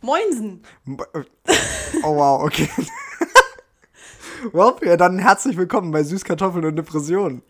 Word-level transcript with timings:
Moinsen. 0.00 0.62
Oh 2.04 2.14
wow, 2.16 2.42
okay. 2.44 2.68
well, 4.52 4.74
ja, 4.82 4.96
dann 4.96 5.18
herzlich 5.18 5.56
willkommen 5.56 5.90
bei 5.90 6.04
Süßkartoffeln 6.04 6.64
und 6.64 6.76
Depressionen. 6.76 7.42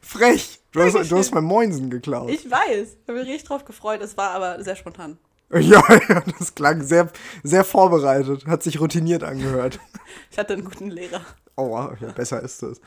Frech. 0.00 0.60
Du 0.72 0.80
hast, 0.80 1.10
du 1.10 1.16
hast 1.16 1.32
mein 1.32 1.44
Moinsen 1.44 1.90
geklaut. 1.90 2.30
Ich 2.30 2.50
weiß. 2.50 2.96
Ich 3.02 3.08
habe 3.08 3.20
mich 3.20 3.28
richtig 3.28 3.44
drauf 3.44 3.64
gefreut. 3.64 4.00
Es 4.02 4.16
war 4.16 4.30
aber 4.30 4.62
sehr 4.62 4.76
spontan. 4.76 5.18
Ja, 5.52 5.84
ja, 6.08 6.20
das 6.36 6.56
klang 6.56 6.82
sehr, 6.82 7.10
sehr 7.44 7.62
vorbereitet. 7.62 8.46
Hat 8.46 8.64
sich 8.64 8.80
routiniert 8.80 9.22
angehört. 9.22 9.78
Ich 10.32 10.38
hatte 10.38 10.54
einen 10.54 10.64
guten 10.64 10.90
Lehrer. 10.90 11.20
Oh 11.54 11.70
wow, 11.70 11.92
ja, 12.00 12.10
besser 12.10 12.42
ist 12.42 12.60
es. 12.64 12.80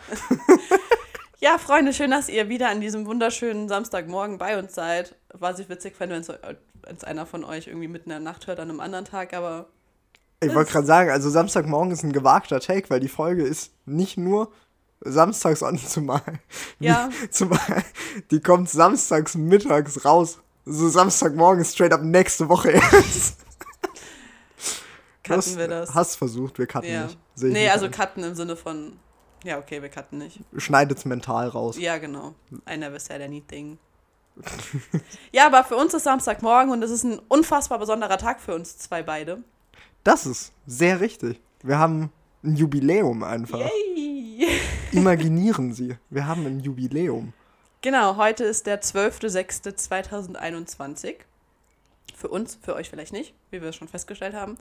Ja, 1.40 1.60
Freunde, 1.60 1.94
schön, 1.94 2.10
dass 2.10 2.30
ihr 2.30 2.50
wieder 2.50 2.70
an 2.70 2.82
diesem 2.82 3.06
wunderschönen 3.06 3.70
Samstagmorgen 3.70 4.40
bei 4.40 4.58
uns 4.58 4.74
seid. 4.74 5.16
Was 5.32 5.60
ich 5.60 5.70
witzig 5.70 5.96
fände, 5.96 6.16
wenn 6.16 6.96
es 6.96 7.04
einer 7.04 7.28
von 7.28 7.44
euch 7.44 7.68
irgendwie 7.68 7.88
mitten 7.88 8.10
in 8.10 8.16
der 8.16 8.20
Nacht 8.20 8.48
hört 8.48 8.60
an 8.60 8.72
einem 8.72 8.80
anderen 8.80 9.06
Tag, 9.06 9.36
aber 9.36 9.68
Ich 10.40 10.54
wollte 10.56 10.72
gerade 10.72 10.88
sagen, 10.88 11.12
also 11.12 11.30
Samstagmorgen 11.30 11.92
ist 11.92 12.04
ein 12.04 12.12
gewagter 12.12 12.60
Take, 12.60 12.90
weil 12.90 13.00
die 13.00 13.08
Folge 13.08 13.44
ist 13.44 13.72
nicht 13.86 14.18
nur 14.18 14.52
samstags 15.02 15.62
on 15.62 15.78
zumal. 15.78 16.22
Ja. 16.80 17.10
Zumal 17.30 17.84
die 18.32 18.40
kommt 18.42 18.68
samstags 18.68 19.36
mittags 19.36 20.06
raus. 20.06 20.40
So 20.66 20.90
Samstagmorgen 20.90 21.62
ist 21.62 21.74
straight 21.74 21.94
up 21.94 22.02
nächste 22.02 22.50
Woche 22.50 22.72
erst. 22.72 23.38
Cutten 25.24 25.58
wir 25.58 25.68
das. 25.68 25.94
Hast 25.94 26.16
versucht, 26.16 26.58
wir 26.58 26.66
cutten 26.66 26.90
ja. 26.90 27.04
nicht. 27.06 27.18
Seh 27.36 27.48
Nee, 27.50 27.64
nicht 27.64 27.72
also 27.72 27.86
ein. 27.86 27.92
cutten 27.92 28.24
im 28.24 28.34
Sinne 28.34 28.56
von, 28.56 28.98
ja, 29.44 29.58
okay, 29.58 29.82
wir 29.82 29.90
cutten 29.90 30.20
nicht. 30.20 30.40
Schneidet's 30.58 31.06
mental 31.06 31.48
raus. 31.48 31.78
Ja, 31.78 31.98
genau. 31.98 32.36
I 32.70 32.78
never 32.78 33.00
said 33.00 33.22
anything. 33.22 33.78
ja, 35.32 35.48
aber 35.48 35.64
für 35.64 35.76
uns 35.76 35.94
ist 35.94 36.04
Samstagmorgen 36.04 36.72
und 36.72 36.84
es 36.84 36.92
ist 36.92 37.04
ein 37.04 37.20
unfassbar 37.28 37.80
besonderer 37.80 38.18
Tag 38.18 38.40
für 38.40 38.56
uns 38.56 38.78
zwei 38.78 39.04
beide. 39.04 39.44
Das 40.04 40.26
ist 40.26 40.54
sehr 40.66 41.02
richtig. 41.02 41.42
Wir 41.64 41.80
haben 41.80 42.12
ein 42.44 42.56
Jubiläum 42.56 43.24
einfach. 43.24 43.60
Yay! 43.60 44.60
Imaginieren 44.92 45.74
Sie, 45.74 45.98
wir 46.10 46.28
haben 46.28 46.46
ein 46.46 46.60
Jubiläum. 46.60 47.34
Genau, 47.82 48.18
heute 48.18 48.44
ist 48.44 48.68
der 48.68 48.82
12.06.2021. 48.82 51.16
Für 52.20 52.30
uns, 52.30 52.58
für 52.64 52.74
euch 52.74 52.90
vielleicht 52.90 53.14
nicht, 53.14 53.36
wie 53.52 53.62
wir 53.62 53.70
es 53.70 53.76
schon 53.76 53.88
festgestellt 53.88 54.34
haben. 54.34 54.58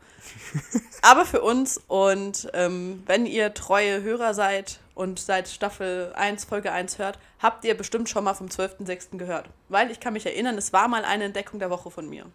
Aber 1.02 1.24
für 1.24 1.40
uns 1.40 1.80
und 1.88 2.50
ähm, 2.52 3.02
wenn 3.06 3.24
ihr 3.24 3.54
treue 3.54 4.02
Hörer 4.02 4.34
seid 4.34 4.78
und 4.94 5.18
seit 5.18 5.48
Staffel 5.48 6.12
1, 6.16 6.44
Folge 6.44 6.70
1 6.70 6.98
hört, 6.98 7.18
habt 7.38 7.64
ihr 7.64 7.74
bestimmt 7.74 8.10
schon 8.10 8.24
mal 8.24 8.34
vom 8.34 8.48
12.06. 8.48 9.16
gehört. 9.16 9.48
Weil 9.70 9.90
ich 9.90 10.00
kann 10.00 10.12
mich 10.12 10.26
erinnern, 10.26 10.58
es 10.58 10.74
war 10.74 10.86
mal 10.86 11.06
eine 11.06 11.24
Entdeckung 11.24 11.58
der 11.58 11.70
Woche 11.70 11.90
von 11.90 12.06
mir. 12.10 12.26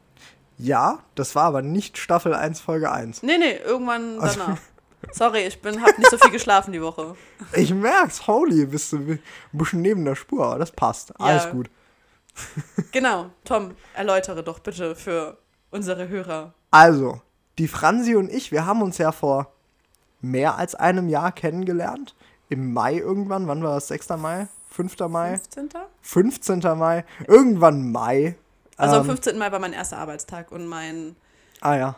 Ja, 0.57 0.99
das 1.13 1.35
war 1.35 1.43
aber 1.43 1.61
nicht 1.61 1.99
Staffel 1.99 2.33
1, 2.33 2.59
Folge 2.59 2.91
1. 2.91 3.21
Nee, 3.21 3.37
nee, 3.37 3.57
irgendwann 3.63 4.19
Also- 4.19 4.39
danach. 4.39 4.57
Sorry, 5.11 5.45
ich 5.47 5.61
bin, 5.61 5.81
hab 5.83 5.97
nicht 5.99 6.09
so 6.11 6.17
viel 6.19 6.29
geschlafen 6.31 6.71
die 6.73 6.81
Woche. 6.81 7.15
Ich 7.53 7.73
merk's, 7.73 8.25
holy, 8.27 8.65
bist 8.67 8.91
du 8.93 8.97
ein 8.97 9.19
bisschen 9.51 9.81
neben 9.81 10.05
der 10.05 10.15
Spur, 10.15 10.45
aber 10.45 10.59
das 10.59 10.71
passt. 10.71 11.19
Alles 11.19 11.49
gut. 11.49 11.69
Genau, 12.91 13.29
Tom, 13.45 13.75
erläutere 13.93 14.43
doch 14.43 14.59
bitte 14.59 14.95
für 14.95 15.37
unsere 15.69 16.07
Hörer. 16.07 16.53
Also, 16.71 17.21
die 17.57 17.67
Franzi 17.67 18.15
und 18.15 18.29
ich, 18.29 18.51
wir 18.51 18.65
haben 18.65 18.81
uns 18.81 18.97
ja 18.97 19.11
vor 19.11 19.51
mehr 20.21 20.57
als 20.57 20.75
einem 20.75 21.09
Jahr 21.09 21.31
kennengelernt. 21.31 22.15
Im 22.49 22.73
Mai 22.73 22.95
irgendwann, 22.95 23.47
wann 23.47 23.63
war 23.63 23.75
das? 23.75 23.87
6. 23.87 24.09
Mai? 24.17 24.47
5. 24.69 24.99
Mai? 25.09 25.37
15. 25.37 25.69
15. 26.01 26.59
Mai? 26.77 27.05
Irgendwann 27.27 27.91
Mai. 27.91 28.35
Also 28.77 28.95
am 28.95 29.01
Ähm, 29.01 29.07
15. 29.07 29.37
Mai 29.37 29.51
war 29.51 29.59
mein 29.59 29.73
erster 29.73 29.97
Arbeitstag 29.97 30.51
und 30.51 30.65
mein 30.67 31.15
Ah 31.61 31.75
ja. 31.75 31.95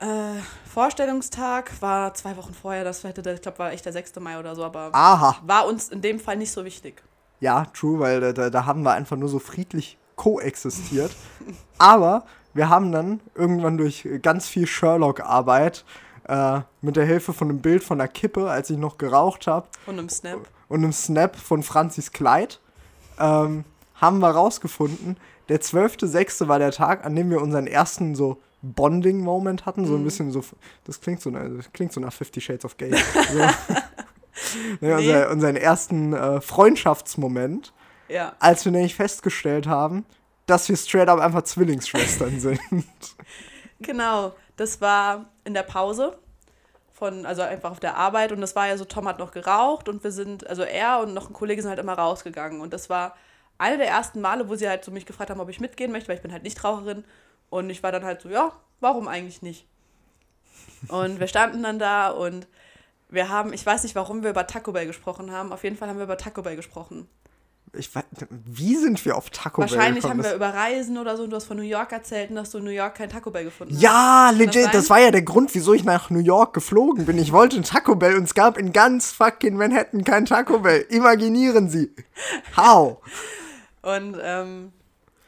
äh, 0.00 0.40
Vorstellungstag 0.72 1.70
war 1.80 2.14
zwei 2.14 2.36
Wochen 2.36 2.54
vorher. 2.54 2.84
Das 2.84 3.02
hätte, 3.04 3.28
ich 3.32 3.40
glaube, 3.42 3.58
war 3.58 3.72
echt 3.72 3.84
der 3.84 3.92
6. 3.92 4.16
Mai 4.20 4.38
oder 4.38 4.54
so, 4.54 4.64
aber 4.64 4.90
Aha. 4.92 5.36
war 5.44 5.66
uns 5.66 5.88
in 5.88 6.02
dem 6.02 6.20
Fall 6.20 6.36
nicht 6.36 6.52
so 6.52 6.64
wichtig. 6.64 7.02
Ja, 7.40 7.66
true, 7.74 7.98
weil 8.00 8.32
da- 8.32 8.50
da, 8.50 8.64
haben 8.66 8.82
wir 8.82 8.92
einfach 8.92 9.16
nur 9.16 9.28
so 9.28 9.38
friedlich 9.38 9.98
koexistiert. 10.16 11.10
Aber 11.78 12.24
wir 12.54 12.68
haben 12.70 12.90
dann 12.92 13.20
irgendwann 13.34 13.76
durch 13.76 14.08
ganz 14.22 14.48
viel 14.48 14.66
Sherlock-Arbeit 14.66 15.84
äh, 16.28 16.60
mit 16.80 16.96
der 16.96 17.04
Hilfe 17.04 17.32
von 17.34 17.50
einem 17.50 17.60
Bild 17.60 17.84
von 17.84 18.00
einer 18.00 18.08
Kippe, 18.08 18.48
als 18.50 18.70
ich 18.70 18.78
noch 18.78 18.96
geraucht 18.98 19.46
habe, 19.46 19.68
Und 19.86 19.98
im 19.98 20.08
Snap. 20.08 20.40
und 20.68 20.78
einem 20.82 20.92
Snap 20.92 21.36
von 21.36 21.62
Franzis 21.62 22.12
Kleid, 22.12 22.60
ähm, 23.20 23.64
haben 23.94 24.18
wir 24.20 24.30
rausgefunden, 24.30 25.16
der 25.48 25.60
12.06. 25.60 26.48
war 26.48 26.58
der 26.58 26.72
Tag, 26.72 27.04
an 27.04 27.14
dem 27.14 27.30
wir 27.30 27.40
unseren 27.42 27.66
ersten 27.66 28.14
so 28.14 28.40
Bonding-Moment 28.62 29.64
hatten, 29.66 29.86
so 29.86 29.94
ein 29.94 30.02
bisschen 30.04 30.32
so, 30.32 30.42
das 30.84 31.00
klingt 31.00 31.20
so, 31.20 31.30
nach- 31.30 31.48
das 31.56 31.70
klingt 31.72 31.92
so 31.92 32.00
nach 32.00 32.12
Fifty 32.12 32.40
Shades 32.40 32.64
of 32.64 32.76
Gay. 32.78 32.90
So. 33.32 33.74
nee, 34.80 34.92
unser, 34.92 35.30
unseren 35.30 35.56
ersten 35.56 36.12
äh, 36.12 36.40
Freundschaftsmoment, 36.40 37.72
Ja. 38.08 38.34
als 38.38 38.64
wir 38.64 38.72
nämlich 38.72 38.94
festgestellt 38.94 39.66
haben, 39.66 40.04
dass 40.46 40.68
wir 40.68 40.76
straight 40.76 41.08
up 41.08 41.18
einfach 41.20 41.42
Zwillingsschwestern 41.42 42.38
sind. 42.40 42.60
Genau. 43.80 44.34
Das 44.56 44.80
war 44.80 45.26
in 45.44 45.54
der 45.54 45.62
Pause. 45.64 46.18
Von, 46.92 47.26
also 47.26 47.42
einfach 47.42 47.72
auf 47.72 47.80
der 47.80 47.94
Arbeit 47.98 48.32
und 48.32 48.40
das 48.40 48.56
war 48.56 48.68
ja 48.68 48.78
so, 48.78 48.86
Tom 48.86 49.06
hat 49.06 49.18
noch 49.18 49.30
geraucht 49.30 49.86
und 49.90 50.02
wir 50.02 50.10
sind, 50.12 50.46
also 50.46 50.62
er 50.62 51.00
und 51.00 51.12
noch 51.12 51.28
ein 51.28 51.34
Kollege 51.34 51.60
sind 51.60 51.68
halt 51.68 51.78
immer 51.78 51.92
rausgegangen 51.92 52.62
und 52.62 52.72
das 52.72 52.88
war 52.88 53.14
eine 53.58 53.76
der 53.76 53.88
ersten 53.88 54.22
Male, 54.22 54.48
wo 54.48 54.54
sie 54.54 54.66
halt 54.66 54.82
so 54.82 54.90
mich 54.90 55.04
gefragt 55.04 55.28
haben, 55.28 55.38
ob 55.40 55.50
ich 55.50 55.60
mitgehen 55.60 55.92
möchte, 55.92 56.08
weil 56.08 56.16
ich 56.16 56.22
bin 56.22 56.32
halt 56.32 56.42
nicht 56.42 56.64
Raucherin 56.64 57.04
und 57.50 57.68
ich 57.68 57.82
war 57.82 57.92
dann 57.92 58.02
halt 58.06 58.22
so, 58.22 58.30
ja, 58.30 58.50
warum 58.80 59.08
eigentlich 59.08 59.42
nicht? 59.42 59.66
Und 60.88 61.20
wir 61.20 61.26
standen 61.26 61.62
dann 61.62 61.78
da 61.78 62.08
und 62.08 62.46
wir 63.08 63.28
haben, 63.28 63.52
ich 63.52 63.64
weiß 63.64 63.82
nicht, 63.84 63.94
warum 63.94 64.22
wir 64.22 64.30
über 64.30 64.46
Taco 64.46 64.72
Bell 64.72 64.86
gesprochen 64.86 65.30
haben, 65.32 65.52
auf 65.52 65.64
jeden 65.64 65.76
Fall 65.76 65.88
haben 65.88 65.96
wir 65.98 66.04
über 66.04 66.18
Taco 66.18 66.42
Bell 66.42 66.56
gesprochen. 66.56 67.08
Ich 67.72 67.94
weiß, 67.94 68.04
wie 68.30 68.76
sind 68.76 69.04
wir 69.04 69.16
auf 69.16 69.28
Taco 69.30 69.60
Bell 69.60 69.70
Wahrscheinlich 69.70 70.04
haben 70.04 70.18
wir 70.18 70.22
Das- 70.24 70.34
über 70.34 70.54
Reisen 70.54 70.96
oder 70.98 71.16
so 71.16 71.24
und 71.24 71.30
du 71.30 71.36
hast 71.36 71.44
von 71.44 71.56
New 71.56 71.62
York 71.64 71.92
erzählt 71.92 72.30
und 72.30 72.36
dass 72.36 72.50
du 72.50 72.58
in 72.58 72.64
New 72.64 72.70
York 72.70 72.94
kein 72.94 73.10
Taco 73.10 73.30
Bell 73.30 73.44
gefunden 73.44 73.74
hast. 73.74 73.82
Ja, 73.82 74.26
Kann 74.28 74.38
das 74.38 74.46
legit, 74.46 74.62
sein? 74.64 74.72
das 74.72 74.88
war 74.90 75.00
ja 75.00 75.10
der 75.10 75.22
Grund, 75.22 75.54
wieso 75.54 75.74
ich 75.74 75.84
nach 75.84 76.08
New 76.08 76.20
York 76.20 76.54
geflogen 76.54 77.04
bin. 77.06 77.18
Ich 77.18 77.32
wollte 77.32 77.56
ein 77.56 77.64
Taco 77.64 77.94
Bell 77.96 78.16
und 78.16 78.24
es 78.24 78.34
gab 78.34 78.56
in 78.56 78.72
ganz 78.72 79.12
fucking 79.12 79.56
Manhattan 79.56 80.04
kein 80.04 80.24
Taco 80.24 80.60
Bell. 80.60 80.86
Imaginieren 80.90 81.68
Sie. 81.68 81.92
How? 82.56 82.98
Und 83.82 84.16
ähm, 84.22 84.72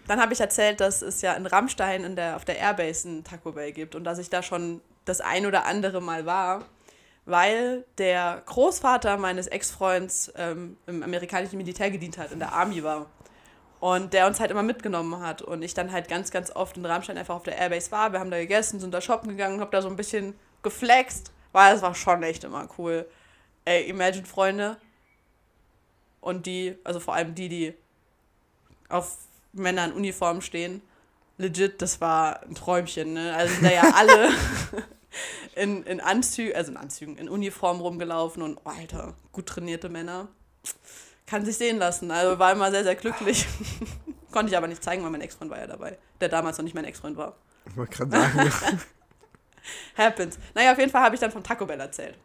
dann 0.06 0.20
habe 0.20 0.32
ich 0.32 0.40
erzählt, 0.40 0.80
dass 0.80 1.02
es 1.02 1.20
ja 1.20 1.34
in 1.34 1.44
Rammstein 1.44 2.02
in 2.04 2.16
der, 2.16 2.36
auf 2.36 2.44
der 2.44 2.58
Airbase 2.58 3.08
ein 3.08 3.24
Taco 3.24 3.52
Bell 3.52 3.72
gibt 3.72 3.94
und 3.94 4.04
dass 4.04 4.18
ich 4.18 4.30
da 4.30 4.42
schon 4.42 4.80
das 5.04 5.20
ein 5.20 5.44
oder 5.44 5.66
andere 5.66 6.00
Mal 6.00 6.24
war, 6.24 6.64
weil 7.28 7.84
der 7.98 8.42
Großvater 8.46 9.18
meines 9.18 9.48
Ex-Freunds 9.48 10.32
ähm, 10.34 10.78
im 10.86 11.02
amerikanischen 11.02 11.58
Militär 11.58 11.90
gedient 11.90 12.16
hat, 12.16 12.32
in 12.32 12.38
der 12.38 12.54
Army 12.54 12.82
war. 12.82 13.04
Und 13.80 14.14
der 14.14 14.26
uns 14.26 14.40
halt 14.40 14.50
immer 14.50 14.62
mitgenommen 14.62 15.20
hat. 15.20 15.42
Und 15.42 15.62
ich 15.62 15.74
dann 15.74 15.92
halt 15.92 16.08
ganz, 16.08 16.30
ganz 16.30 16.50
oft 16.50 16.78
in 16.78 16.86
Rammstein 16.86 17.18
einfach 17.18 17.36
auf 17.36 17.42
der 17.42 17.58
Airbase 17.58 17.90
war. 17.90 18.12
Wir 18.12 18.20
haben 18.20 18.30
da 18.30 18.38
gegessen, 18.38 18.80
sind 18.80 18.94
da 18.94 19.02
shoppen 19.02 19.28
gegangen 19.28 19.60
hab 19.60 19.70
da 19.70 19.82
so 19.82 19.88
ein 19.88 19.96
bisschen 19.96 20.34
geflext, 20.62 21.30
weil 21.52 21.76
es 21.76 21.82
war 21.82 21.94
schon 21.94 22.22
echt 22.22 22.44
immer 22.44 22.66
cool. 22.78 23.06
Ey, 23.66 23.86
Imagine 23.90 24.24
Freunde. 24.24 24.78
Und 26.22 26.46
die, 26.46 26.78
also 26.82 26.98
vor 26.98 27.14
allem 27.14 27.34
die, 27.34 27.50
die 27.50 27.74
auf 28.88 29.18
Männer 29.52 29.84
in 29.84 29.92
Uniform 29.92 30.40
stehen. 30.40 30.80
Legit, 31.36 31.82
das 31.82 32.00
war 32.00 32.42
ein 32.42 32.54
Träumchen, 32.54 33.12
ne? 33.12 33.36
Also 33.36 33.52
sind 33.52 33.64
da 33.64 33.70
ja 33.70 33.82
alle 33.94 34.30
in, 35.58 35.82
in 35.84 36.00
Anzügen, 36.00 36.54
also 36.54 36.70
in 36.70 36.76
Anzügen, 36.76 37.16
in 37.16 37.28
Uniform 37.28 37.80
rumgelaufen 37.80 38.42
und, 38.42 38.58
oh, 38.64 38.70
Alter, 38.70 39.14
gut 39.32 39.46
trainierte 39.46 39.88
Männer. 39.88 40.28
Kann 41.26 41.44
sich 41.44 41.58
sehen 41.58 41.78
lassen. 41.78 42.10
Also 42.10 42.38
war 42.38 42.52
immer 42.52 42.70
sehr, 42.70 42.84
sehr 42.84 42.94
glücklich. 42.94 43.46
Konnte 44.30 44.50
ich 44.50 44.56
aber 44.56 44.69
nicht 44.69 44.82
zeigen, 44.82 45.02
weil 45.02 45.10
mein 45.10 45.20
Ex-Freund 45.20 45.50
war 45.50 45.58
ja 45.58 45.66
dabei. 45.66 45.98
Der 46.20 46.28
damals 46.28 46.58
noch 46.58 46.64
nicht 46.64 46.74
mein 46.74 46.84
Ex-Freund 46.84 47.16
war. 47.16 47.36
Ich 47.69 47.76
wollte 47.76 47.96
gerade 47.96 48.10
sagen, 48.10 48.52
Happens. 49.96 50.38
Naja, 50.55 50.72
auf 50.72 50.78
jeden 50.78 50.90
Fall 50.90 51.02
habe 51.02 51.14
ich 51.14 51.20
dann 51.20 51.32
vom 51.32 51.43
Taco 51.43 51.66
Bell 51.66 51.81
erzählt. 51.81 52.16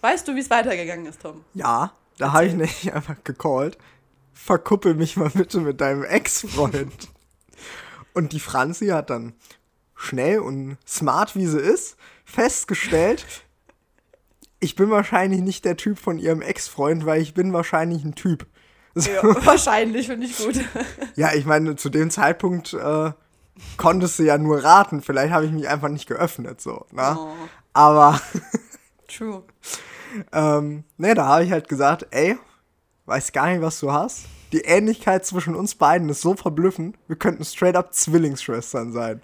Weißt 0.00 0.26
du, 0.26 0.34
wie 0.34 0.40
es 0.40 0.50
weitergegangen 0.50 1.06
ist, 1.06 1.22
Tom? 1.22 1.44
ja, 1.54 1.92
da 2.18 2.32
habe 2.32 2.46
ich 2.46 2.54
nicht 2.54 2.92
einfach 2.92 3.16
gecallt. 3.24 3.78
Verkuppel 4.32 4.94
mich 4.94 5.16
mal 5.16 5.30
bitte 5.30 5.60
mit 5.60 5.80
deinem 5.80 6.04
Ex-Freund. 6.04 7.08
und 8.14 8.32
die 8.32 8.40
Franzi 8.40 8.88
hat 8.88 9.10
dann 9.10 9.34
schnell 9.94 10.40
und 10.40 10.78
smart 10.86 11.36
wie 11.36 11.46
sie 11.46 11.60
ist, 11.60 11.96
festgestellt, 12.30 13.24
ich 14.60 14.76
bin 14.76 14.90
wahrscheinlich 14.90 15.40
nicht 15.40 15.64
der 15.64 15.76
Typ 15.76 15.98
von 15.98 16.18
ihrem 16.18 16.42
Ex-Freund, 16.42 17.06
weil 17.06 17.20
ich 17.22 17.34
bin 17.34 17.52
wahrscheinlich 17.52 18.04
ein 18.04 18.14
Typ. 18.14 18.46
So. 18.94 19.10
Ja, 19.10 19.22
wahrscheinlich, 19.46 20.06
finde 20.06 20.26
ich 20.26 20.36
gut. 20.36 20.60
Ja, 21.16 21.32
ich 21.34 21.46
meine, 21.46 21.76
zu 21.76 21.88
dem 21.88 22.10
Zeitpunkt 22.10 22.74
äh, 22.74 23.12
konntest 23.76 24.18
du 24.18 24.24
ja 24.24 24.36
nur 24.38 24.62
raten. 24.62 25.00
Vielleicht 25.02 25.32
habe 25.32 25.46
ich 25.46 25.52
mich 25.52 25.68
einfach 25.68 25.88
nicht 25.88 26.06
geöffnet, 26.06 26.60
so. 26.60 26.86
Ne? 26.92 27.16
Oh, 27.18 27.28
Aber, 27.72 28.20
true. 29.08 29.42
ähm, 30.32 30.84
ne, 30.98 31.14
da 31.14 31.26
habe 31.26 31.44
ich 31.44 31.52
halt 31.52 31.68
gesagt, 31.68 32.06
ey, 32.10 32.36
weiß 33.06 33.32
gar 33.32 33.46
nicht, 33.48 33.62
was 33.62 33.80
du 33.80 33.92
hast. 33.92 34.24
Die 34.52 34.62
Ähnlichkeit 34.62 35.24
zwischen 35.24 35.54
uns 35.54 35.76
beiden 35.76 36.08
ist 36.08 36.20
so 36.20 36.34
verblüffend, 36.34 36.96
wir 37.06 37.16
könnten 37.16 37.44
straight 37.44 37.76
up 37.76 37.94
Zwillingsschwestern 37.94 38.92
sein. 38.92 39.22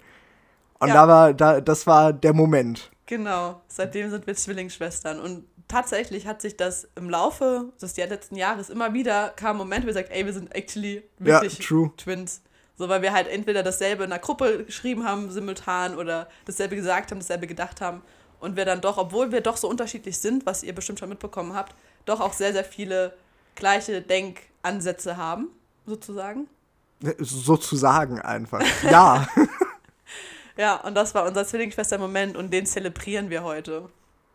Und 0.79 0.87
Ja. 0.89 0.93
da 0.93 1.07
war, 1.07 1.33
da, 1.33 1.61
das 1.61 1.85
war 1.85 2.13
der 2.13 2.33
Moment. 2.33 2.89
Genau, 3.07 3.61
seitdem 3.69 4.11
sind 4.11 4.27
wir 4.27 4.35
Zwillingsschwestern. 4.35 5.19
Und 5.19 5.45
tatsächlich 5.67 6.27
hat 6.27 6.41
sich 6.41 6.57
das 6.57 6.87
im 6.95 7.09
Laufe 7.09 7.71
des 7.81 7.95
letzten 7.95 8.35
Jahres 8.35 8.69
immer 8.69 8.93
wieder 8.93 9.29
kam 9.29 9.57
Moment, 9.57 9.83
wo 9.83 9.87
wir 9.87 9.93
gesagt, 9.93 10.11
ey, 10.11 10.25
wir 10.25 10.33
sind 10.33 10.53
actually 10.53 11.03
Ja, 11.19 11.41
wirklich 11.41 11.65
true. 11.65 11.91
Twins. 11.97 12.41
So, 12.77 12.89
weil 12.89 13.01
wir 13.01 13.13
halt 13.13 13.27
entweder 13.27 13.63
dasselbe 13.63 14.03
in 14.03 14.11
der 14.11 14.19
Gruppe 14.19 14.65
geschrieben 14.65 15.03
haben, 15.03 15.31
simultan, 15.31 15.97
oder 15.97 16.27
dasselbe 16.45 16.75
gesagt 16.75 17.09
haben, 17.09 17.19
dasselbe 17.19 17.47
gedacht 17.47 17.81
haben. 17.81 18.01
Und 18.39 18.55
wir 18.55 18.65
dann 18.65 18.81
doch, 18.81 18.97
obwohl 18.97 19.31
wir 19.31 19.41
doch 19.41 19.57
so 19.57 19.67
unterschiedlich 19.67 20.19
sind, 20.19 20.45
was 20.45 20.61
ihr 20.61 20.75
bestimmt 20.75 20.99
schon 20.99 21.09
mitbekommen 21.09 21.55
habt, 21.55 21.73
doch 22.05 22.19
auch 22.19 22.33
sehr, 22.33 22.53
sehr 22.53 22.65
viele 22.65 23.13
gleiche 23.55 24.01
Denkansätze 24.01 25.17
haben, 25.17 25.47
sozusagen. 25.87 26.47
Sozusagen 27.19 28.21
einfach. 28.21 28.61
Ja. 28.83 29.27
Ja, 30.57 30.75
und 30.81 30.95
das 30.95 31.13
war 31.15 31.25
unser 31.25 31.45
Zwillingsschwester-Moment 31.45 32.35
und 32.35 32.51
den 32.51 32.65
zelebrieren 32.65 33.29
wir 33.29 33.43
heute. 33.43 33.89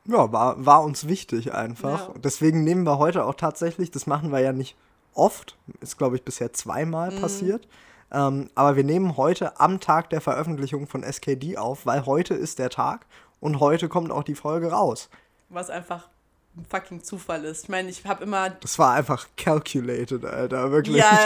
Ja, 0.04 0.32
war, 0.32 0.64
war 0.64 0.82
uns 0.82 1.06
wichtig 1.06 1.52
einfach. 1.54 2.08
Ja. 2.08 2.14
Deswegen 2.22 2.64
nehmen 2.64 2.84
wir 2.84 2.98
heute 2.98 3.24
auch 3.24 3.34
tatsächlich, 3.34 3.90
das 3.90 4.06
machen 4.06 4.32
wir 4.32 4.40
ja 4.40 4.52
nicht 4.52 4.76
oft, 5.14 5.56
ist 5.80 5.98
glaube 5.98 6.16
ich 6.16 6.22
bisher 6.24 6.52
zweimal 6.52 7.10
Mhm. 7.12 7.20
passiert. 7.20 7.68
Ähm, 8.10 8.50
aber 8.54 8.76
wir 8.76 8.84
nehmen 8.84 9.16
heute 9.16 9.58
am 9.60 9.80
Tag 9.80 10.10
der 10.10 10.20
Veröffentlichung 10.20 10.86
von 10.86 11.02
SKD 11.02 11.56
auf, 11.56 11.86
weil 11.86 12.04
heute 12.06 12.34
ist 12.34 12.58
der 12.58 12.68
Tag 12.70 13.06
und 13.40 13.58
heute 13.60 13.88
kommt 13.88 14.10
auch 14.10 14.22
die 14.24 14.34
Folge 14.34 14.70
raus. 14.72 15.08
Was 15.48 15.70
einfach 15.70 16.08
ein 16.56 16.66
fucking 16.68 17.02
Zufall 17.02 17.44
ist. 17.44 17.64
Ich 17.64 17.68
meine, 17.70 17.88
ich 17.88 18.04
habe 18.04 18.24
immer 18.24 18.50
Das 18.50 18.78
war 18.78 18.92
einfach 18.94 19.26
calculated, 19.38 20.24
Alter, 20.24 20.70
wirklich. 20.70 20.96
Ja, 20.96 21.18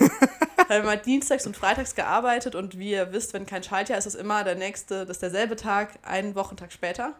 habe 0.68 0.74
immer 0.80 0.96
dienstags 0.96 1.46
und 1.46 1.56
freitags 1.56 1.94
gearbeitet 1.94 2.54
und 2.54 2.78
wie 2.78 2.90
ihr 2.92 3.12
wisst, 3.12 3.32
wenn 3.34 3.46
kein 3.46 3.62
Schaltjahr 3.62 3.98
ist, 3.98 4.06
ist 4.06 4.14
es 4.14 4.20
immer 4.20 4.44
der 4.44 4.54
nächste, 4.54 5.00
das 5.06 5.16
ist 5.16 5.22
derselbe 5.22 5.56
Tag, 5.56 5.90
einen 6.02 6.34
Wochentag 6.34 6.72
später. 6.72 7.14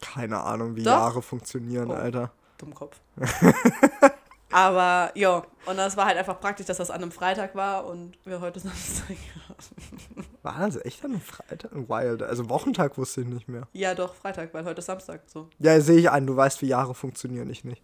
Keine 0.00 0.40
Ahnung, 0.40 0.76
wie 0.76 0.82
Doch. 0.82 0.92
Jahre 0.92 1.22
funktionieren, 1.22 1.90
Oh. 1.90 1.94
Alter. 1.94 2.30
Dummkopf. 2.58 2.98
Aber 4.50 5.10
ja, 5.14 5.42
und 5.66 5.76
das 5.76 5.96
war 5.96 6.06
halt 6.06 6.16
einfach 6.16 6.40
praktisch, 6.40 6.66
dass 6.66 6.78
das 6.78 6.90
an 6.90 7.02
einem 7.02 7.10
Freitag 7.12 7.54
war 7.54 7.86
und 7.86 8.16
wir 8.24 8.40
heute 8.40 8.60
Samstag 8.60 9.16
haben. 9.48 10.26
War 10.42 10.60
das 10.60 10.76
echt 10.84 11.04
an 11.04 11.10
einem 11.10 11.20
Freitag? 11.20 11.72
Wild. 11.72 12.22
Also 12.22 12.48
Wochentag 12.48 12.96
wusste 12.96 13.22
ich 13.22 13.26
nicht 13.26 13.48
mehr. 13.48 13.66
Ja, 13.72 13.94
doch, 13.94 14.14
Freitag, 14.14 14.54
weil 14.54 14.64
heute 14.64 14.78
ist 14.78 14.86
Samstag. 14.86 15.22
So. 15.26 15.48
Ja, 15.58 15.78
sehe 15.80 15.98
ich 15.98 16.08
ein, 16.10 16.26
du 16.26 16.36
weißt, 16.36 16.62
wie 16.62 16.68
Jahre 16.68 16.94
funktionieren, 16.94 17.50
ich 17.50 17.64
nicht. 17.64 17.82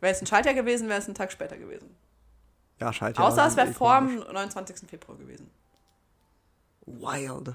Wäre 0.00 0.12
es 0.12 0.20
ein 0.20 0.26
Schaltjahr 0.26 0.54
gewesen, 0.54 0.88
wäre 0.88 0.98
es 0.98 1.08
ein 1.08 1.14
Tag 1.14 1.30
später 1.32 1.56
gewesen. 1.56 1.94
Ja, 2.80 2.92
scheiße. 2.92 3.20
Außer 3.20 3.46
es 3.46 3.56
wäre 3.56 3.72
vor 3.72 3.98
dem 4.00 4.18
29. 4.32 4.88
Februar 4.88 5.18
gewesen. 5.18 5.50
Wild. 6.86 7.54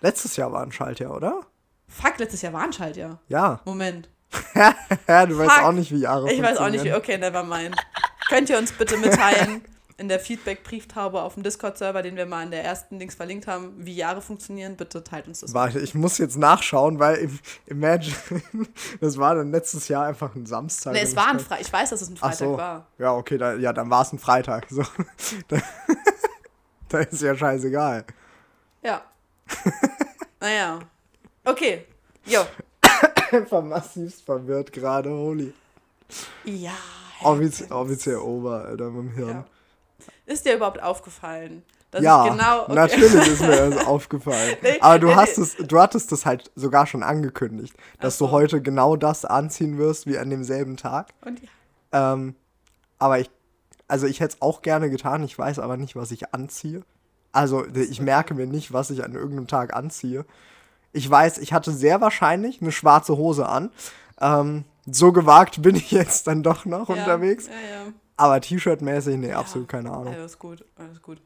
Letztes 0.00 0.36
Jahr 0.36 0.52
war 0.52 0.62
ein 0.62 0.72
Schaltjahr, 0.72 1.14
oder? 1.14 1.40
Fuck, 1.88 2.18
letztes 2.18 2.42
Jahr 2.42 2.52
war 2.52 2.62
ein 2.62 2.72
Schaltjahr. 2.72 3.20
Ja. 3.28 3.60
Moment. 3.64 4.08
Ja, 5.08 5.26
du 5.26 5.38
weißt 5.38 5.50
Fuck. 5.50 5.64
auch 5.64 5.72
nicht, 5.72 5.90
wie 5.90 5.98
Jahre 5.98 6.32
Ich 6.32 6.40
weiß 6.40 6.58
auch 6.58 6.68
nicht, 6.68 6.84
wie. 6.84 6.92
Okay, 6.92 7.18
never 7.18 7.42
mind. 7.42 7.74
Könnt 8.28 8.48
ihr 8.48 8.58
uns 8.58 8.70
bitte 8.72 8.96
mitteilen 8.96 9.64
in 10.00 10.08
der 10.08 10.18
Feedback-Brieftaube 10.18 11.20
auf 11.20 11.34
dem 11.34 11.42
Discord-Server, 11.42 12.00
den 12.00 12.16
wir 12.16 12.24
mal 12.24 12.42
in 12.42 12.50
der 12.50 12.64
ersten 12.64 12.98
Links 12.98 13.14
verlinkt 13.14 13.46
haben, 13.46 13.74
wie 13.76 13.94
Jahre 13.94 14.22
funktionieren? 14.22 14.76
Bitte 14.76 15.04
teilt 15.04 15.28
uns 15.28 15.40
das. 15.40 15.52
Warte, 15.52 15.78
ich 15.78 15.94
muss 15.94 16.16
jetzt 16.16 16.38
nachschauen, 16.38 16.98
weil 16.98 17.16
im, 17.16 17.38
Imagine, 17.66 18.16
das 19.00 19.18
war 19.18 19.34
dann 19.34 19.50
letztes 19.50 19.88
Jahr 19.88 20.06
einfach 20.06 20.34
ein 20.34 20.46
Samstag. 20.46 20.94
Nee, 20.94 21.02
es 21.02 21.14
war 21.14 21.28
ein 21.28 21.38
Freitag. 21.38 21.60
Ich 21.60 21.70
weiß, 21.70 21.90
dass 21.90 22.00
es 22.00 22.08
ein 22.08 22.14
Ach 22.16 22.30
Freitag 22.30 22.38
so. 22.38 22.56
war. 22.56 22.86
Ja, 22.96 23.12
okay, 23.14 23.36
da, 23.36 23.54
ja, 23.54 23.74
dann 23.74 23.90
war 23.90 24.00
es 24.00 24.12
ein 24.12 24.18
Freitag. 24.18 24.66
So. 24.70 24.82
Da, 25.48 25.58
da 26.88 26.98
ist 27.00 27.20
ja 27.20 27.36
scheißegal. 27.36 28.06
Ja. 28.82 29.02
naja. 30.40 30.78
Okay. 31.44 31.84
Jo. 32.24 32.40
Einfach 33.32 33.62
massivst 33.62 34.24
verwirrt 34.24 34.72
gerade, 34.72 35.10
holy. 35.10 35.52
Ja. 36.44 36.72
Offiz 37.22 37.70
offiziell 37.70 38.16
Ober, 38.16 38.64
Alter, 38.64 38.90
mit 38.90 39.12
dem 39.12 39.14
Hirn. 39.14 39.28
ja. 39.28 39.44
Ist 40.30 40.46
dir 40.46 40.54
überhaupt 40.54 40.80
aufgefallen? 40.80 41.64
Dass 41.90 42.04
ja, 42.04 42.28
genau. 42.28 42.62
Okay. 42.62 42.74
natürlich 42.74 43.14
ist 43.14 43.40
mir 43.40 43.70
das 43.70 43.84
aufgefallen. 43.84 44.56
Nee, 44.62 44.78
Aber 44.80 45.00
du 45.00 45.08
nee, 45.08 45.14
hast 45.16 45.38
nee. 45.38 45.44
es, 45.44 45.56
du 45.56 45.80
hattest 45.80 46.12
es 46.12 46.24
halt 46.24 46.52
sogar 46.54 46.86
schon 46.86 47.02
angekündigt, 47.02 47.74
dass 47.98 48.16
so. 48.16 48.26
du 48.26 48.30
heute 48.30 48.62
genau 48.62 48.94
das 48.94 49.24
anziehen 49.24 49.76
wirst 49.76 50.06
wie 50.06 50.18
an 50.18 50.30
demselben 50.30 50.76
Tag. 50.76 51.08
Und 51.24 51.40
ja. 51.42 52.12
Ähm, 52.12 52.36
aber 53.00 53.18
ich, 53.18 53.28
also 53.88 54.06
ich 54.06 54.20
hätte 54.20 54.36
es 54.36 54.42
auch 54.42 54.62
gerne 54.62 54.88
getan, 54.88 55.24
ich 55.24 55.36
weiß 55.36 55.58
aber 55.58 55.76
nicht, 55.76 55.96
was 55.96 56.12
ich 56.12 56.32
anziehe. 56.32 56.82
Also 57.32 57.66
ich 57.66 58.00
merke 58.00 58.34
mir 58.34 58.46
nicht, 58.46 58.72
was 58.72 58.90
ich 58.90 59.02
an 59.02 59.14
irgendeinem 59.14 59.48
Tag 59.48 59.74
anziehe. 59.74 60.24
Ich 60.92 61.10
weiß, 61.10 61.38
ich 61.38 61.52
hatte 61.52 61.72
sehr 61.72 62.00
wahrscheinlich 62.00 62.62
eine 62.62 62.70
schwarze 62.70 63.16
Hose 63.16 63.48
an. 63.48 63.70
Ähm, 64.20 64.64
so 64.86 65.10
gewagt 65.10 65.62
bin 65.62 65.74
ich 65.74 65.90
jetzt 65.90 66.28
dann 66.28 66.44
doch 66.44 66.66
noch 66.66 66.88
ja, 66.88 66.94
unterwegs. 66.94 67.48
Ja, 67.48 67.52
ja. 67.52 67.92
Aber 68.20 68.40
T-Shirt-mäßig, 68.40 69.16
nee, 69.16 69.30
Ja. 69.30 69.38
absolut 69.40 69.66
keine 69.68 69.90
Ahnung. 69.90 70.12
Alles 70.12 70.38
gut, 70.38 70.62
alles 70.76 71.00
gut. 71.00 71.22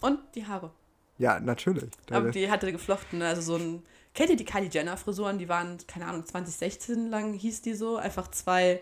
Und 0.00 0.20
die 0.36 0.46
Haare. 0.46 0.70
Ja, 1.18 1.40
natürlich. 1.40 1.90
Aber 2.10 2.30
die 2.30 2.48
hatte 2.48 2.70
geflochten, 2.70 3.20
also 3.22 3.42
so 3.42 3.56
ein. 3.56 3.82
Kennt 4.14 4.30
ihr 4.30 4.36
die 4.36 4.44
Kylie 4.44 4.68
Jenner 4.70 4.96
Frisuren? 4.96 5.38
Die 5.38 5.48
waren, 5.48 5.76
keine 5.88 6.06
Ahnung, 6.06 6.24
2016 6.24 7.10
lang 7.10 7.34
hieß 7.34 7.62
die 7.62 7.74
so. 7.74 7.96
Einfach 7.96 8.30
zwei 8.30 8.80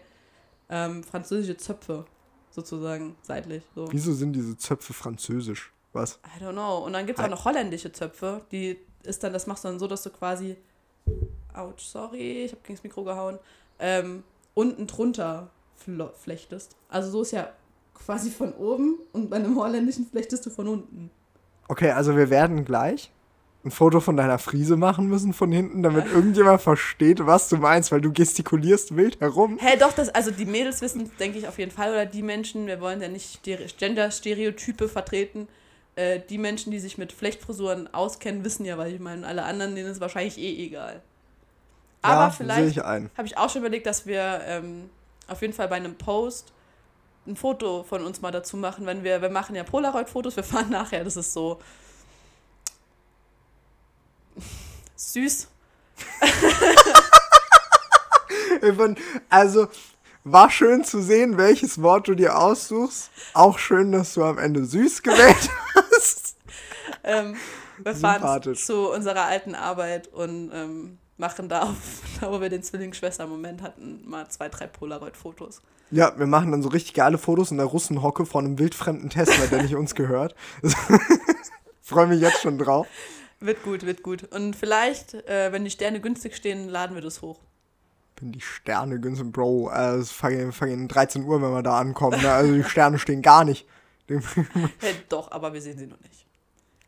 ähm, 0.68 1.02
französische 1.02 1.56
Zöpfe, 1.56 2.04
sozusagen, 2.50 3.16
seitlich. 3.22 3.62
So. 3.74 3.90
Wieso 3.90 4.12
sind 4.12 4.34
diese 4.34 4.56
Zöpfe 4.58 4.92
französisch? 4.92 5.72
Was? 5.94 6.20
I 6.38 6.42
don't 6.44 6.52
know. 6.52 6.84
Und 6.84 6.92
dann 6.92 7.06
gibt 7.06 7.18
es 7.18 7.24
auch 7.24 7.30
noch 7.30 7.46
holländische 7.46 7.92
Zöpfe. 7.92 8.42
Die 8.52 8.78
ist 9.04 9.22
dann, 9.24 9.32
das 9.32 9.46
machst 9.46 9.64
du 9.64 9.68
dann 9.68 9.78
so, 9.78 9.86
dass 9.86 10.02
du 10.02 10.10
quasi. 10.10 10.56
Autsch, 11.54 11.84
sorry, 11.86 12.44
ich 12.44 12.52
habe 12.52 12.60
gegen 12.62 12.74
das 12.76 12.84
Mikro 12.84 13.04
gehauen. 13.04 13.38
Ähm, 13.78 14.22
unten 14.52 14.86
drunter 14.86 15.50
flechtest. 15.76 16.76
Also 16.88 17.10
so 17.10 17.22
ist 17.22 17.32
ja 17.32 17.50
quasi 17.94 18.30
von 18.30 18.52
oben 18.54 18.98
und 19.12 19.30
bei 19.30 19.36
einem 19.36 19.56
holländischen 19.56 20.06
flechtest 20.06 20.44
du 20.46 20.50
von 20.50 20.68
unten. 20.68 21.10
Okay, 21.68 21.90
also 21.90 22.16
wir 22.16 22.30
werden 22.30 22.64
gleich 22.64 23.10
ein 23.64 23.70
Foto 23.72 23.98
von 24.00 24.16
deiner 24.16 24.38
Frise 24.38 24.76
machen 24.76 25.08
müssen 25.08 25.32
von 25.32 25.50
hinten, 25.50 25.82
damit 25.82 26.06
irgendjemand 26.06 26.62
versteht, 26.62 27.26
was 27.26 27.48
du 27.48 27.56
meinst, 27.56 27.90
weil 27.90 28.00
du 28.00 28.12
gestikulierst 28.12 28.96
wild 28.96 29.20
herum. 29.20 29.58
Hä, 29.60 29.76
doch, 29.78 29.92
das, 29.92 30.08
also 30.10 30.30
die 30.30 30.44
Mädels 30.44 30.80
wissen, 30.82 31.10
denke 31.18 31.38
ich 31.38 31.48
auf 31.48 31.58
jeden 31.58 31.72
Fall, 31.72 31.90
oder 31.90 32.06
die 32.06 32.22
Menschen, 32.22 32.68
wir 32.68 32.80
wollen 32.80 33.02
ja 33.02 33.08
nicht 33.08 33.40
Stere- 33.44 33.66
Gender-Stereotype 33.76 34.88
vertreten. 34.88 35.48
Äh, 35.96 36.20
die 36.28 36.38
Menschen, 36.38 36.70
die 36.70 36.78
sich 36.78 36.96
mit 36.96 37.12
Flechtfrisuren 37.12 37.92
auskennen, 37.92 38.44
wissen 38.44 38.64
ja, 38.64 38.78
was 38.78 38.88
ich 38.88 39.00
meine. 39.00 39.26
Alle 39.26 39.42
anderen, 39.42 39.74
denen 39.74 39.90
ist 39.90 40.00
wahrscheinlich 40.00 40.38
eh 40.38 40.66
egal. 40.66 41.02
Aber 42.02 42.14
ja, 42.14 42.30
sehe 42.30 42.36
vielleicht 42.44 42.76
ich 42.76 42.84
ein. 42.84 43.10
habe 43.16 43.26
ich 43.26 43.36
auch 43.36 43.50
schon 43.50 43.62
überlegt, 43.62 43.86
dass 43.86 44.06
wir 44.06 44.42
ähm, 44.46 44.90
auf 45.28 45.42
jeden 45.42 45.52
Fall 45.52 45.68
bei 45.68 45.76
einem 45.76 45.96
Post 45.96 46.52
ein 47.26 47.36
Foto 47.36 47.82
von 47.82 48.04
uns 48.04 48.20
mal 48.20 48.30
dazu 48.30 48.56
machen, 48.56 48.86
wenn 48.86 49.02
wir, 49.02 49.20
wir 49.20 49.30
machen 49.30 49.56
ja 49.56 49.64
Polaroid-Fotos, 49.64 50.36
wir 50.36 50.44
fahren 50.44 50.70
nachher, 50.70 51.02
das 51.04 51.16
ist 51.16 51.32
so 51.32 51.60
süß. 54.94 55.48
Also, 59.28 59.68
war 60.24 60.50
schön 60.50 60.84
zu 60.84 61.00
sehen, 61.00 61.36
welches 61.36 61.80
Wort 61.82 62.08
du 62.08 62.14
dir 62.14 62.38
aussuchst. 62.38 63.10
Auch 63.32 63.58
schön, 63.58 63.92
dass 63.92 64.14
du 64.14 64.24
am 64.24 64.38
Ende 64.38 64.64
süß 64.64 65.02
gewählt 65.04 65.50
hast. 65.74 66.36
Ähm, 67.04 67.36
wir 67.78 67.94
fahren 67.94 68.54
zu 68.56 68.90
unserer 68.90 69.24
alten 69.24 69.54
Arbeit 69.54 70.08
und 70.08 70.50
ähm, 70.52 70.98
machen 71.16 71.48
da, 71.48 71.62
auf, 71.62 71.76
da, 72.20 72.30
wo 72.30 72.40
wir 72.40 72.48
den 72.48 72.62
Zwillingsschwester-Moment 72.62 73.62
hatten, 73.62 74.02
mal 74.08 74.28
zwei, 74.28 74.48
drei 74.48 74.66
Polaroid-Fotos. 74.66 75.62
Ja, 75.90 76.18
wir 76.18 76.26
machen 76.26 76.50
dann 76.50 76.62
so 76.62 76.68
richtig 76.68 76.94
geile 76.94 77.16
Fotos 77.16 77.50
in 77.50 77.58
der 77.58 77.66
Russenhocke 77.66 78.26
von 78.26 78.44
einem 78.44 78.58
wildfremden 78.58 79.08
Tesla, 79.08 79.46
der 79.46 79.62
nicht 79.62 79.76
uns 79.76 79.94
gehört. 79.94 80.34
Freue 81.80 82.08
mich 82.08 82.20
jetzt 82.20 82.40
schon 82.40 82.58
drauf. 82.58 82.88
Wird 83.38 83.62
gut, 83.62 83.86
wird 83.86 84.02
gut. 84.02 84.24
Und 84.32 84.56
vielleicht, 84.56 85.14
äh, 85.14 85.52
wenn 85.52 85.64
die 85.64 85.70
Sterne 85.70 86.00
günstig 86.00 86.34
stehen, 86.34 86.68
laden 86.68 86.96
wir 86.96 87.02
das 87.02 87.22
hoch. 87.22 87.38
Wenn 88.18 88.32
die 88.32 88.40
Sterne 88.40 88.98
günstig, 88.98 89.30
Bro, 89.30 89.70
äh, 89.70 89.96
es 89.96 90.10
fangen 90.10 90.52
fangen 90.52 90.88
13 90.88 91.24
Uhr, 91.24 91.40
wenn 91.40 91.52
wir 91.52 91.62
da 91.62 91.78
ankommen. 91.78 92.20
Ne? 92.20 92.32
Also 92.32 92.52
die 92.54 92.64
Sterne 92.64 92.98
stehen 92.98 93.22
gar 93.22 93.44
nicht. 93.44 93.66
Hey, 94.78 94.94
doch, 95.08 95.32
aber 95.32 95.52
wir 95.52 95.60
sehen 95.60 95.78
sie 95.78 95.86
noch 95.86 96.00
nicht. 96.00 96.26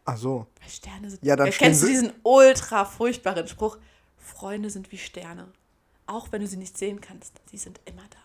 Ach 0.05 0.17
so. 0.17 0.47
Weil 0.61 0.71
Sterne 0.71 1.11
sind. 1.11 1.23
Ja, 1.23 1.37
dann 1.37 1.49
Ja, 1.49 1.53
kennst 1.53 1.83
du 1.83 1.87
diesen 1.87 2.13
ultra 2.23 2.85
furchtbaren 2.85 3.47
Spruch? 3.47 3.77
Freunde 4.19 4.71
sind 4.71 4.93
wie 4.93 4.99
Sterne. 4.99 5.49
Auch 6.07 6.29
wenn 6.31 6.41
du 6.41 6.47
sie 6.47 6.57
nicht 6.57 6.79
sehen 6.79 7.01
kannst, 7.01 7.35
sie 7.51 7.59
sind 7.59 7.81
immer 7.85 8.03
da. 8.11 8.19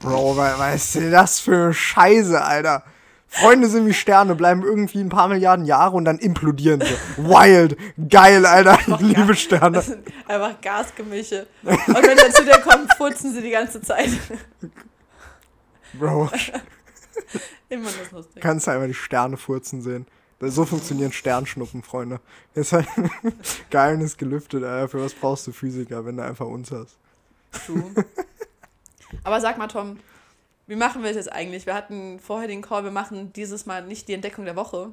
Bro, 0.00 0.36
we 0.36 0.58
weißt 0.58 0.96
du, 0.96 1.10
das 1.10 1.40
für 1.40 1.72
Scheiße, 1.72 2.42
Alter. 2.42 2.82
Freunde 3.28 3.68
sind 3.68 3.86
wie 3.86 3.94
Sterne, 3.94 4.34
bleiben 4.34 4.62
irgendwie 4.62 5.00
ein 5.00 5.08
paar 5.08 5.28
Milliarden 5.28 5.64
Jahre 5.64 5.96
und 5.96 6.04
dann 6.04 6.18
implodieren 6.18 6.80
sie. 6.80 6.96
Wild, 7.16 7.76
geil, 8.08 8.46
Alter, 8.46 8.78
ich 8.86 9.00
liebe 9.00 9.34
Sterne. 9.34 9.76
Das 9.76 9.86
sind 9.88 10.06
einfach 10.28 10.60
Gasgemische. 10.60 11.46
Und 11.62 11.72
wenn 11.88 12.18
sie 12.18 12.32
zu 12.32 12.44
dir 12.44 12.58
kommen, 12.60 12.88
furzen 12.96 13.32
sie 13.32 13.42
die 13.42 13.50
ganze 13.50 13.80
Zeit. 13.82 14.10
Bro, 15.94 16.30
Immer 17.68 17.86
das 17.86 18.10
lustig. 18.12 18.42
kannst 18.42 18.66
du 18.66 18.70
einfach 18.72 18.86
die 18.86 18.94
Sterne 18.94 19.36
furzen 19.36 19.82
sehen. 19.82 20.06
So 20.40 20.64
funktionieren 20.64 21.12
Sternschnuppen, 21.12 21.82
Freunde. 21.82 22.20
Ist 22.54 22.72
halt 22.72 22.88
Geheimnis 23.70 24.16
gelüftet, 24.16 24.64
Alter. 24.64 24.88
Für 24.88 25.04
was 25.04 25.14
brauchst 25.14 25.46
du 25.46 25.52
Physiker, 25.52 26.04
wenn 26.04 26.16
du 26.16 26.24
einfach 26.24 26.46
uns 26.46 26.70
hast? 26.70 26.96
True. 27.66 27.90
Aber 29.22 29.40
sag 29.40 29.58
mal, 29.58 29.68
Tom, 29.68 29.98
wie 30.66 30.76
machen 30.76 31.02
wir 31.02 31.10
das 31.10 31.16
jetzt 31.16 31.32
eigentlich? 31.32 31.66
Wir 31.66 31.74
hatten 31.74 32.18
vorher 32.18 32.48
den 32.48 32.62
Call, 32.62 32.84
wir 32.84 32.90
machen 32.90 33.32
dieses 33.32 33.66
Mal 33.66 33.86
nicht 33.86 34.08
die 34.08 34.14
Entdeckung 34.14 34.44
der 34.44 34.56
Woche, 34.56 34.92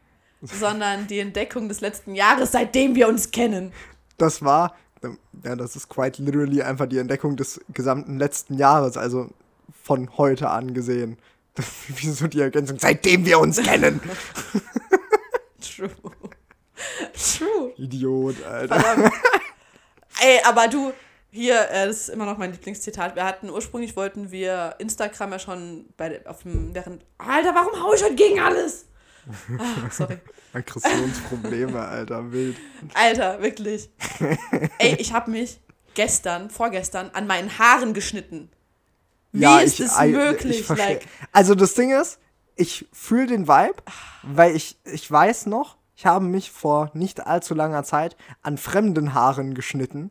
sondern 0.42 1.06
die 1.06 1.18
Entdeckung 1.18 1.68
des 1.68 1.80
letzten 1.80 2.14
Jahres, 2.14 2.52
seitdem 2.52 2.94
wir 2.94 3.08
uns 3.08 3.30
kennen. 3.30 3.72
Das 4.16 4.42
war, 4.42 4.74
ja, 5.44 5.56
das 5.56 5.76
ist 5.76 5.88
quite 5.88 6.22
literally 6.22 6.62
einfach 6.62 6.86
die 6.86 6.98
Entdeckung 6.98 7.36
des 7.36 7.60
gesamten 7.72 8.18
letzten 8.18 8.54
Jahres, 8.54 8.96
also 8.96 9.30
von 9.82 10.16
heute 10.16 10.50
an 10.50 10.74
gesehen. 10.74 11.18
Wieso 11.88 12.26
die 12.26 12.40
Ergänzung? 12.40 12.78
Seitdem 12.78 13.24
wir 13.24 13.38
uns 13.38 13.62
kennen. 13.62 14.00
True. 15.60 15.90
True. 17.12 17.72
Idiot, 17.76 18.42
Alter. 18.44 18.80
Verdammt. 18.80 19.12
Ey, 20.20 20.40
aber 20.44 20.68
du, 20.68 20.92
hier, 21.30 21.68
äh, 21.70 21.86
das 21.86 22.00
ist 22.00 22.08
immer 22.08 22.26
noch 22.26 22.38
mein 22.38 22.52
Lieblingszitat. 22.52 23.14
Wir 23.14 23.24
hatten 23.24 23.50
ursprünglich 23.50 23.96
wollten 23.96 24.30
wir 24.30 24.74
Instagram 24.78 25.32
ja 25.32 25.38
schon 25.38 25.86
bei 25.96 26.24
auf 26.26 26.42
dem 26.42 26.74
während. 26.74 27.04
Alter, 27.18 27.54
warum 27.54 27.80
hau 27.82 27.94
ich 27.94 28.02
heute 28.02 28.14
gegen 28.14 28.40
alles? 28.40 28.86
Ah, 29.58 29.90
sorry. 29.90 30.18
Aggressionsprobleme, 30.54 31.78
Alter, 31.78 32.32
wild. 32.32 32.56
Alter, 32.94 33.42
wirklich. 33.42 33.90
Ey, 34.78 34.96
ich 34.98 35.12
habe 35.12 35.30
mich 35.30 35.60
gestern, 35.94 36.48
vorgestern 36.48 37.10
an 37.12 37.26
meinen 37.26 37.58
Haaren 37.58 37.92
geschnitten. 37.92 38.50
Wie 39.32 39.40
ja, 39.42 39.58
ist 39.60 39.78
es 39.80 39.98
möglich? 40.00 40.60
Ich 40.60 40.68
like, 40.68 41.06
also 41.32 41.54
das 41.54 41.74
Ding 41.74 41.90
ist, 41.90 42.18
ich 42.56 42.88
fühle 42.92 43.26
den 43.26 43.46
Vibe, 43.46 43.82
weil 44.22 44.56
ich, 44.56 44.78
ich 44.84 45.10
weiß 45.10 45.46
noch, 45.46 45.76
ich 45.94 46.06
habe 46.06 46.24
mich 46.24 46.50
vor 46.50 46.90
nicht 46.94 47.26
allzu 47.26 47.54
langer 47.54 47.84
Zeit 47.84 48.16
an 48.42 48.56
fremden 48.56 49.14
Haaren 49.14 49.54
geschnitten, 49.54 50.10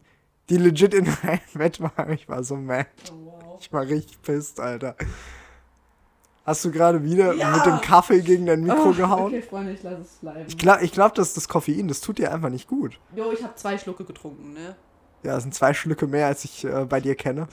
die 0.50 0.58
legit 0.58 0.94
in 0.94 1.06
meinem 1.24 1.40
Bett 1.54 1.82
waren. 1.82 2.12
Ich 2.14 2.30
war 2.30 2.44
so 2.44 2.56
mad. 2.56 2.88
wow. 3.12 3.58
Ich 3.60 3.72
war 3.74 3.82
richtig 3.84 4.22
pisst, 4.22 4.60
Alter. 4.60 4.96
Hast 6.46 6.64
du 6.64 6.72
gerade 6.72 7.04
wieder 7.04 7.34
Ja. 7.34 7.50
mit 7.58 7.66
dem 7.66 7.82
Kaffee 7.82 8.22
gegen 8.22 8.46
dein 8.46 8.62
Mikro 8.64 8.90
Oh, 8.90 8.94
gehauen? 8.94 9.26
Okay, 9.34 9.42
Freunde, 9.42 9.74
ich 9.74 9.84
lasse 9.84 10.02
es 10.02 10.12
bleiben. 10.22 10.46
Ich 10.48 10.58
glaube, 10.58 10.84
ich 10.86 10.92
glaub, 10.94 11.14
das 11.16 11.30
ist 11.30 11.38
das 11.38 11.50
Koffein, 11.50 11.90
das 11.90 12.00
tut 12.00 12.20
dir 12.20 12.32
einfach 12.34 12.50
nicht 12.50 12.68
gut. 12.70 12.98
Jo, 13.16 13.32
ich 13.34 13.44
habe 13.44 13.56
zwei 13.56 13.78
Schlucke 13.78 14.06
getrunken, 14.06 14.54
ne? 14.54 14.76
Ja, 15.28 15.34
das 15.34 15.44
sind 15.44 15.54
zwei 15.54 15.74
Schlücke 15.74 16.08
mehr, 16.08 16.28
als 16.28 16.46
ich 16.46 16.64
äh, 16.64 16.86
bei 16.86 17.02
dir 17.02 17.14
kenne. 17.14 17.50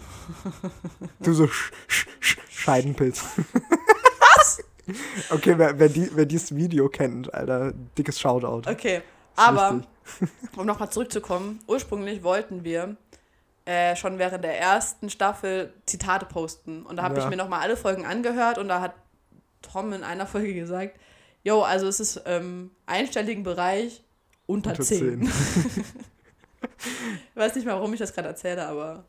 Du 1.19 1.33
so 1.33 1.49
Sch 1.49 1.73
Sch 1.89 2.07
Sch 2.21 2.39
Scheidenpilz. 2.49 3.25
Was? 4.37 4.63
Okay, 5.31 5.55
wer, 5.59 5.77
wer, 5.81 5.89
die, 5.89 6.09
wer 6.15 6.25
dieses 6.25 6.55
Video 6.55 6.89
kennt, 6.89 7.35
Alter, 7.35 7.73
dickes 7.99 8.21
Shoutout. 8.21 8.71
Okay, 8.71 9.03
aber 9.35 9.81
um 10.57 10.67
nochmal 10.67 10.91
zurückzukommen, 10.91 11.59
ursprünglich 11.67 12.23
wollten 12.23 12.63
wir 12.63 12.97
äh, 13.65 13.97
schon 13.97 14.21
während 14.21 14.45
der 14.45 14.61
ersten 14.61 15.11
Staffel 15.11 15.73
Zitate 15.85 16.27
posten. 16.27 16.85
Und 16.87 16.95
da 16.99 17.03
habe 17.03 17.19
ich 17.19 17.25
Ja. 17.25 17.31
mir 17.31 17.37
nochmal 17.37 17.61
alle 17.63 17.77
Folgen 17.77 18.07
angehört 18.07 18.59
und 18.59 18.69
da 18.69 18.81
hat 18.81 18.95
Tom 19.63 19.93
in 19.93 20.05
einer 20.05 20.29
Folge 20.29 20.55
gesagt, 20.55 20.93
jo, 21.43 21.63
also 21.63 21.89
es 21.89 21.99
ist 21.99 22.23
ähm, 22.25 22.71
einstelligen 22.87 23.43
Bereich 23.43 24.05
unter, 24.47 24.71
Unter 24.71 24.85
10. 24.85 25.27
10. 25.27 25.85
Ich 26.65 27.35
weiß 27.37 27.55
nicht 27.55 27.67
mal, 27.67 27.75
warum 27.75 27.93
ich 27.93 28.01
das 28.01 28.13
gerade 28.13 28.29
erzähle, 28.29 28.67
aber 28.67 29.05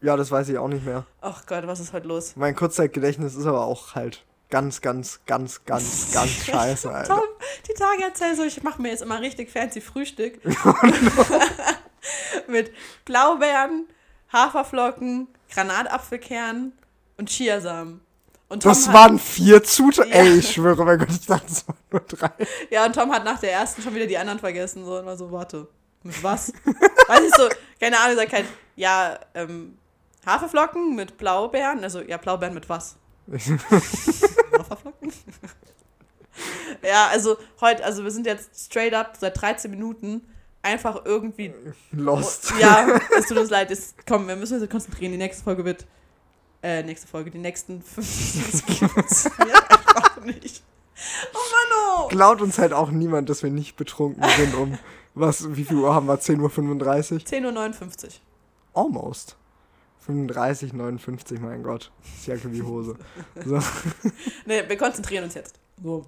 Ja, 0.00 0.16
das 0.16 0.30
weiß 0.30 0.48
ich 0.48 0.58
auch 0.58 0.68
nicht 0.68 0.84
mehr. 0.84 1.06
ach 1.20 1.46
Gott, 1.46 1.66
was 1.66 1.80
ist 1.80 1.92
heute 1.92 2.08
los? 2.08 2.34
Mein 2.36 2.54
Kurzzeitgedächtnis 2.54 3.34
ist 3.34 3.46
aber 3.46 3.64
auch 3.66 3.94
halt 3.94 4.24
ganz, 4.50 4.80
ganz, 4.80 5.20
ganz, 5.26 5.64
ganz, 5.64 6.12
ganz 6.12 6.30
scheiße, 6.46 6.92
Alter. 6.92 7.14
Tom, 7.14 7.22
die 7.68 7.74
Tage 7.74 8.02
erzähl 8.02 8.36
so, 8.36 8.42
ich 8.44 8.62
mache 8.62 8.80
mir 8.82 8.90
jetzt 8.90 9.02
immer 9.02 9.20
richtig 9.20 9.50
fancy 9.50 9.80
Frühstück. 9.80 10.40
Mit 12.48 12.72
Blaubeeren, 13.04 13.86
Haferflocken, 14.32 15.28
Granatapfelkern 15.52 16.72
und 17.16 17.28
Chiasamen. 17.30 18.00
Und 18.48 18.64
Tom 18.64 18.72
Das 18.72 18.92
waren 18.92 19.18
vier 19.18 19.62
Zutaten. 19.62 20.10
Ja. 20.10 20.18
Ey, 20.18 20.38
ich 20.38 20.52
schwöre, 20.52 20.84
mein 20.84 20.98
Gott, 20.98 21.08
ich 21.10 21.24
dachte, 21.26 21.46
es 21.48 21.66
waren 21.66 21.78
nur 21.90 22.00
drei. 22.00 22.30
Ja, 22.70 22.84
und 22.84 22.94
Tom 22.94 23.10
hat 23.12 23.24
nach 23.24 23.38
der 23.40 23.52
ersten 23.52 23.80
schon 23.80 23.94
wieder 23.94 24.06
die 24.06 24.18
anderen 24.18 24.38
vergessen. 24.38 24.84
So, 24.84 24.98
und 24.98 25.06
war 25.06 25.16
so, 25.16 25.30
warte, 25.32 25.68
mit 26.04 26.22
was? 26.22 26.52
Weiß 27.08 27.20
ich 27.20 27.34
so, 27.34 27.48
keine 27.80 27.98
Ahnung, 28.00 28.16
sagt 28.16 28.32
halt, 28.32 28.46
ja, 28.76 29.18
ähm, 29.34 29.78
Haferflocken 30.26 30.94
mit 30.94 31.18
Blaubeeren. 31.18 31.82
Also, 31.82 32.00
ja, 32.00 32.16
Blaubeeren 32.16 32.54
mit 32.54 32.68
was? 32.68 32.96
Haferflocken? 33.32 35.12
ja, 36.82 37.08
also 37.08 37.36
heute, 37.60 37.84
also 37.84 38.04
wir 38.04 38.10
sind 38.10 38.26
jetzt 38.26 38.66
straight 38.66 38.94
up 38.94 39.16
seit 39.18 39.40
13 39.40 39.70
Minuten 39.70 40.22
einfach 40.62 41.04
irgendwie. 41.04 41.52
Lost. 41.90 42.52
Ja, 42.60 43.00
es 43.16 43.26
tut 43.26 43.38
uns 43.38 43.50
leid. 43.50 43.70
Jetzt, 43.70 44.06
komm, 44.06 44.28
wir 44.28 44.36
müssen 44.36 44.60
uns 44.60 44.70
konzentrieren. 44.70 45.12
Die 45.12 45.18
nächste 45.18 45.44
Folge 45.44 45.64
wird. 45.64 45.86
Äh, 46.62 46.84
nächste 46.84 47.08
Folge, 47.08 47.30
die 47.32 47.38
nächsten 47.38 47.82
fünf. 47.82 48.06
Das 48.52 48.60
funktioniert 48.60 49.70
einfach 49.70 50.20
nicht. 50.24 50.62
Oh 51.34 51.38
Mann, 51.38 52.04
oh! 52.04 52.08
Klaut 52.08 52.40
uns 52.40 52.58
halt 52.58 52.72
auch 52.72 52.92
niemand, 52.92 53.28
dass 53.28 53.42
wir 53.42 53.50
nicht 53.50 53.76
betrunken 53.76 54.22
sind 54.36 54.54
um, 54.54 54.78
was, 55.14 55.54
wie 55.54 55.64
viel 55.64 55.76
Uhr 55.76 55.94
haben 55.94 56.06
wir? 56.06 56.18
10.35 56.18 57.12
Uhr? 57.12 57.18
10.59 57.18 58.04
Uhr. 58.04 58.10
Almost. 58.74 59.36
35, 60.00 60.72
59, 60.72 61.40
mein 61.40 61.62
Gott. 61.62 61.92
Ist 62.02 62.26
Jacke 62.26 62.52
wie 62.52 62.62
Hose. 62.62 62.96
So. 63.44 63.56
Ne, 64.46 64.64
wir 64.66 64.76
konzentrieren 64.76 65.24
uns 65.24 65.34
jetzt. 65.34 65.60
So. 65.82 66.06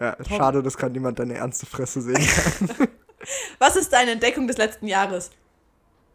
Ja, 0.00 0.16
schade, 0.26 0.62
dass 0.62 0.76
gerade 0.76 0.92
niemand 0.92 1.18
deine 1.18 1.34
ernste 1.34 1.66
Fresse 1.66 2.00
sehen 2.00 2.26
kann. 2.26 2.88
Was 3.58 3.76
ist 3.76 3.92
deine 3.92 4.12
Entdeckung 4.12 4.46
des 4.46 4.56
letzten 4.56 4.86
Jahres? 4.86 5.30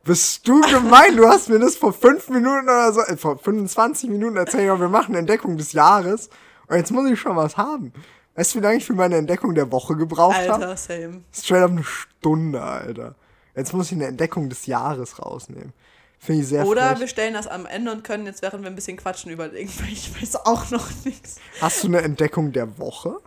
Bist 0.04 0.48
du 0.48 0.62
gemein? 0.62 1.16
Du 1.16 1.28
hast 1.28 1.50
mir 1.50 1.60
das 1.60 1.76
vor 1.76 1.94
5 1.94 2.30
Minuten 2.30 2.64
oder 2.64 2.92
so, 2.92 3.02
äh, 3.02 3.18
vor 3.18 3.38
25 3.38 4.10
Minuten 4.10 4.38
erzählt, 4.38 4.80
wir 4.80 4.90
machen 4.90 5.12
eine 5.12 5.20
Entdeckung 5.20 5.58
des 5.58 5.74
Jahres. 5.74 6.30
Und 6.68 6.78
jetzt 6.78 6.92
muss 6.92 7.10
ich 7.10 7.20
schon 7.20 7.36
was 7.36 7.58
haben. 7.58 7.94
Weißt 8.36 8.54
du, 8.56 8.60
wie 8.60 8.64
lange 8.64 8.78
ich 8.78 8.86
für 8.86 8.94
meine 8.94 9.18
Entdeckung 9.18 9.54
der 9.54 9.72
Woche 9.72 9.96
gebraucht 9.96 10.36
habe? 10.36 10.54
Alter, 10.54 10.78
same. 10.78 11.24
Straight 11.32 11.64
up 11.64 11.72
eine 11.72 11.84
Stunde, 11.84 12.62
Alter. 12.62 13.16
Jetzt 13.56 13.74
muss 13.74 13.88
ich 13.88 13.94
eine 13.94 14.08
Entdeckung 14.08 14.50
des 14.50 14.66
Jahres 14.66 15.20
rausnehmen. 15.24 15.74
Finde 16.18 16.42
ich 16.42 16.48
sehr 16.48 16.66
Oder 16.66 16.90
frech. 16.90 17.00
wir 17.02 17.08
stellen 17.10 17.34
das 17.34 17.48
am 17.48 17.66
Ende 17.66 17.92
und 17.92 18.04
können 18.04 18.26
jetzt, 18.26 18.42
während 18.42 18.64
wir 18.64 18.70
ein 18.72 18.76
bisschen 18.76 18.98
quatschen, 18.98 19.32
überlegen, 19.32 19.70
weil 19.80 19.92
ich 19.92 20.20
weiß 20.20 20.46
auch 20.46 20.72
noch 20.72 20.88
nichts. 21.06 21.36
Hast 21.62 21.84
du 21.84 21.88
eine 21.88 22.02
Entdeckung 22.02 22.52
der 22.52 22.78
Woche? 22.80 23.18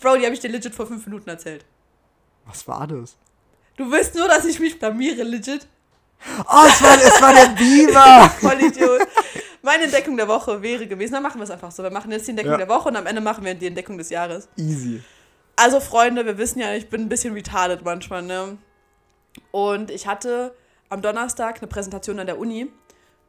Bro, 0.00 0.16
die 0.16 0.24
habe 0.24 0.34
ich 0.34 0.40
dir 0.40 0.48
legit 0.50 0.74
vor 0.74 0.86
fünf 0.86 1.06
Minuten 1.06 1.30
erzählt. 1.30 1.64
Was 2.44 2.66
war 2.66 2.86
das? 2.88 3.16
Du 3.76 3.90
willst 3.90 4.14
nur, 4.16 4.26
dass 4.28 4.44
ich 4.44 4.58
mich 4.60 4.78
blamiere, 4.78 5.22
legit. 5.22 5.66
Oh, 6.40 6.66
es 6.68 6.82
war, 6.82 6.94
es 6.94 7.22
war 7.22 7.32
der 7.32 7.46
Biber! 7.56 8.30
Voll 8.40 8.60
Idiot. 8.60 9.00
Meine 9.62 9.84
Entdeckung 9.84 10.16
der 10.16 10.26
Woche 10.28 10.60
wäre 10.60 10.86
gewesen, 10.86 11.12
dann 11.14 11.22
machen 11.22 11.38
wir 11.38 11.44
es 11.44 11.50
einfach 11.50 11.70
so. 11.70 11.82
Wir 11.82 11.90
machen 11.90 12.10
jetzt 12.10 12.26
die 12.26 12.30
Entdeckung 12.30 12.52
Ja. 12.52 12.58
der 12.58 12.68
Woche 12.68 12.88
und 12.88 12.96
am 12.96 13.06
Ende 13.06 13.20
machen 13.20 13.44
wir 13.44 13.54
die 13.54 13.68
Entdeckung 13.68 13.96
des 13.96 14.10
Jahres. 14.10 14.48
Easy. 14.56 15.02
Also, 15.56 15.80
Freunde, 15.80 16.26
wir 16.26 16.36
wissen 16.38 16.58
ja, 16.58 16.74
ich 16.74 16.88
bin 16.88 17.02
ein 17.02 17.08
bisschen 17.08 17.34
retarded 17.34 17.84
manchmal, 17.84 18.22
ne? 18.22 18.58
Und 19.50 19.90
ich 19.90 20.06
hatte 20.06 20.54
am 20.88 21.00
Donnerstag 21.00 21.58
eine 21.58 21.68
Präsentation 21.68 22.18
an 22.18 22.26
der 22.26 22.38
Uni 22.38 22.70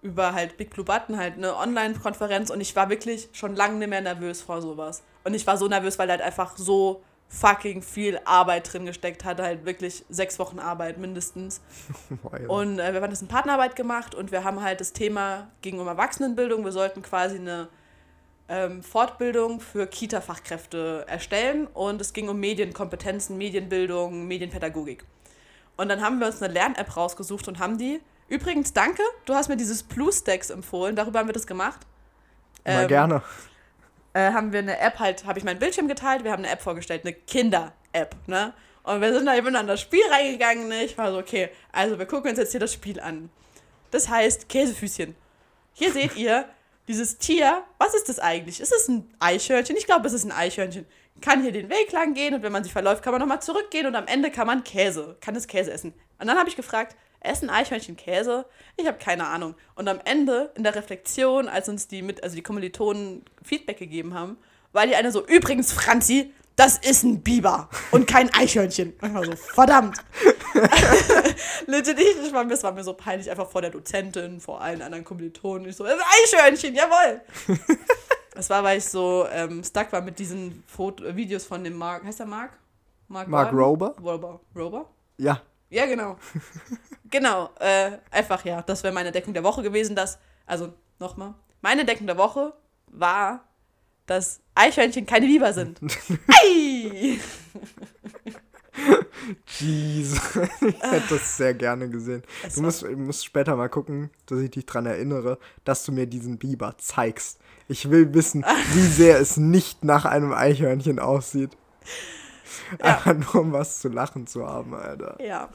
über 0.02 0.34
halt 0.34 0.58
Big 0.58 0.72
Blue 0.72 0.84
Button, 0.86 1.18
halt 1.18 1.36
eine 1.38 1.56
Online-Konferenz 1.56 2.50
und 2.50 2.60
ich 2.60 2.76
war 2.76 2.90
wirklich 2.90 3.30
schon 3.32 3.56
lange 3.56 3.76
nicht 3.78 3.88
mehr 3.90 4.02
nervös 4.02 4.42
vor 4.42 4.62
sowas. 4.62 5.02
Und 5.24 5.34
ich 5.34 5.48
war 5.48 5.56
so 5.58 5.68
nervös, 5.68 5.98
weil 5.98 6.10
halt 6.10 6.22
einfach 6.22 6.58
so 6.58 7.04
fucking 7.34 7.82
viel 7.82 8.20
Arbeit 8.26 8.72
drin 8.72 8.86
gesteckt 8.86 9.26
hat, 9.26 9.40
halt 9.40 9.66
wirklich 9.66 10.06
sechs 10.10 10.38
Wochen 10.38 10.60
Arbeit 10.60 10.98
mindestens. 11.00 11.62
Und 12.48 12.80
äh, 12.80 12.94
wir 12.94 13.02
haben 13.02 13.10
das 13.10 13.22
in 13.22 13.28
Partnerarbeit 13.28 13.76
gemacht 13.76 14.14
und 14.14 14.32
wir 14.32 14.44
haben 14.44 14.62
halt 14.62 14.80
das 14.80 14.94
Thema 14.94 15.48
ging 15.62 15.80
um 15.80 15.88
Erwachsenenbildung. 15.88 16.64
Wir 16.64 16.72
sollten 16.72 17.02
quasi 17.02 17.38
eine 17.38 17.70
ähm, 18.50 18.84
Fortbildung 18.84 19.60
für 19.60 19.88
Kita-Fachkräfte 19.88 21.06
erstellen 21.08 21.68
und 21.68 22.00
es 22.02 22.14
ging 22.14 22.30
um 22.30 22.40
Medienkompetenzen, 22.40 23.38
Medienbildung, 23.38 24.28
Medienpädagogik. 24.28 25.06
Und 25.76 25.90
dann 25.90 26.02
haben 26.02 26.20
wir 26.20 26.28
uns 26.28 26.42
eine 26.42 26.54
Lern-App 26.54 26.96
rausgesucht 26.96 27.48
und 27.48 27.60
haben 27.60 27.78
die. 27.78 28.00
Übrigens, 28.28 28.74
danke, 28.74 29.02
du 29.26 29.34
hast 29.34 29.50
mir 29.50 29.58
dieses 29.58 29.84
BlueStacks 29.84 30.50
empfohlen, 30.52 30.96
darüber 30.96 31.20
haben 31.20 31.28
wir 31.28 31.34
das 31.34 31.48
gemacht. 31.48 31.80
Immer 32.64 32.84
Ähm, 32.84 32.88
gerne. 32.88 33.22
Äh, 34.14 34.32
haben 34.32 34.54
wir 34.54 34.60
eine 34.60 34.80
App 34.80 35.00
halt, 35.00 35.26
habe 35.26 35.40
ich 35.40 35.46
meinen 35.46 35.60
Bildschirm 35.60 35.88
geteilt, 35.88 36.24
wir 36.24 36.32
haben 36.32 36.44
eine 36.44 36.54
App 36.54 36.62
vorgestellt, 36.62 37.02
eine 37.04 37.14
Kinder-App, 37.14 38.16
ne? 38.28 38.54
Und 38.84 39.00
wir 39.00 39.14
sind 39.14 39.26
da 39.26 39.36
eben 39.36 39.56
in 39.56 39.68
das 39.68 39.82
Spiel 39.82 40.04
reingegangen, 40.12 40.68
ne? 40.68 40.84
Ich 40.84 40.98
war 40.98 41.12
so, 41.12 41.18
okay, 41.18 41.50
also 41.72 41.98
wir 41.98 42.06
gucken 42.06 42.30
uns 42.30 42.40
jetzt 42.40 42.52
hier 42.52 42.60
das 42.60 42.74
Spiel 42.74 43.00
an. 43.00 43.30
Das 43.92 44.10
heißt 44.10 44.50
Käsefüßchen. 44.50 45.16
Hier 45.74 45.92
seht 45.92 46.16
ihr 46.18 46.46
dieses 46.88 47.18
Tier. 47.18 47.64
Was 47.78 47.94
ist 47.94 48.10
das 48.10 48.20
eigentlich? 48.20 48.60
Ist 48.60 48.74
es 48.74 48.88
ein 48.88 49.10
Eichhörnchen? 49.20 49.78
Ich 49.78 49.86
glaube, 49.86 50.08
es 50.08 50.14
ist 50.14 50.26
ein 50.26 50.32
Eichhörnchen. 50.32 50.86
Kann 51.22 51.42
hier 51.42 51.52
den 51.52 51.70
Weg 51.70 51.92
lang 51.92 52.14
gehen 52.14 52.34
und 52.34 52.44
wenn 52.44 52.52
man 52.52 52.64
sich 52.64 52.74
verläuft, 52.74 53.04
kann 53.04 53.14
man 53.14 53.22
nochmal 53.22 53.42
zurückgehen 53.42 53.86
und 53.86 53.96
am 53.96 54.08
Ende 54.08 54.32
kann 54.32 54.48
man 54.48 54.64
Käse, 54.64 55.16
kann 55.22 55.36
es 55.36 55.48
Käse 55.48 55.72
essen. 55.72 55.94
Und 56.20 56.28
dann 56.28 56.38
habe 56.38 56.50
ich 56.50 56.56
gefragt, 56.56 56.98
essen 57.24 57.50
Eichhörnchen 57.50 57.96
Käse? 57.96 58.46
Ich 58.78 58.88
habe 58.88 58.98
keine 58.98 59.28
Ahnung. 59.28 59.56
Und 59.76 59.88
am 59.88 60.00
Ende, 60.06 60.52
in 60.56 60.64
der 60.64 60.76
Reflexion, 60.76 61.48
als 61.48 61.70
uns 61.70 61.88
die 61.88 62.02
mit, 62.02 62.24
also 62.24 62.36
die 62.36 62.44
Kommilitonen 62.44 63.24
Feedback 63.44 63.78
gegeben 63.78 64.14
haben, 64.14 64.38
war 64.72 64.86
die 64.86 64.96
eine 64.96 65.12
so, 65.12 65.26
übrigens, 65.26 65.72
Franzi, 65.72 66.34
das 66.56 66.78
ist 66.78 67.04
ein 67.04 67.22
Biber 67.22 67.70
und 67.92 68.08
kein 68.08 68.32
Eichhörnchen. 68.34 68.94
Und 69.02 69.10
ich 69.10 69.14
war 69.16 69.26
so, 69.26 69.36
verdammt. 69.36 69.98
Legit, 71.68 72.00
ich, 72.00 72.34
war, 72.34 72.46
das 72.46 72.62
war 72.64 72.72
mir 72.72 72.84
so 72.84 72.94
peinlich, 72.94 73.30
einfach 73.30 73.50
vor 73.50 73.62
der 73.62 73.72
Dozentin, 73.72 74.40
vor 74.40 74.62
allen 74.62 74.82
anderen 74.82 75.04
Kommilitonen. 75.04 75.70
Ich 75.70 75.76
so, 75.76 75.84
das 75.84 75.96
ist 75.96 76.02
ein 76.02 76.42
Eichhörnchen, 76.44 76.76
jawohl. 76.76 77.22
Das 78.36 78.50
war, 78.50 78.64
weil 78.64 78.80
ich 78.80 78.86
so 78.86 79.28
ähm, 79.32 79.64
stuck 79.64 79.92
war 79.92 80.02
mit 80.02 80.18
diesen 80.18 80.64
Foto 80.66 81.16
Videos 81.16 81.46
von 81.46 81.64
dem 81.64 81.76
Mark, 81.76 82.04
heißt 82.04 82.20
der 82.20 82.26
Mark? 82.26 82.52
Mark, 83.08 83.28
Mark 83.28 83.54
Rober? 83.54 83.96
Rober. 84.02 84.40
Rober? 84.56 84.90
Ja. 85.18 85.40
Ja, 85.70 85.86
genau. 85.86 86.18
genau. 87.14 87.52
Äh, 87.60 88.00
einfach, 88.12 88.44
ja, 88.44 88.62
das 88.62 88.84
wäre 88.84 88.94
meine 88.94 89.08
Entdeckung 89.08 89.34
der 89.34 89.44
Woche 89.44 89.64
gewesen, 89.64 89.96
dass, 89.96 90.20
also 90.46 90.74
nochmal, 91.00 91.36
meine 91.62 91.82
Entdeckung 91.82 92.08
der 92.08 92.18
Woche 92.18 92.54
war, 92.88 93.46
dass 94.06 94.42
Eichhörnchen 94.56 95.06
keine 95.06 95.28
Biber 95.28 95.54
sind. 95.54 95.80
Ei! 96.44 97.20
Jeez. 99.46 100.20
ich 100.62 100.82
hätte 100.82 101.04
das 101.10 101.38
sehr 101.38 101.54
gerne 101.54 101.88
gesehen. 101.88 102.24
du 102.56 102.62
musst, 102.62 102.84
musst 102.90 103.24
später 103.24 103.56
mal 103.56 103.70
gucken, 103.70 104.10
dass 104.26 104.40
ich 104.40 104.52
dich 104.52 104.66
daran 104.66 104.88
erinnere, 104.88 105.38
dass 105.64 105.86
du 105.86 105.92
mir 105.92 106.08
diesen 106.08 106.40
Biber 106.40 106.76
zeigst. 106.80 107.40
Ich 107.70 107.90
will 107.90 108.14
wissen, 108.14 108.44
wie 108.74 108.88
sehr 108.88 109.20
es 109.20 109.38
nicht 109.38 109.86
nach 109.86 110.06
einem 110.06 110.34
Eichhörnchen 110.34 111.00
aussieht. 111.00 111.52
Ja. 112.80 112.86
Einfach 112.86 113.14
nur, 113.14 113.44
um 113.44 113.52
was 113.54 113.80
zu 113.80 113.90
lachen 113.90 114.26
zu 114.26 114.48
haben, 114.48 114.74
Alter. 114.74 115.18
Ja. 115.24 115.50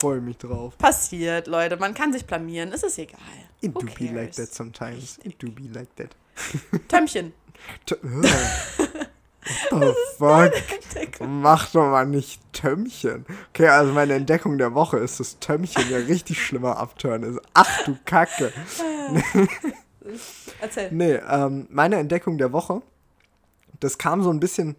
Freue 0.00 0.20
mich 0.20 0.38
drauf. 0.38 0.78
Passiert, 0.78 1.46
Leute. 1.46 1.76
Man 1.76 1.92
kann 1.94 2.12
sich 2.12 2.24
blamieren. 2.24 2.72
Es 2.72 2.82
ist 2.82 2.98
egal. 2.98 3.20
It 3.60 3.74
Who 3.74 3.80
do 3.80 3.86
cares? 3.86 3.98
be 3.98 4.16
like 4.16 4.32
that 4.32 4.54
sometimes. 4.54 5.18
It 5.22 5.42
do 5.42 5.50
be 5.50 5.68
like 5.72 5.94
that. 5.96 6.16
Tömmchen. 6.88 7.32
What 9.70 9.80
the 9.80 9.94
fuck? 10.16 11.28
Mach 11.28 11.70
doch 11.72 11.90
mal 11.90 12.06
nicht 12.06 12.40
Tömmchen. 12.52 13.26
Okay, 13.50 13.68
also 13.68 13.92
meine 13.92 14.14
Entdeckung 14.14 14.58
der 14.58 14.74
Woche 14.74 14.98
ist, 14.98 15.20
dass 15.20 15.38
Tömmchen 15.38 15.90
ja 15.90 15.98
richtig 15.98 16.42
schlimmer 16.42 16.76
Abturn 16.78 17.22
ist. 17.22 17.40
Ach 17.54 17.84
du 17.84 17.96
Kacke. 18.04 18.52
Erzähl. 20.60 20.92
Nee, 20.92 21.20
ähm, 21.28 21.66
meine 21.70 21.96
Entdeckung 21.96 22.38
der 22.38 22.52
Woche, 22.52 22.82
das 23.80 23.98
kam 23.98 24.22
so 24.22 24.30
ein 24.30 24.40
bisschen 24.40 24.76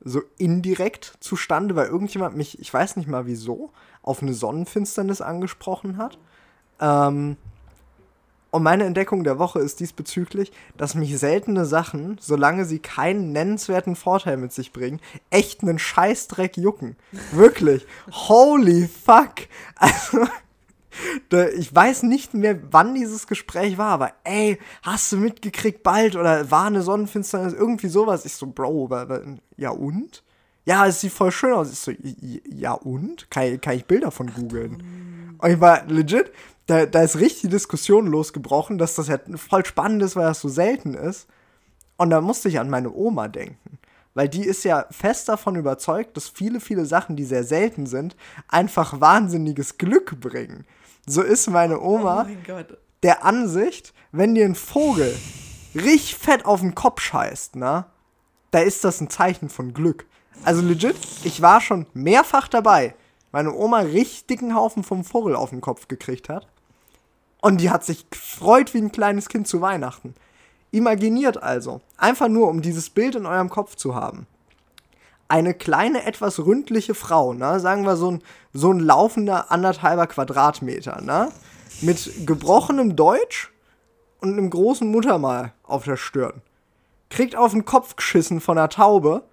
so 0.00 0.22
indirekt 0.36 1.16
zustande, 1.20 1.76
weil 1.76 1.86
irgendjemand 1.86 2.36
mich, 2.36 2.58
ich 2.58 2.72
weiß 2.72 2.96
nicht 2.96 3.08
mal 3.08 3.26
wieso, 3.26 3.72
auf 4.02 4.22
eine 4.22 4.34
Sonnenfinsternis 4.34 5.20
angesprochen 5.20 5.96
hat. 5.96 6.18
Ähm, 6.80 7.36
und 8.52 8.62
meine 8.62 8.84
Entdeckung 8.84 9.24
der 9.24 9.38
Woche 9.38 9.60
ist 9.60 9.80
diesbezüglich, 9.80 10.52
dass 10.76 10.94
mich 10.94 11.18
seltene 11.18 11.64
Sachen, 11.64 12.18
solange 12.20 12.66
sie 12.66 12.80
keinen 12.80 13.32
nennenswerten 13.32 13.96
Vorteil 13.96 14.36
mit 14.36 14.52
sich 14.52 14.72
bringen, 14.72 15.00
echt 15.30 15.62
einen 15.62 15.78
Scheißdreck 15.78 16.58
jucken. 16.58 16.96
Wirklich. 17.32 17.86
Holy 18.10 18.88
fuck. 18.88 19.32
Also, 19.76 20.26
ich 21.56 21.74
weiß 21.74 22.02
nicht 22.02 22.34
mehr, 22.34 22.58
wann 22.70 22.94
dieses 22.94 23.26
Gespräch 23.26 23.78
war, 23.78 23.92
aber 23.92 24.12
ey, 24.24 24.58
hast 24.82 25.10
du 25.10 25.16
mitgekriegt 25.16 25.82
bald 25.82 26.14
oder 26.14 26.50
war 26.50 26.66
eine 26.66 26.82
Sonnenfinsternis, 26.82 27.54
irgendwie 27.54 27.88
sowas. 27.88 28.26
Ich 28.26 28.34
so, 28.34 28.46
Bro, 28.46 28.90
ja 29.56 29.70
und? 29.70 30.22
Ja, 30.64 30.86
es 30.86 31.00
sieht 31.00 31.12
voll 31.12 31.32
schön 31.32 31.52
aus. 31.52 31.72
Ich 31.72 31.78
so, 31.78 31.92
ja 32.50 32.72
und? 32.72 33.30
Kann, 33.30 33.60
kann 33.60 33.76
ich 33.76 33.86
Bilder 33.86 34.10
von 34.10 34.32
googeln? 34.32 35.36
Und 35.38 35.50
ich 35.50 35.60
war 35.60 35.84
legit, 35.86 36.30
da, 36.66 36.86
da 36.86 37.02
ist 37.02 37.18
richtig 37.18 37.50
Diskussion 37.50 38.06
losgebrochen, 38.06 38.78
dass 38.78 38.94
das 38.94 39.08
ja 39.08 39.18
voll 39.36 39.64
spannend 39.64 40.02
ist, 40.02 40.14
weil 40.14 40.26
das 40.26 40.40
so 40.40 40.48
selten 40.48 40.94
ist. 40.94 41.26
Und 41.96 42.10
da 42.10 42.20
musste 42.20 42.48
ich 42.48 42.60
an 42.60 42.70
meine 42.70 42.92
Oma 42.92 43.28
denken. 43.28 43.78
Weil 44.14 44.28
die 44.28 44.44
ist 44.44 44.64
ja 44.64 44.86
fest 44.90 45.28
davon 45.28 45.56
überzeugt, 45.56 46.16
dass 46.16 46.28
viele, 46.28 46.60
viele 46.60 46.86
Sachen, 46.86 47.16
die 47.16 47.24
sehr 47.24 47.44
selten 47.44 47.86
sind, 47.86 48.14
einfach 48.46 49.00
wahnsinniges 49.00 49.78
Glück 49.78 50.20
bringen. 50.20 50.66
So 51.06 51.22
ist 51.22 51.48
meine 51.50 51.80
Oma 51.80 52.26
oh 52.48 52.62
der 53.02 53.24
Ansicht, 53.24 53.92
wenn 54.12 54.34
dir 54.34 54.44
ein 54.44 54.54
Vogel 54.54 55.16
richtig 55.74 56.14
fett 56.14 56.44
auf 56.44 56.60
den 56.60 56.74
Kopf 56.74 57.00
scheißt, 57.00 57.56
na, 57.56 57.90
da 58.50 58.60
ist 58.60 58.84
das 58.84 59.00
ein 59.00 59.10
Zeichen 59.10 59.48
von 59.48 59.72
Glück. 59.72 60.06
Also 60.44 60.62
legit, 60.62 60.96
ich 61.24 61.40
war 61.40 61.60
schon 61.60 61.86
mehrfach 61.94 62.48
dabei, 62.48 62.94
meine 63.30 63.54
Oma 63.54 63.80
richtigen 63.80 64.54
Haufen 64.54 64.82
vom 64.82 65.04
Vogel 65.04 65.36
auf 65.36 65.50
den 65.50 65.60
Kopf 65.60 65.88
gekriegt 65.88 66.28
hat. 66.28 66.46
Und 67.40 67.60
die 67.60 67.70
hat 67.70 67.84
sich 67.84 68.08
gefreut 68.10 68.74
wie 68.74 68.78
ein 68.78 68.92
kleines 68.92 69.28
Kind 69.28 69.48
zu 69.48 69.60
Weihnachten. 69.60 70.14
Imaginiert 70.70 71.42
also, 71.42 71.80
einfach 71.96 72.28
nur 72.28 72.48
um 72.48 72.62
dieses 72.62 72.90
Bild 72.90 73.14
in 73.14 73.26
eurem 73.26 73.50
Kopf 73.50 73.76
zu 73.76 73.94
haben. 73.94 74.26
Eine 75.28 75.54
kleine, 75.54 76.04
etwas 76.04 76.38
ründliche 76.38 76.94
Frau, 76.94 77.32
ne? 77.32 77.58
sagen 77.58 77.84
wir 77.84 77.96
so 77.96 78.12
ein, 78.12 78.22
so 78.52 78.70
ein 78.70 78.80
laufender 78.80 79.50
anderthalber 79.50 80.06
Quadratmeter, 80.06 81.00
ne? 81.00 81.30
mit 81.80 82.26
gebrochenem 82.26 82.96
Deutsch 82.96 83.50
und 84.20 84.32
einem 84.32 84.50
großen 84.50 84.90
Muttermal 84.90 85.52
auf 85.62 85.84
der 85.84 85.96
Stirn. 85.96 86.42
Kriegt 87.10 87.34
auf 87.36 87.52
den 87.52 87.64
Kopf 87.64 87.96
geschissen 87.96 88.40
von 88.40 88.56
einer 88.56 88.68
Taube 88.68 89.24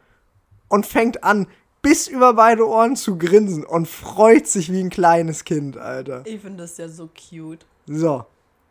und 0.70 0.86
fängt 0.86 1.24
an, 1.24 1.48
bis 1.82 2.08
über 2.08 2.34
beide 2.34 2.68
Ohren 2.68 2.96
zu 2.96 3.18
grinsen 3.18 3.66
und 3.66 3.88
freut 3.88 4.48
sich 4.48 4.72
wie 4.72 4.80
ein 4.80 4.90
kleines 4.90 5.44
Kind, 5.44 5.78
Alter. 5.78 6.24
Ich 6.26 6.42
finde 6.42 6.64
das 6.64 6.78
ja 6.78 6.88
so 6.88 7.08
cute. 7.08 7.66
So, 7.86 8.26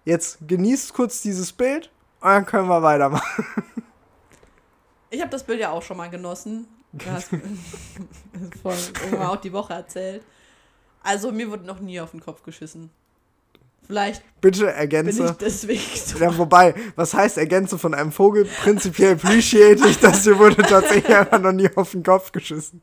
jetzt 0.04 0.38
genießt 0.46 0.94
kurz 0.94 1.22
dieses 1.22 1.52
Bild 1.52 1.90
und 2.20 2.28
dann 2.28 2.46
können 2.46 2.68
wir 2.68 2.82
weitermachen. 2.82 3.44
Ich 5.10 5.20
habe 5.20 5.30
das 5.30 5.42
Bild 5.42 5.60
ja 5.60 5.70
auch 5.70 5.82
schon 5.82 5.96
mal 5.96 6.10
genossen. 6.10 6.66
Du 6.92 7.06
hast 7.10 7.32
irgendwann 9.02 9.26
auch 9.26 9.36
die 9.36 9.52
Woche 9.52 9.72
erzählt. 9.72 10.22
Also 11.02 11.32
mir 11.32 11.50
wurde 11.50 11.64
noch 11.64 11.80
nie 11.80 12.00
auf 12.00 12.10
den 12.10 12.20
Kopf 12.20 12.42
geschissen. 12.42 12.90
Vielleicht. 13.88 14.22
Bitte 14.42 14.70
ergänze. 14.70 15.22
Bin 15.22 15.32
ich 15.32 15.38
deswegen 15.38 15.82
so. 15.96 16.18
Ja, 16.18 16.36
wobei, 16.36 16.74
was 16.94 17.14
heißt 17.14 17.38
ergänze 17.38 17.78
von 17.78 17.94
einem 17.94 18.12
Vogel? 18.12 18.44
Prinzipiell 18.44 19.14
appreciate 19.14 19.88
ich, 19.88 19.98
dass 19.98 20.22
dir 20.24 20.38
wurde 20.38 20.62
tatsächlich 20.62 21.16
einfach 21.16 21.40
noch 21.40 21.52
nie 21.52 21.70
auf 21.74 21.92
den 21.92 22.02
Kopf 22.02 22.30
geschissen. 22.30 22.82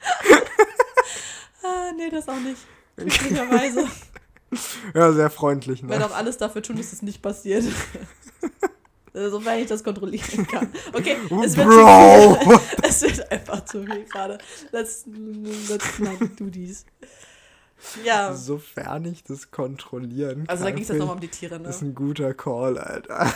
ah, 1.62 1.92
nee, 1.96 2.10
das 2.10 2.28
auch 2.28 2.40
nicht. 2.40 2.58
Glücklicherweise. 2.96 3.86
Ja, 4.92 5.12
sehr 5.12 5.30
freundlich. 5.30 5.82
Ne? 5.82 5.86
Ich 5.86 6.00
werde 6.00 6.06
auch 6.12 6.16
alles 6.16 6.36
dafür 6.36 6.62
tun, 6.62 6.76
dass 6.76 6.92
es 6.92 7.02
nicht 7.02 7.22
passiert. 7.22 7.64
Sofern 9.12 9.58
ich 9.60 9.66
das 9.66 9.84
kontrollieren 9.84 10.46
kann. 10.46 10.72
Okay, 10.92 11.16
es 11.44 11.56
wird, 11.56 11.68
Bro. 11.68 12.36
Zu 12.36 12.50
viel. 12.50 12.60
es 12.82 13.02
wird 13.02 13.32
einfach 13.32 13.64
zu 13.64 13.84
viel 13.84 14.04
gerade. 14.04 14.38
Let's, 14.72 15.04
let's 15.68 15.98
not 16.00 16.18
do 16.38 16.50
this. 16.50 16.84
Ja. 18.04 18.34
Sofern 18.34 19.04
ich 19.06 19.24
das 19.24 19.50
kontrollieren 19.50 20.46
kann. 20.46 20.48
Also 20.48 20.64
da 20.64 20.70
ging 20.70 20.82
es 20.82 20.88
jetzt 20.88 20.98
nochmal 20.98 21.14
um 21.16 21.20
die 21.20 21.28
Tiere, 21.28 21.58
ne? 21.58 21.64
Das 21.64 21.76
ist 21.76 21.82
ein 21.82 21.94
guter 21.94 22.34
Call, 22.34 22.78
Alter. 22.78 23.32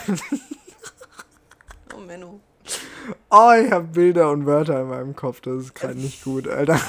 oh, 1.97 2.01
Menno. 2.01 2.41
Oh, 3.31 3.53
ich 3.53 3.71
habe 3.71 3.85
Bilder 3.85 4.31
und 4.31 4.47
Wörter 4.47 4.81
in 4.83 4.89
meinem 4.89 5.17
Kopf. 5.17 5.41
Das 5.41 5.63
ist 5.63 5.75
gerade 5.75 5.99
nicht 5.99 6.25
gut, 6.25 6.49
Alter. 6.49 6.81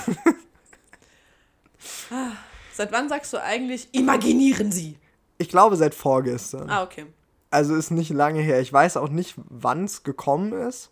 Ah. 2.12 2.32
Seit 2.74 2.92
wann 2.92 3.08
sagst 3.08 3.32
du 3.32 3.42
eigentlich, 3.42 3.88
imaginieren 3.94 4.72
Sie? 4.72 4.98
Ich 5.38 5.50
glaube 5.50 5.78
seit 5.78 5.96
vorgestern. 5.96 6.70
Ah, 6.70 6.84
okay. 6.84 7.06
Also 7.50 7.74
ist 7.76 7.92
nicht 7.92 8.10
lange 8.10 8.42
her. 8.42 8.60
Ich 8.60 8.72
weiß 8.72 8.98
auch 8.98 9.10
nicht, 9.10 9.36
wann 9.50 9.86
es 9.86 10.04
gekommen 10.04 10.52
ist. 10.52 10.92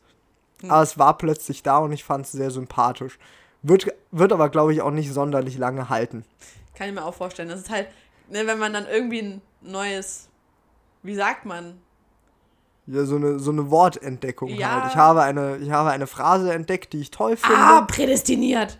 Hm. 0.61 0.71
Aber 0.71 0.83
es 0.83 0.97
war 0.97 1.17
plötzlich 1.17 1.61
da 1.61 1.79
und 1.79 1.91
ich 1.91 2.03
fand 2.05 2.25
es 2.25 2.31
sehr 2.31 2.51
sympathisch. 2.51 3.19
Wird, 3.63 3.87
wird 4.11 4.33
aber, 4.33 4.49
glaube 4.49 4.73
ich, 4.73 4.81
auch 4.81 4.91
nicht 4.91 5.11
sonderlich 5.11 5.57
lange 5.57 5.89
halten. 5.89 6.25
Kann 6.75 6.89
ich 6.89 6.93
mir 6.93 7.03
auch 7.03 7.13
vorstellen. 7.13 7.49
Das 7.49 7.61
ist 7.61 7.69
halt, 7.69 7.87
ne, 8.29 8.45
wenn 8.45 8.59
man 8.59 8.73
dann 8.73 8.85
irgendwie 8.87 9.21
ein 9.21 9.41
neues, 9.61 10.29
wie 11.01 11.15
sagt 11.15 11.45
man? 11.45 11.79
Ja, 12.85 13.05
so 13.05 13.15
eine, 13.15 13.39
so 13.39 13.51
eine 13.51 13.71
Wortentdeckung 13.71 14.49
ja. 14.49 14.81
halt. 14.81 14.91
Ich 14.91 14.97
habe, 14.97 15.21
eine, 15.21 15.57
ich 15.57 15.71
habe 15.71 15.91
eine 15.91 16.07
Phrase 16.07 16.53
entdeckt, 16.53 16.91
die 16.91 16.99
ich 16.99 17.11
toll 17.11 17.37
finde. 17.37 17.57
Ah, 17.57 17.81
prädestiniert. 17.81 18.79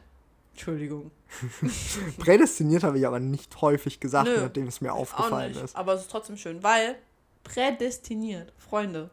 Entschuldigung. 0.52 1.12
Prädestiniert 2.19 2.84
habe 2.84 3.00
ich 3.00 3.08
aber 3.08 3.19
nicht 3.19 3.60
häufig 3.62 4.00
gesagt, 4.00 4.28
Nö, 4.28 4.41
nachdem 4.41 4.67
es 4.67 4.82
mir 4.82 4.93
aufgefallen 4.93 5.56
ist. 5.56 5.76
Aber 5.76 5.93
es 5.93 6.02
ist 6.02 6.12
trotzdem 6.12 6.38
schön, 6.38 6.62
weil 6.62 6.96
prädestiniert, 7.43 8.54
Freunde, 8.58 9.10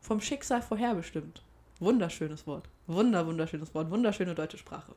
vom 0.00 0.20
Schicksal 0.20 0.62
vorherbestimmt. 0.62 1.44
Wunderschönes 1.78 2.46
Wort. 2.46 2.68
Wunder, 2.86 3.26
wunderschönes 3.26 3.72
Wort. 3.74 3.90
Wunderschöne 3.90 4.34
deutsche 4.34 4.58
Sprache. 4.58 4.94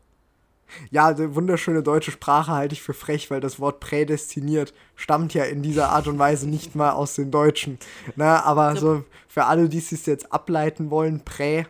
Ja, 0.89 1.13
die 1.13 1.35
wunderschöne 1.35 1.83
deutsche 1.83 2.11
Sprache 2.11 2.51
halte 2.51 2.73
ich 2.73 2.81
für 2.81 2.93
frech, 2.93 3.29
weil 3.29 3.41
das 3.41 3.59
Wort 3.59 3.79
prädestiniert 3.79 4.73
stammt 4.95 5.33
ja 5.33 5.43
in 5.43 5.61
dieser 5.61 5.89
Art 5.89 6.07
und 6.07 6.19
Weise 6.19 6.49
nicht 6.49 6.75
mal 6.75 6.91
aus 6.91 7.15
den 7.15 7.31
Deutschen. 7.31 7.79
Na, 8.15 8.43
aber 8.43 8.75
so 8.75 9.03
für 9.27 9.45
alle, 9.45 9.69
die 9.69 9.79
es 9.79 10.05
jetzt 10.05 10.31
ableiten 10.31 10.89
wollen, 10.89 11.23
prä, 11.23 11.65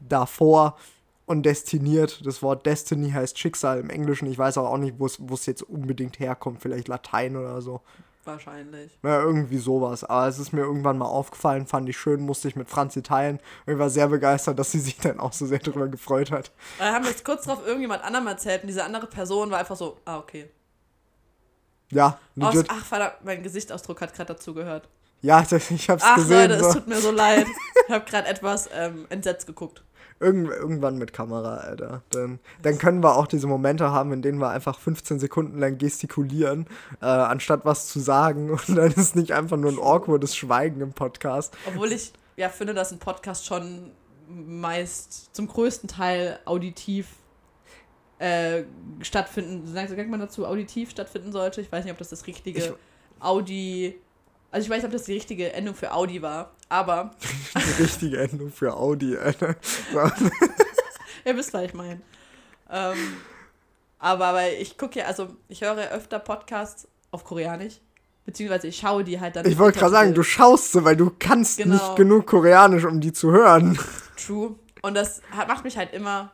davor, 0.00 0.76
und 1.28 1.44
destiniert. 1.44 2.24
Das 2.24 2.42
Wort 2.42 2.64
Destiny 2.64 3.10
heißt 3.10 3.38
Schicksal 3.38 3.80
im 3.80 3.90
Englischen. 3.90 4.30
Ich 4.30 4.38
weiß 4.38 4.56
auch 4.58 4.78
nicht, 4.78 4.94
wo 4.98 5.06
es 5.06 5.46
jetzt 5.46 5.62
unbedingt 5.62 6.18
herkommt. 6.18 6.62
Vielleicht 6.62 6.88
Latein 6.88 7.36
oder 7.36 7.60
so. 7.60 7.82
Wahrscheinlich. 8.28 8.92
Ja, 9.02 9.22
irgendwie 9.22 9.56
sowas. 9.56 10.04
Aber 10.04 10.28
es 10.28 10.38
ist 10.38 10.52
mir 10.52 10.60
irgendwann 10.60 10.98
mal 10.98 11.06
aufgefallen, 11.06 11.66
fand 11.66 11.88
ich 11.88 11.96
schön, 11.96 12.20
musste 12.20 12.46
ich 12.46 12.56
mit 12.56 12.68
Franzi 12.68 13.02
teilen. 13.02 13.38
Und 13.64 13.72
ich 13.72 13.78
war 13.78 13.88
sehr 13.88 14.06
begeistert, 14.08 14.58
dass 14.58 14.70
sie 14.70 14.80
sich 14.80 14.98
dann 14.98 15.18
auch 15.18 15.32
so 15.32 15.46
sehr 15.46 15.60
darüber 15.60 15.88
gefreut 15.88 16.30
hat. 16.30 16.52
Wir 16.76 16.92
haben 16.92 17.06
jetzt 17.06 17.24
kurz 17.24 17.44
drauf 17.44 17.66
irgendjemand 17.66 18.04
anderem 18.04 18.26
erzählt 18.26 18.62
und 18.62 18.66
diese 18.68 18.84
andere 18.84 19.06
Person 19.06 19.50
war 19.50 19.58
einfach 19.58 19.76
so, 19.76 19.96
ah, 20.04 20.18
okay. 20.18 20.50
Ja, 21.90 22.18
Aus, 22.38 22.64
ach, 22.68 22.84
verdammt, 22.84 23.24
mein 23.24 23.42
Gesichtsausdruck 23.42 24.02
hat 24.02 24.12
gerade 24.12 24.34
dazu 24.34 24.52
gehört. 24.52 24.90
Ja, 25.22 25.40
ich 25.70 25.88
hab's 25.88 26.04
Ach, 26.04 26.16
gesehen. 26.16 26.50
Leute, 26.50 26.60
so. 26.60 26.68
es 26.68 26.74
tut 26.74 26.86
mir 26.86 27.00
so 27.00 27.10
leid. 27.10 27.46
Ich 27.88 27.94
habe 27.94 28.04
gerade 28.04 28.28
etwas 28.28 28.68
ähm, 28.74 29.06
entsetzt 29.08 29.46
geguckt. 29.46 29.82
Irgend, 30.20 30.48
irgendwann 30.50 30.98
mit 30.98 31.12
Kamera, 31.12 31.58
Alter. 31.58 32.02
Dann, 32.10 32.40
dann 32.62 32.78
können 32.78 33.02
wir 33.04 33.16
auch 33.16 33.28
diese 33.28 33.46
Momente 33.46 33.90
haben, 33.92 34.12
in 34.12 34.20
denen 34.22 34.38
wir 34.40 34.48
einfach 34.50 34.78
15 34.78 35.20
Sekunden 35.20 35.58
lang 35.58 35.78
gestikulieren, 35.78 36.66
äh, 37.00 37.06
anstatt 37.06 37.64
was 37.64 37.86
zu 37.86 38.00
sagen. 38.00 38.50
Und 38.68 38.76
dann 38.76 38.90
ist 38.92 39.14
nicht 39.14 39.32
einfach 39.32 39.56
nur 39.56 39.70
ein 39.70 39.78
awkwardes 39.78 40.34
Schweigen 40.36 40.80
im 40.80 40.92
Podcast. 40.92 41.56
Obwohl 41.68 41.92
ich 41.92 42.12
ja 42.36 42.48
finde, 42.48 42.74
dass 42.74 42.90
ein 42.90 42.98
Podcast 42.98 43.46
schon 43.46 43.92
meist 44.28 45.34
zum 45.34 45.46
größten 45.46 45.88
Teil 45.88 46.38
auditiv 46.44 47.06
äh, 48.18 48.64
stattfinden, 49.00 49.66
sagt 49.72 50.08
man 50.10 50.20
dazu, 50.20 50.46
auditiv 50.46 50.90
stattfinden 50.90 51.30
sollte. 51.32 51.60
Ich 51.60 51.70
weiß 51.70 51.84
nicht, 51.84 51.92
ob 51.92 51.98
das 51.98 52.08
das 52.08 52.26
richtige 52.26 52.58
Ich- 52.58 52.72
Audi. 53.20 53.98
Also 54.50 54.64
ich 54.64 54.70
weiß 54.70 54.78
nicht, 54.78 54.86
ob 54.86 54.92
das 54.92 55.04
die 55.04 55.12
richtige 55.12 55.52
Endung 55.52 55.74
für 55.74 55.92
Audi 55.92 56.22
war, 56.22 56.52
aber 56.68 57.10
Die 57.78 57.82
richtige 57.82 58.18
Endung 58.18 58.50
für 58.52 58.74
Audi, 58.74 59.16
Alter. 59.16 59.56
Ihr 61.24 61.36
wisst, 61.36 61.52
was 61.52 61.62
ich 61.64 61.74
meine. 61.74 62.00
Ähm, 62.70 62.96
aber 63.98 64.34
weil 64.34 64.54
ich 64.54 64.76
gucke 64.78 64.98
ja, 65.00 65.06
also 65.06 65.28
ich 65.48 65.62
höre 65.62 65.90
öfter 65.90 66.18
Podcasts 66.18 66.86
auf 67.10 67.24
Koreanisch, 67.24 67.74
beziehungsweise 68.24 68.68
ich 68.68 68.76
schaue 68.78 69.04
die 69.04 69.18
halt 69.20 69.36
dann. 69.36 69.46
Ich 69.46 69.58
wollte 69.58 69.78
gerade 69.78 69.92
sagen, 69.92 70.14
du 70.14 70.22
schaust 70.22 70.72
sie, 70.72 70.84
weil 70.84 70.96
du 70.96 71.10
kannst 71.18 71.58
Genau. 71.58 71.74
nicht 71.74 71.96
genug 71.96 72.26
Koreanisch, 72.26 72.84
um 72.84 73.00
die 73.00 73.12
zu 73.12 73.30
hören. 73.32 73.78
True. 74.16 74.54
Und 74.82 74.94
das 74.94 75.22
hat, 75.30 75.48
macht 75.48 75.64
mich 75.64 75.76
halt 75.76 75.92
immer 75.92 76.30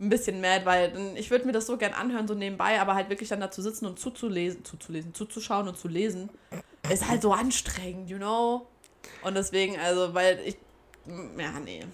ein 0.00 0.08
bisschen 0.10 0.40
mad, 0.40 0.66
weil 0.66 0.90
dann- 0.92 1.16
ich 1.16 1.30
würde 1.30 1.46
mir 1.46 1.52
das 1.52 1.66
so 1.66 1.76
gern 1.78 1.94
anhören, 1.94 2.26
so 2.28 2.34
nebenbei, 2.34 2.80
aber 2.80 2.94
halt 2.94 3.08
wirklich 3.08 3.28
dann 3.30 3.40
da 3.40 3.50
zu 3.50 3.62
sitzen 3.62 3.86
und 3.86 3.98
zuzulesen, 3.98 4.64
zuzulesen, 4.64 5.14
zuzuschauen 5.14 5.68
und 5.68 5.78
zu 5.78 5.88
lesen, 5.88 6.28
ist 6.90 7.08
halt 7.08 7.22
so 7.22 7.32
anstrengend, 7.32 8.10
you 8.10 8.18
know? 8.18 8.66
Und 9.22 9.34
deswegen, 9.34 9.78
also, 9.78 10.14
weil 10.14 10.38
ich, 10.44 10.56
ja, 11.06 11.52
nee. 11.64 11.84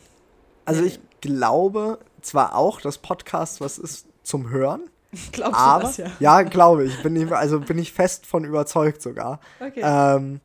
Also 0.64 0.82
Nee. 0.82 0.88
ich 0.88 1.00
glaube 1.20 1.98
zwar 2.20 2.54
auch, 2.54 2.80
dass 2.80 2.98
Podcast 2.98 3.60
was 3.60 3.78
ist 3.78 4.06
zum 4.22 4.50
Hören, 4.50 4.82
Glaubst 5.32 5.58
aber 5.60 5.80
du 5.80 5.86
das 5.88 5.96
ja? 5.98 6.06
ja, 6.20 6.42
glaube 6.42 6.84
ich, 6.84 7.02
bin 7.02 7.16
ich, 7.16 7.30
also 7.32 7.60
bin 7.60 7.78
ich 7.78 7.92
fest 7.92 8.26
von 8.26 8.44
überzeugt 8.44 9.02
sogar. 9.02 9.40
Okay. 9.60 9.82
Ähm, 9.84 10.40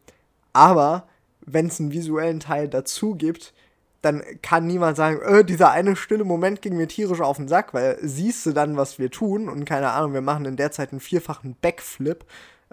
aber 0.53 1.08
wenn 1.41 1.67
es 1.67 1.80
einen 1.80 1.91
visuellen 1.91 2.39
Teil 2.39 2.67
dazu 2.67 3.15
gibt, 3.15 3.53
dann 4.01 4.23
kann 4.41 4.67
niemand 4.67 4.97
sagen, 4.97 5.21
äh, 5.21 5.45
dieser 5.45 5.71
eine 5.71 5.95
stille 5.95 6.23
Moment 6.23 6.62
ging 6.62 6.75
mir 6.75 6.88
tierisch 6.88 7.21
auf 7.21 7.38
den 7.38 7.47
Sack, 7.47 7.73
weil 7.73 7.97
siehst 8.01 8.45
du 8.45 8.51
dann, 8.51 8.77
was 8.77 8.99
wir 8.99 9.10
tun 9.10 9.47
und 9.49 9.65
keine 9.65 9.91
Ahnung, 9.91 10.13
wir 10.13 10.21
machen 10.21 10.45
in 10.45 10.58
der 10.58 10.71
Zeit 10.71 10.91
einen 10.91 10.99
vierfachen 10.99 11.56
Backflip, 11.62 12.25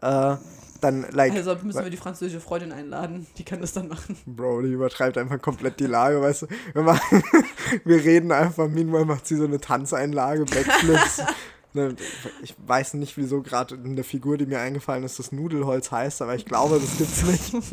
äh, 0.03 0.37
dann 0.85 1.07
like, 1.11 1.33
also 1.33 1.57
müssen 1.63 1.83
wir 1.83 1.91
die 1.91 1.97
französische 1.97 2.41
Freundin 2.41 2.71
einladen, 2.71 3.27
die 3.39 3.45
kann 3.45 3.61
das 3.61 3.73
dann 3.73 3.89
machen. 3.89 4.17
Bro, 4.27 4.63
die 4.63 4.73
übertreibt 4.73 5.17
einfach 5.17 5.41
komplett 5.41 5.81
die 5.81 5.87
Lage, 5.87 6.21
weißt 6.21 6.43
du. 6.43 6.47
Wir, 6.75 6.83
machen, 6.83 7.23
wir 7.85 8.05
reden 8.05 8.31
einfach, 8.31 8.69
meanwhile 8.69 9.07
macht 9.07 9.27
sie 9.27 9.37
so 9.37 9.45
eine 9.45 9.61
Tanzeinlage, 9.61 10.45
Backflips. 10.45 11.23
Ne, 11.77 11.97
Ich 12.41 12.55
weiß 12.65 12.95
nicht, 12.95 13.17
wieso 13.17 13.43
gerade 13.43 13.75
eine 13.75 14.05
Figur, 14.05 14.39
die 14.39 14.47
mir 14.47 14.61
eingefallen 14.61 15.03
ist, 15.03 15.19
das 15.19 15.33
Nudelholz 15.33 15.91
heißt, 15.91 16.23
aber 16.23 16.37
ich 16.37 16.45
glaube, 16.45 16.79
das 16.79 16.97
gibt's 16.97 17.25
nicht. 17.25 17.53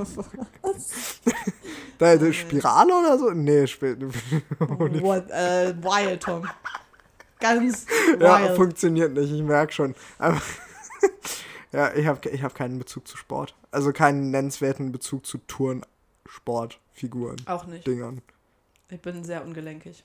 da, 1.99 2.07
eine 2.07 2.33
Spirale 2.33 2.91
oder 2.95 3.19
so? 3.19 3.29
Nee, 3.29 3.65
Sp 3.69 3.93
What, 4.57 5.29
äh, 5.29 5.75
wild, 5.83 6.23
Tom. 6.23 6.49
Ganz 7.39 7.85
ja, 8.19 8.41
wild. 8.41 8.55
funktioniert 8.55 9.13
nicht, 9.13 9.31
ich 9.31 9.43
merke 9.43 9.71
schon. 9.71 9.93
Aber 10.17 10.41
ja, 11.71 11.93
ich 11.93 12.05
habe 12.05 12.29
ich 12.29 12.43
hab 12.43 12.55
keinen 12.55 12.79
Bezug 12.79 13.07
zu 13.07 13.17
Sport. 13.17 13.55
Also 13.71 13.91
keinen 13.93 14.31
nennenswerten 14.31 14.91
Bezug 14.91 15.25
zu 15.25 15.37
Touren, 15.39 15.85
Sport, 16.25 16.79
Figuren, 16.93 17.37
Auch 17.45 17.65
nicht. 17.65 17.85
Dingern. 17.87 18.21
Ich 18.89 19.01
bin 19.01 19.23
sehr 19.23 19.43
ungelenkig. 19.43 20.03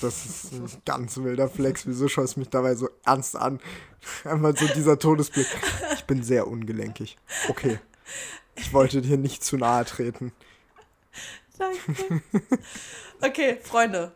Das 0.00 0.24
ist 0.24 0.52
ein 0.52 0.82
ganz 0.86 1.18
wilder 1.18 1.48
Flex. 1.48 1.86
Wieso 1.86 2.08
schaust 2.08 2.36
du 2.36 2.40
mich 2.40 2.48
dabei 2.48 2.74
so 2.74 2.88
ernst 3.04 3.36
an? 3.36 3.60
Einmal 4.24 4.56
so 4.56 4.66
dieser 4.68 4.98
Todesblick. 4.98 5.46
Ich 5.94 6.04
bin 6.04 6.22
sehr 6.22 6.46
ungelenkig. 6.46 7.18
Okay. 7.48 7.78
Ich 8.54 8.72
wollte 8.72 9.02
dir 9.02 9.18
nicht 9.18 9.44
zu 9.44 9.56
nahe 9.56 9.84
treten. 9.84 10.32
Danke. 11.58 12.22
Okay, 13.20 13.58
Freunde. 13.62 14.12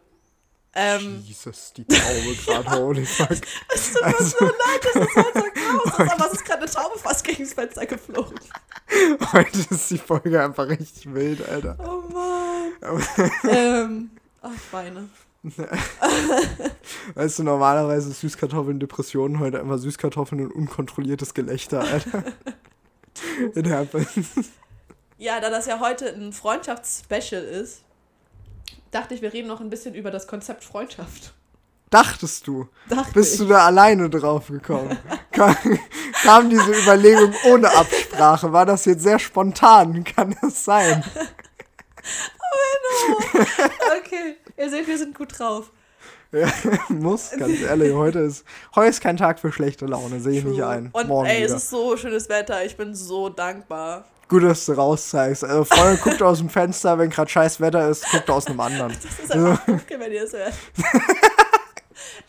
Ähm, 0.74 1.22
Jesus, 1.26 1.72
die 1.74 1.84
Taube 1.84 2.34
gerade, 2.46 2.70
holy 2.80 3.04
fuck. 3.04 3.28
es 3.74 3.92
tut 3.92 4.02
mir 4.06 4.24
so 4.24 4.44
leid, 4.44 4.84
dass 4.84 4.94
es 4.94 5.16
halt 5.16 5.34
so 5.34 5.40
groß 5.40 5.84
ist, 5.98 6.12
aber 6.12 6.26
es 6.26 6.32
ist 6.32 6.44
gerade 6.46 6.62
eine 6.62 6.70
Taube 6.70 6.98
fast 6.98 7.24
gegen 7.24 7.44
das 7.44 7.52
Fenster 7.52 7.86
geflogen. 7.86 8.40
Heute 9.32 9.58
ist 9.74 9.90
die 9.90 9.98
Folge 9.98 10.42
einfach 10.42 10.68
richtig 10.68 11.12
wild, 11.12 11.46
Alter. 11.46 11.76
Oh 11.78 12.02
Mann. 12.12 13.06
ähm, 13.48 14.10
ach, 14.42 14.50
Beine. 14.70 15.08
Weißt 17.14 17.38
du, 17.38 17.42
normalerweise 17.42 18.12
Süßkartoffeln 18.12 18.80
Depressionen, 18.80 19.40
heute 19.40 19.60
einfach 19.60 19.78
Süßkartoffeln 19.78 20.46
und 20.46 20.52
unkontrolliertes 20.52 21.34
Gelächter, 21.34 21.80
Alter. 21.80 22.24
It 23.54 23.68
happens. 23.68 24.28
Ja, 25.18 25.40
da 25.40 25.50
das 25.50 25.66
ja 25.66 25.80
heute 25.80 26.14
ein 26.14 26.32
Freundschaftsspecial 26.32 27.42
ist, 27.42 27.82
dachte 28.92 29.14
ich, 29.14 29.22
wir 29.22 29.32
reden 29.32 29.48
noch 29.48 29.60
ein 29.60 29.70
bisschen 29.70 29.94
über 29.94 30.12
das 30.12 30.28
Konzept 30.28 30.62
Freundschaft. 30.62 31.34
Dachtest 31.90 32.46
du? 32.46 32.68
Dachte 32.88 33.12
Bist 33.12 33.34
ich. 33.34 33.40
du 33.40 33.46
da 33.48 33.66
alleine 33.66 34.08
drauf 34.08 34.48
gekommen? 34.48 34.96
kam, 35.32 35.54
kam 36.22 36.48
diese 36.48 36.72
Überlegung 36.72 37.34
ohne 37.50 37.68
Absprache? 37.74 38.52
War 38.52 38.64
das 38.64 38.84
jetzt 38.84 39.02
sehr 39.02 39.18
spontan? 39.18 40.04
Kann 40.04 40.34
das 40.40 40.64
sein? 40.64 41.04
Okay, 43.98 44.36
ihr 44.56 44.70
seht, 44.70 44.86
wir 44.86 44.96
sind 44.96 45.14
gut 45.14 45.38
drauf. 45.38 45.70
Ja, 46.30 46.50
muss, 46.88 47.30
ganz 47.36 47.60
ehrlich. 47.60 47.92
Heute 47.92 48.20
ist, 48.20 48.44
heute 48.74 48.88
ist 48.88 49.02
kein 49.02 49.18
Tag 49.18 49.38
für 49.38 49.52
schlechte 49.52 49.84
Laune, 49.84 50.20
sehe 50.20 50.38
ich 50.38 50.44
nicht 50.44 50.62
ein. 50.62 50.88
Und 50.92 51.08
Morgen 51.08 51.28
ey, 51.28 51.42
wieder. 51.42 51.54
es 51.54 51.64
ist 51.64 51.70
so 51.70 51.96
schönes 51.96 52.30
Wetter. 52.30 52.64
Ich 52.64 52.76
bin 52.76 52.94
so 52.94 53.28
dankbar. 53.28 54.06
Gut, 54.32 54.44
dass 54.44 54.64
du 54.64 54.72
rauszeigst. 54.72 55.44
Also, 55.44 55.64
Freunde, 55.64 56.00
guckt 56.02 56.22
aus 56.22 56.38
dem 56.38 56.48
Fenster, 56.48 56.96
wenn 56.96 57.10
gerade 57.10 57.30
scheiß 57.30 57.60
Wetter 57.60 57.86
ist, 57.90 58.10
guckt 58.10 58.30
aus 58.30 58.46
einem 58.46 58.60
anderen. 58.60 58.96
Das 59.02 59.18
ist 59.24 59.30
einfach 59.32 59.68
okay, 59.68 59.96
wenn 59.98 60.10
ihr 60.10 60.22
es 60.24 60.32
hört. 60.32 60.54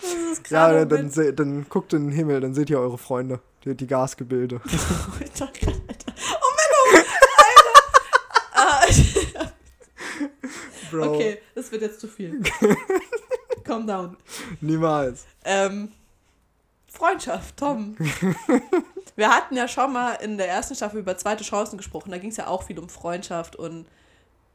Das 0.01 0.11
ist 0.37 0.49
Ja, 0.51 0.67
gerade 0.67 0.85
dann, 0.85 1.09
se- 1.09 1.33
dann 1.33 1.65
guckt 1.69 1.93
in 1.93 2.07
den 2.09 2.11
Himmel, 2.11 2.41
dann 2.41 2.53
seht 2.53 2.69
ihr 2.69 2.77
eure 2.77 2.97
Freunde, 2.97 3.39
die, 3.63 3.73
die 3.73 3.87
Gasgebilde. 3.87 4.59
Alter, 5.21 5.45
Alter. 5.47 6.13
Oh 6.41 6.51
Menno! 6.91 7.05
Alter! 8.53 8.93
Ah, 9.39 9.45
Bro, 10.91 11.13
okay, 11.15 11.39
das 11.55 11.71
wird 11.71 11.83
jetzt 11.83 12.01
zu 12.01 12.09
viel. 12.09 12.41
Calm 13.63 13.87
down. 13.87 14.17
niemals. 14.59 15.23
Ähm, 15.45 15.93
Freundschaft, 17.03 17.57
Tom. 17.57 17.97
Wir 19.17 19.29
hatten 19.29 19.57
ja 19.57 19.67
schon 19.67 19.91
mal 19.91 20.13
in 20.13 20.37
der 20.37 20.47
ersten 20.47 20.73
Staffel 20.73 21.01
über 21.01 21.17
zweite 21.17 21.43
Chancen 21.43 21.75
gesprochen. 21.77 22.11
Da 22.11 22.17
ging 22.17 22.29
es 22.29 22.37
ja 22.37 22.47
auch 22.47 22.63
viel 22.63 22.79
um 22.79 22.87
Freundschaft 22.87 23.57
und. 23.57 23.85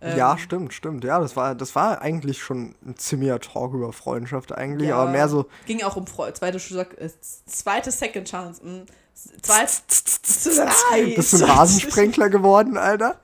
ähm, 0.00 0.16
ja, 0.16 0.38
stimmt, 0.38 0.72
stimmt. 0.72 1.04
Ja, 1.04 1.20
das 1.20 1.36
war, 1.36 1.54
das 1.54 1.74
war 1.74 2.00
eigentlich 2.00 2.42
schon 2.42 2.74
ein 2.86 2.96
ziemlicher 2.96 3.38
Talk 3.38 3.74
über 3.74 3.92
Freundschaft 3.92 4.52
eigentlich, 4.52 4.88
Ja. 4.88 4.96
aber 4.96 5.10
mehr 5.10 5.28
so. 5.28 5.44
Ging 5.66 5.82
auch 5.82 5.96
um 5.96 6.06
Freu 6.06 6.32
zweite, 6.32 6.56
äh, 6.56 7.10
zweite 7.46 7.90
Second 7.90 8.30
Chance. 8.30 8.64
mm, 8.64 8.86
Zweit, 9.42 9.68
zwei, 9.90 11.14
Bist 11.16 11.34
du 11.34 11.44
ein 11.44 11.50
Rasensprenkler 11.50 12.30
geworden, 12.30 12.78
Alter? 12.78 13.20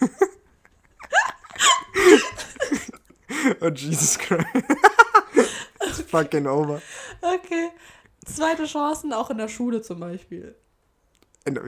oh, 3.62 3.68
Jesus 3.68 4.16
Christ. 4.16 4.46
It's 5.80 6.02
fucking 6.02 6.46
over. 6.46 6.80
Okay. 7.20 7.70
Zweite 8.36 8.64
Chancen 8.66 9.12
auch 9.12 9.30
in 9.30 9.38
der 9.38 9.48
Schule 9.48 9.82
zum 9.82 10.00
Beispiel. 10.00 10.54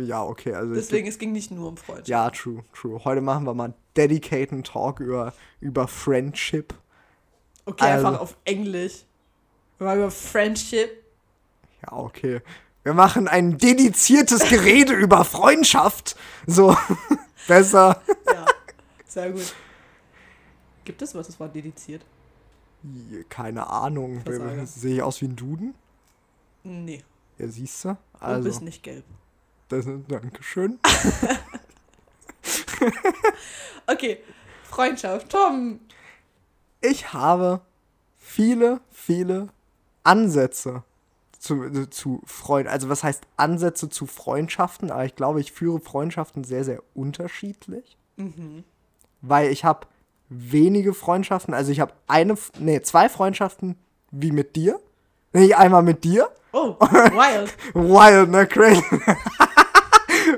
Ja, 0.00 0.22
okay, 0.22 0.54
also. 0.54 0.74
Deswegen, 0.74 1.08
es 1.08 1.18
ging 1.18 1.32
nicht 1.32 1.50
nur 1.50 1.68
um 1.68 1.76
Freundschaft. 1.76 2.08
Ja, 2.08 2.30
true, 2.30 2.62
true. 2.74 3.00
Heute 3.04 3.20
machen 3.20 3.44
wir 3.44 3.54
mal 3.54 3.72
dedicaten 3.96 4.62
Talk 4.64 5.00
über, 5.00 5.32
über 5.60 5.88
Friendship. 5.88 6.74
Okay, 7.64 7.84
Also- 7.84 8.06
einfach 8.08 8.20
auf 8.20 8.36
Englisch. 8.44 9.04
Mal 9.78 9.96
über 9.98 10.10
Friendship. 10.10 10.90
Ja, 11.82 11.92
okay. 11.94 12.40
Wir 12.84 12.94
machen 12.94 13.26
ein 13.28 13.58
dediziertes 13.58 14.48
Gerede 14.48 14.92
über 14.92 15.24
Freundschaft. 15.24 16.16
So, 16.46 16.76
besser. 17.48 18.00
Ja, 18.26 18.46
sehr 19.06 19.30
gut. 19.32 19.54
Gibt 20.84 21.02
es 21.02 21.14
was, 21.14 21.26
das 21.28 21.40
war 21.40 21.48
dediziert? 21.48 22.04
Keine 23.28 23.68
Ahnung. 23.68 24.22
Sehe 24.64 24.96
ich 24.96 25.02
aus 25.02 25.20
wie 25.20 25.26
ein 25.26 25.36
Duden? 25.36 25.74
Nee, 26.64 27.02
Ja, 27.38 27.48
siehst 27.48 27.84
du? 27.84 27.88
du 27.88 27.96
Also, 28.20 28.48
bist 28.48 28.62
nicht 28.62 28.82
gelb. 28.82 29.04
Das, 29.68 29.86
Dankeschön. 30.08 30.78
okay, 33.86 34.18
Freundschaft. 34.64 35.30
Tom. 35.30 35.80
Ich 36.80 37.12
habe 37.12 37.60
viele, 38.18 38.80
viele 38.90 39.48
Ansätze 40.04 40.82
zu, 41.38 41.70
zu 41.88 42.22
Freund, 42.24 42.68
also 42.68 42.88
was 42.88 43.02
heißt 43.04 43.24
Ansätze 43.36 43.88
zu 43.88 44.06
Freundschaften, 44.06 44.90
aber 44.90 45.04
ich 45.04 45.16
glaube, 45.16 45.40
ich 45.40 45.52
führe 45.52 45.80
Freundschaften 45.80 46.44
sehr, 46.44 46.64
sehr 46.64 46.82
unterschiedlich. 46.94 47.96
Mhm. 48.16 48.64
Weil 49.22 49.50
ich 49.50 49.64
habe 49.64 49.86
wenige 50.28 50.94
Freundschaften, 50.94 51.54
also 51.54 51.70
ich 51.72 51.80
habe 51.80 51.92
eine, 52.08 52.36
nee, 52.58 52.80
zwei 52.82 53.08
Freundschaften 53.08 53.76
wie 54.10 54.32
mit 54.32 54.56
dir. 54.56 54.80
Nicht 55.32 55.56
einmal 55.56 55.82
mit 55.82 56.04
dir. 56.04 56.28
Oh, 56.52 56.76
wild. 56.80 57.56
wild, 57.74 58.30
ne? 58.30 58.46
Crazy. 58.46 58.84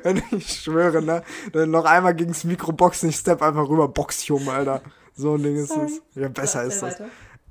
ich 0.31 0.63
schwöre, 0.63 1.03
ne? 1.03 1.23
Dann 1.53 1.71
noch 1.71 1.85
einmal 1.85 2.15
gegen 2.15 2.33
das 2.33 2.45
Mikroboxen, 2.45 3.09
ich 3.09 3.17
step 3.17 3.43
einfach 3.43 3.69
rüber, 3.69 3.89
box 3.89 4.23
ich 4.23 4.31
um, 4.31 4.49
Alter. 4.49 4.81
So 5.17 5.35
ein 5.35 5.43
Ding 5.43 5.57
ist 5.57 5.77
es. 5.77 6.01
Ja, 6.15 6.29
besser 6.29 6.65
ist 6.65 6.81
das. 6.81 6.97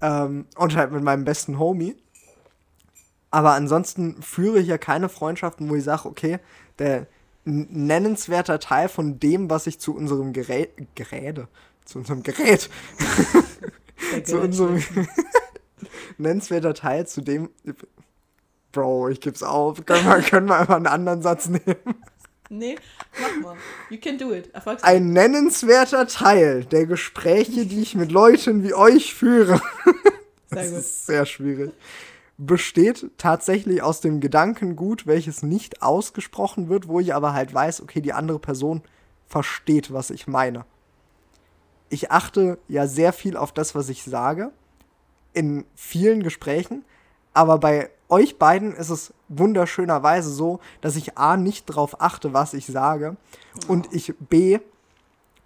Ähm, 0.02 0.46
und 0.56 0.76
halt 0.76 0.92
mit 0.92 1.04
meinem 1.04 1.26
besten 1.26 1.60
Homie. 1.60 1.96
Aber 3.32 3.54
ansonsten 3.54 4.22
führe 4.22 4.60
ich 4.60 4.68
ja 4.68 4.78
keine 4.78 5.10
Freundschaften, 5.10 5.70
wo 5.70 5.76
ich 5.76 5.84
sage, 5.84 6.08
okay, 6.08 6.40
der 6.78 7.08
nennenswerter 7.46 8.60
Teil 8.60 8.90
von 8.90 9.20
dem, 9.20 9.50
was 9.50 9.68
ich 9.68 9.80
zu 9.80 9.96
unserem 9.96 10.34
Gerät, 10.34 10.70
Geräte, 10.96 11.48
zu 11.84 12.00
unserem 12.00 12.24
Gerät, 12.24 12.70
zu 14.24 14.40
unserem 14.40 14.84
nennenswerter 16.18 16.74
Teil 16.74 17.08
zu 17.08 17.22
dem, 17.22 17.50
Bro, 18.72 19.10
ich 19.10 19.22
geb's 19.22 19.44
auf, 19.44 19.86
können 19.86 20.06
wir, 20.06 20.22
können 20.22 20.48
wir 20.48 20.58
einfach 20.58 20.76
einen 20.76 20.88
anderen 20.88 21.22
Satz 21.22 21.48
nehmen? 21.48 21.76
Nee, 22.50 22.76
mach 23.20 23.42
mal. 23.42 23.56
You 23.90 23.98
can 24.00 24.18
do 24.18 24.34
it. 24.34 24.52
Ein 24.84 25.14
nennenswerter 25.14 26.08
Teil 26.08 26.66
der 26.66 26.86
Gespräche, 26.86 27.66
die 27.66 27.82
ich 27.82 27.96
mit 27.96 28.12
Leuten 28.12 28.64
wie 28.64 28.74
euch 28.74 29.16
führe. 29.16 29.60
Sehr 30.52 30.64
gut. 30.64 30.72
Das 30.72 30.72
ist 30.72 31.06
sehr 31.08 31.26
schwierig 31.26 31.72
besteht 32.38 33.12
tatsächlich 33.18 33.82
aus 33.82 34.02
dem 34.02 34.20
Gedankengut, 34.20 35.06
welches 35.06 35.44
nicht 35.44 35.82
ausgesprochen 35.82 36.70
wird, 36.70 36.88
wo 36.88 37.00
ich 37.00 37.14
aber 37.14 37.34
halt 37.34 37.54
weiß, 37.54 37.82
okay, 37.82 38.02
die 38.02 38.14
andere 38.14 38.40
Person 38.40 38.82
versteht, 39.28 39.94
was 39.94 40.10
ich 40.10 40.28
meine. 40.28 40.66
Ich 41.90 42.12
achte 42.12 42.58
ja 42.68 42.88
sehr 42.88 43.14
viel 43.14 43.38
auf 43.38 43.52
das, 43.52 43.76
was 43.76 43.90
ich 43.90 44.04
sage, 44.04 44.52
in 45.34 45.66
vielen 45.76 46.24
Gesprächen, 46.24 46.84
aber 47.34 47.58
bei 47.58 47.90
euch 48.10 48.38
beiden 48.38 48.76
ist 48.76 48.90
es 48.90 49.14
wunderschönerweise 49.30 50.30
so, 50.30 50.60
dass 50.82 50.96
ich 50.96 51.18
A 51.18 51.38
nicht 51.38 51.70
darauf 51.70 52.02
achte, 52.02 52.34
was 52.34 52.54
ich 52.54 52.68
sage 52.68 53.18
und 53.68 53.92
ich 53.92 54.14
B 54.20 54.60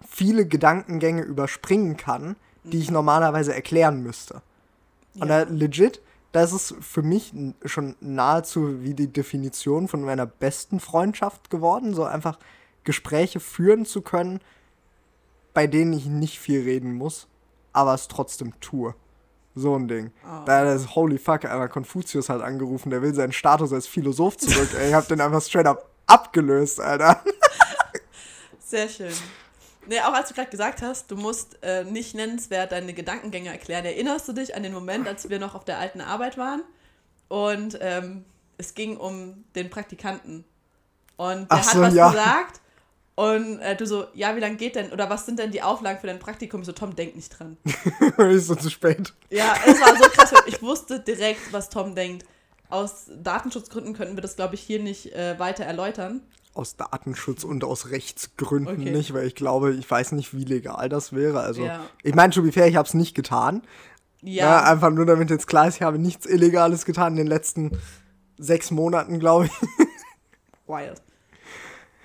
viele 0.06 0.46
Gedankengänge 0.46 1.22
überspringen 1.22 1.96
kann, 1.96 2.36
die 2.64 2.78
ich 2.78 2.90
normalerweise 2.90 3.54
erklären 3.54 4.02
müsste. 4.02 4.42
Ja. 5.14 5.22
Und 5.22 5.28
da 5.28 5.42
legit 5.44 6.02
das 6.32 6.52
ist 6.52 6.74
für 6.80 7.02
mich 7.02 7.32
schon 7.64 7.96
nahezu 8.00 8.82
wie 8.82 8.94
die 8.94 9.12
Definition 9.12 9.88
von 9.88 10.02
meiner 10.02 10.26
besten 10.26 10.78
Freundschaft 10.78 11.50
geworden, 11.50 11.94
so 11.94 12.04
einfach 12.04 12.38
Gespräche 12.84 13.40
führen 13.40 13.86
zu 13.86 14.02
können, 14.02 14.40
bei 15.54 15.66
denen 15.66 15.92
ich 15.92 16.06
nicht 16.06 16.38
viel 16.38 16.62
reden 16.62 16.94
muss, 16.94 17.26
aber 17.72 17.94
es 17.94 18.08
trotzdem 18.08 18.58
tue. 18.60 18.94
So 19.58 19.76
ein 19.76 19.88
Ding. 19.88 20.12
Oh. 20.24 20.44
Da 20.44 20.72
ist 20.72 20.94
holy 20.94 21.18
fuck, 21.18 21.44
einmal 21.44 21.68
Konfuzius 21.68 22.28
hat 22.28 22.42
angerufen, 22.42 22.90
der 22.90 23.02
will 23.02 23.12
seinen 23.12 23.32
Status 23.32 23.72
als 23.72 23.86
Philosoph 23.86 24.36
zurück. 24.36 24.68
ey, 24.78 24.88
ich 24.88 24.94
hab 24.94 25.08
den 25.08 25.20
einfach 25.20 25.42
straight 25.42 25.66
up 25.66 25.90
abgelöst, 26.06 26.80
Alter. 26.80 27.22
Sehr 28.64 28.88
schön. 28.88 29.12
Nee, 29.88 30.00
auch 30.00 30.12
als 30.12 30.28
du 30.28 30.34
gerade 30.34 30.50
gesagt 30.50 30.82
hast, 30.82 31.10
du 31.10 31.16
musst 31.16 31.58
äh, 31.62 31.84
nicht 31.84 32.14
nennenswert 32.14 32.72
deine 32.72 32.92
Gedankengänge 32.92 33.48
erklären. 33.48 33.84
Erinnerst 33.84 34.28
du 34.28 34.32
dich 34.32 34.54
an 34.54 34.62
den 34.62 34.72
Moment, 34.72 35.08
als 35.08 35.28
wir 35.28 35.38
noch 35.38 35.54
auf 35.54 35.64
der 35.64 35.78
alten 35.78 36.00
Arbeit 36.00 36.38
waren 36.38 36.62
und 37.28 37.78
ähm, 37.80 38.24
es 38.58 38.74
ging 38.74 38.96
um 38.96 39.44
den 39.54 39.70
Praktikanten 39.70 40.44
und 41.16 41.50
der 41.50 41.58
Ach 41.58 41.66
hat 41.66 41.74
so, 41.74 41.80
was 41.80 41.94
ja. 41.94 42.10
gesagt 42.10 42.60
und 43.18 43.58
äh, 43.58 43.74
du 43.74 43.84
so, 43.84 44.04
ja, 44.14 44.36
wie 44.36 44.40
lange 44.40 44.54
geht 44.54 44.76
denn 44.76 44.92
oder 44.92 45.10
was 45.10 45.26
sind 45.26 45.40
denn 45.40 45.50
die 45.50 45.60
Auflagen 45.60 45.98
für 45.98 46.06
dein 46.06 46.20
Praktikum? 46.20 46.60
Ich 46.60 46.66
so, 46.66 46.72
Tom, 46.72 46.94
denk 46.94 47.16
nicht 47.16 47.36
dran. 47.36 47.56
ist 48.30 48.46
so 48.46 48.54
zu 48.54 48.70
spät. 48.70 49.12
Ja, 49.28 49.56
es 49.66 49.80
war 49.80 49.96
so 49.96 50.08
krass. 50.08 50.32
Ich 50.46 50.62
wusste 50.62 51.00
direkt, 51.00 51.52
was 51.52 51.68
Tom 51.68 51.96
denkt. 51.96 52.24
Aus 52.68 53.10
Datenschutzgründen 53.20 53.92
könnten 53.92 54.16
wir 54.16 54.22
das, 54.22 54.36
glaube 54.36 54.54
ich, 54.54 54.60
hier 54.60 54.80
nicht 54.80 55.16
äh, 55.16 55.36
weiter 55.36 55.64
erläutern 55.64 56.22
aus 56.54 56.76
Datenschutz 56.76 57.44
und 57.44 57.62
aus 57.62 57.90
Rechtsgründen 57.90 58.82
okay. 58.82 58.90
nicht, 58.90 59.14
weil 59.14 59.26
ich 59.26 59.36
glaube, 59.36 59.74
ich 59.74 59.88
weiß 59.88 60.10
nicht, 60.12 60.34
wie 60.34 60.44
legal 60.44 60.88
das 60.88 61.12
wäre. 61.12 61.40
Also, 61.40 61.64
ja. 61.64 61.84
ich 62.02 62.16
meine, 62.16 62.32
to 62.32 62.42
be 62.42 62.50
fair, 62.50 62.66
ich 62.66 62.74
habe 62.74 62.86
es 62.86 62.94
nicht 62.94 63.14
getan. 63.14 63.62
Ja. 64.22 64.44
ja. 64.44 64.64
Einfach 64.64 64.90
nur, 64.90 65.06
damit 65.06 65.30
jetzt 65.30 65.46
klar 65.46 65.68
ist, 65.68 65.76
ich 65.76 65.82
habe 65.82 66.00
nichts 66.00 66.26
Illegales 66.26 66.84
getan 66.84 67.12
in 67.12 67.18
den 67.18 67.26
letzten 67.28 67.78
sechs 68.38 68.72
Monaten, 68.72 69.20
glaube 69.20 69.46
ich. 69.46 69.52
Wild. 70.66 71.00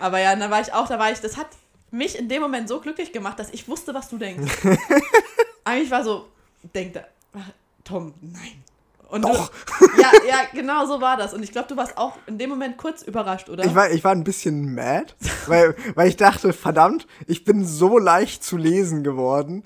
Aber 0.04 0.20
ja, 0.20 0.36
da 0.36 0.52
war 0.52 0.60
ich 0.60 0.74
auch, 0.74 0.90
da 0.90 1.00
war 1.00 1.14
ich, 1.14 1.22
das 1.22 1.38
hat 1.38 1.48
mich 1.90 2.20
in 2.20 2.28
dem 2.28 2.42
Moment 2.42 2.68
so 2.68 2.82
glücklich 2.82 3.14
gemacht, 3.14 3.40
dass 3.40 3.52
ich 3.52 3.70
wusste, 3.70 3.94
was 3.94 4.10
du 4.10 4.18
denkst. 4.18 4.52
Eigentlich 5.64 5.92
war 5.92 6.04
so, 6.04 6.28
denk 6.76 6.92
da, 6.94 7.06
Tom, 7.86 8.14
nein, 8.20 8.62
und 9.08 9.22
Doch. 9.22 9.50
Du, 9.80 9.86
ja, 10.02 10.12
ja, 10.28 10.38
genau 10.54 10.86
so 10.88 11.00
war 11.00 11.16
das. 11.16 11.34
Und 11.34 11.42
ich 11.42 11.54
glaube, 11.54 11.70
du 11.70 11.78
warst 11.78 11.98
auch 11.98 12.18
in 12.26 12.38
dem 12.38 12.50
Moment 12.50 12.78
kurz 12.78 13.02
überrascht, 13.04 13.48
oder? 13.48 13.64
Ich 13.64 13.74
war, 13.74 13.92
ich 13.92 14.04
war 14.04 14.12
ein 14.12 14.26
bisschen 14.26 14.76
mad, 14.76 15.14
weil, 15.48 15.74
weil 15.96 16.10
ich 16.10 16.18
dachte, 16.18 16.52
verdammt, 16.52 17.08
ich 17.28 17.46
bin 17.46 17.64
so 17.64 17.98
leicht 17.98 18.44
zu 18.44 18.58
lesen 18.58 19.06
geworden. 19.06 19.64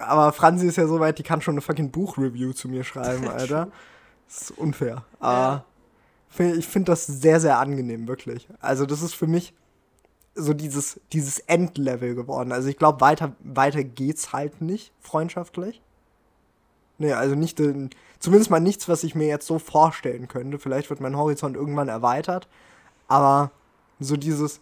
Aber 0.00 0.32
Franzi 0.32 0.68
ist 0.68 0.76
ja 0.76 0.86
so 0.86 1.00
weit, 1.00 1.18
die 1.18 1.24
kann 1.24 1.40
schon 1.40 1.54
eine 1.54 1.62
fucking 1.62 1.90
Buchreview 1.90 2.52
zu 2.52 2.68
mir 2.68 2.84
schreiben, 2.84 3.26
Alter. 3.36 3.68
Das 4.28 4.42
ist 4.42 4.50
unfair. 4.58 5.02
Aber 5.18 5.64
ja. 6.38 6.44
ich 6.52 6.68
finde 6.68 6.92
das 6.92 7.06
sehr, 7.06 7.40
sehr 7.40 7.58
angenehm, 7.58 8.06
wirklich. 8.06 8.46
Also, 8.60 8.86
das 8.86 9.02
ist 9.02 9.14
für 9.14 9.26
mich 9.26 9.54
so 10.34 10.54
dieses, 10.54 11.00
dieses 11.12 11.38
Endlevel 11.40 12.14
geworden. 12.14 12.52
Also, 12.52 12.68
ich 12.68 12.78
glaube, 12.78 13.00
weiter, 13.00 13.32
weiter 13.40 13.84
geht's 13.84 14.32
halt 14.32 14.60
nicht, 14.60 14.92
freundschaftlich. 15.00 15.80
Nee, 16.98 17.12
also 17.12 17.34
nicht, 17.34 17.60
zumindest 18.20 18.50
mal 18.50 18.60
nichts, 18.60 18.88
was 18.88 19.02
ich 19.02 19.14
mir 19.14 19.26
jetzt 19.26 19.46
so 19.46 19.58
vorstellen 19.58 20.28
könnte. 20.28 20.58
Vielleicht 20.58 20.88
wird 20.90 21.00
mein 21.00 21.16
Horizont 21.16 21.56
irgendwann 21.56 21.88
erweitert. 21.88 22.48
Aber 23.08 23.50
so 23.98 24.16
dieses, 24.16 24.60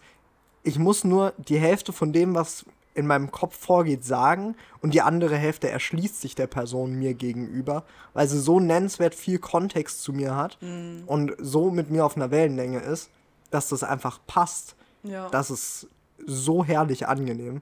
ich 0.63 0.79
muss 0.79 1.03
nur 1.03 1.33
die 1.37 1.59
Hälfte 1.59 1.93
von 1.93 2.13
dem, 2.13 2.35
was 2.35 2.65
in 2.93 3.07
meinem 3.07 3.31
Kopf 3.31 3.57
vorgeht, 3.57 4.03
sagen 4.03 4.55
und 4.81 4.93
die 4.93 5.01
andere 5.01 5.37
Hälfte 5.37 5.69
erschließt 5.69 6.19
sich 6.19 6.35
der 6.35 6.47
Person 6.47 6.95
mir 6.95 7.13
gegenüber, 7.13 7.83
weil 8.13 8.27
sie 8.27 8.39
so 8.39 8.59
nennenswert 8.59 9.15
viel 9.15 9.39
Kontext 9.39 10.03
zu 10.03 10.11
mir 10.11 10.35
hat 10.35 10.57
mm. 10.61 11.03
und 11.05 11.33
so 11.39 11.71
mit 11.71 11.89
mir 11.89 12.05
auf 12.05 12.17
einer 12.17 12.31
Wellenlänge 12.31 12.79
ist, 12.79 13.09
dass 13.49 13.69
das 13.69 13.83
einfach 13.83 14.19
passt. 14.27 14.75
Ja. 15.03 15.29
Das 15.29 15.51
ist 15.51 15.87
so 16.25 16.63
herrlich 16.63 17.07
angenehm. 17.07 17.61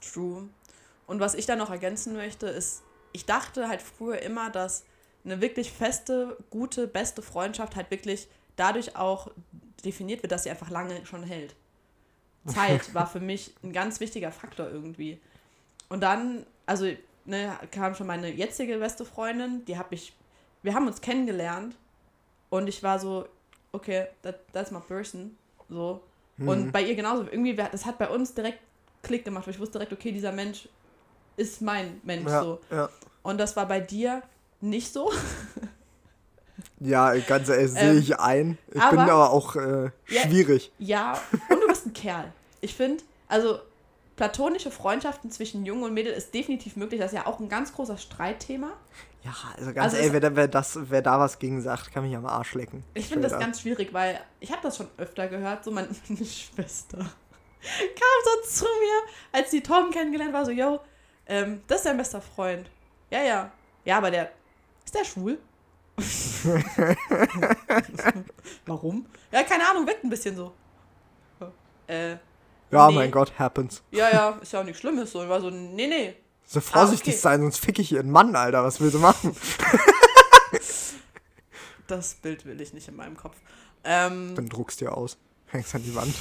True. 0.00 0.48
Und 1.06 1.20
was 1.20 1.34
ich 1.34 1.46
da 1.46 1.56
noch 1.56 1.70
ergänzen 1.70 2.14
möchte, 2.14 2.46
ist, 2.46 2.82
ich 3.12 3.26
dachte 3.26 3.68
halt 3.68 3.82
früher 3.82 4.20
immer, 4.22 4.50
dass 4.50 4.84
eine 5.24 5.40
wirklich 5.40 5.72
feste, 5.72 6.36
gute, 6.50 6.86
beste 6.86 7.22
Freundschaft 7.22 7.76
halt 7.76 7.90
wirklich 7.90 8.28
dadurch 8.56 8.96
auch 8.96 9.30
definiert 9.84 10.22
wird, 10.22 10.32
dass 10.32 10.44
sie 10.44 10.50
einfach 10.50 10.70
lange 10.70 11.04
schon 11.06 11.22
hält. 11.22 11.54
Zeit 12.46 12.94
war 12.94 13.06
für 13.06 13.20
mich 13.20 13.54
ein 13.62 13.72
ganz 13.72 14.00
wichtiger 14.00 14.32
Faktor 14.32 14.70
irgendwie. 14.70 15.20
Und 15.88 16.00
dann, 16.00 16.46
also, 16.66 16.86
ne, 17.24 17.58
kam 17.70 17.94
schon 17.94 18.06
meine 18.06 18.30
jetzige 18.30 18.78
beste 18.78 19.04
Freundin, 19.04 19.64
die 19.66 19.76
habe 19.76 19.94
ich, 19.94 20.14
wir 20.62 20.74
haben 20.74 20.86
uns 20.86 21.00
kennengelernt 21.00 21.76
und 22.48 22.68
ich 22.68 22.82
war 22.82 22.98
so, 22.98 23.26
okay, 23.72 24.06
that, 24.22 24.40
that's 24.52 24.70
my 24.70 24.80
person, 24.80 25.36
so. 25.68 26.02
Mhm. 26.40 26.48
Und 26.48 26.72
bei 26.72 26.82
ihr 26.82 26.94
genauso, 26.94 27.24
irgendwie, 27.30 27.54
das 27.54 27.86
hat 27.86 27.98
bei 27.98 28.08
uns 28.08 28.34
direkt 28.34 28.58
Klick 29.02 29.24
gemacht, 29.24 29.46
weil 29.46 29.54
ich 29.54 29.60
wusste 29.60 29.78
direkt, 29.78 29.92
okay, 29.92 30.10
dieser 30.10 30.32
Mensch 30.32 30.68
ist 31.36 31.62
mein 31.62 32.00
Mensch 32.02 32.28
ja, 32.28 32.42
so. 32.42 32.60
Ja. 32.70 32.88
Und 33.22 33.38
das 33.38 33.56
war 33.56 33.66
bei 33.66 33.80
dir 33.80 34.22
nicht 34.60 34.92
so. 34.92 35.12
ja, 36.80 37.14
ganz 37.18 37.48
ehrlich, 37.48 37.70
sehe 37.72 37.92
ähm, 37.92 37.98
ich 37.98 38.18
ein. 38.18 38.58
Ich 38.72 38.80
aber, 38.80 38.90
bin 38.90 39.00
aber 39.00 39.30
auch 39.30 39.56
äh, 39.56 39.90
schwierig. 40.06 40.72
Ja, 40.78 41.14
ja, 41.14 41.20
und 41.48 41.62
du 41.62 41.66
bist 41.68 41.86
ein 41.86 41.92
Kerl. 41.92 42.32
Ich 42.60 42.74
finde, 42.74 43.02
also 43.28 43.58
platonische 44.16 44.70
Freundschaften 44.70 45.30
zwischen 45.30 45.64
Jungen 45.64 45.84
und 45.84 45.94
Mädel 45.94 46.12
ist 46.12 46.34
definitiv 46.34 46.76
möglich. 46.76 47.00
Das 47.00 47.12
ist 47.12 47.16
ja 47.16 47.26
auch 47.26 47.40
ein 47.40 47.48
ganz 47.48 47.72
großer 47.72 47.96
Streitthema. 47.96 48.72
Ja, 49.22 49.34
also 49.56 49.72
ganz 49.74 49.92
also 49.92 49.96
ehrlich, 49.96 50.22
wer, 50.22 50.36
wer, 50.36 50.48
das, 50.48 50.78
wer 50.80 51.02
da 51.02 51.20
was 51.20 51.38
gegen 51.38 51.60
sagt, 51.60 51.92
kann 51.92 52.04
mich 52.04 52.16
am 52.16 52.24
Arsch 52.24 52.54
lecken. 52.54 52.82
Ich 52.94 53.08
finde 53.08 53.28
das 53.28 53.38
ganz 53.38 53.60
schwierig, 53.60 53.92
weil 53.92 54.18
ich 54.40 54.50
habe 54.50 54.62
das 54.62 54.76
schon 54.78 54.88
öfter 54.96 55.28
gehört, 55.28 55.62
so 55.64 55.70
meine 55.72 55.88
Schwester 56.24 57.06
kam 57.60 58.24
so 58.24 58.30
zu 58.48 58.64
mir, 58.64 59.02
als 59.32 59.50
sie 59.50 59.62
Tom 59.62 59.90
kennengelernt 59.90 60.32
war, 60.32 60.44
so, 60.44 60.50
yo, 60.50 60.80
ähm, 61.26 61.62
das 61.66 61.78
ist 61.78 61.86
dein 61.86 61.96
bester 61.96 62.20
Freund. 62.20 62.70
Ja, 63.10 63.22
ja. 63.22 63.50
Ja, 63.84 63.98
aber 63.98 64.10
der. 64.10 64.30
Ist 64.84 64.94
der 64.94 65.04
schwul? 65.04 65.38
Warum? 68.66 69.06
Ja, 69.30 69.42
keine 69.42 69.68
Ahnung, 69.68 69.86
wirkt 69.86 70.04
ein 70.04 70.10
bisschen 70.10 70.36
so. 70.36 70.52
äh, 71.86 72.16
Ja, 72.70 72.88
nee. 72.88 72.94
mein 72.94 73.10
Gott, 73.10 73.32
happens. 73.38 73.82
Ja, 73.90 74.10
ja, 74.10 74.30
ist 74.40 74.52
ja 74.52 74.60
auch 74.60 74.64
nichts 74.64 74.80
Schlimmes. 74.80 75.12
So, 75.12 75.22
ich 75.22 75.28
war 75.28 75.40
so, 75.40 75.50
nee, 75.50 75.86
nee. 75.86 76.16
So 76.52 76.60
vorsichtig 76.60 77.14
Ah, 77.14 77.16
okay. 77.16 77.20
sein, 77.22 77.40
sonst 77.42 77.58
fick 77.64 77.78
ich 77.78 77.92
ihren 77.92 78.10
Mann, 78.10 78.34
Alter. 78.34 78.64
Was 78.64 78.80
will 78.80 78.90
sie 78.90 78.98
machen? 78.98 79.36
Das 81.86 82.14
Bild 82.14 82.44
will 82.46 82.60
ich 82.60 82.72
nicht 82.72 82.86
in 82.86 82.94
meinem 82.94 83.16
Kopf. 83.16 83.36
Ähm, 83.82 84.34
Dann 84.36 84.48
druckst 84.48 84.80
dir 84.80 84.96
aus. 84.96 85.16
Hängst 85.46 85.74
an 85.74 85.82
die 85.82 85.92
Wand. 85.94 86.14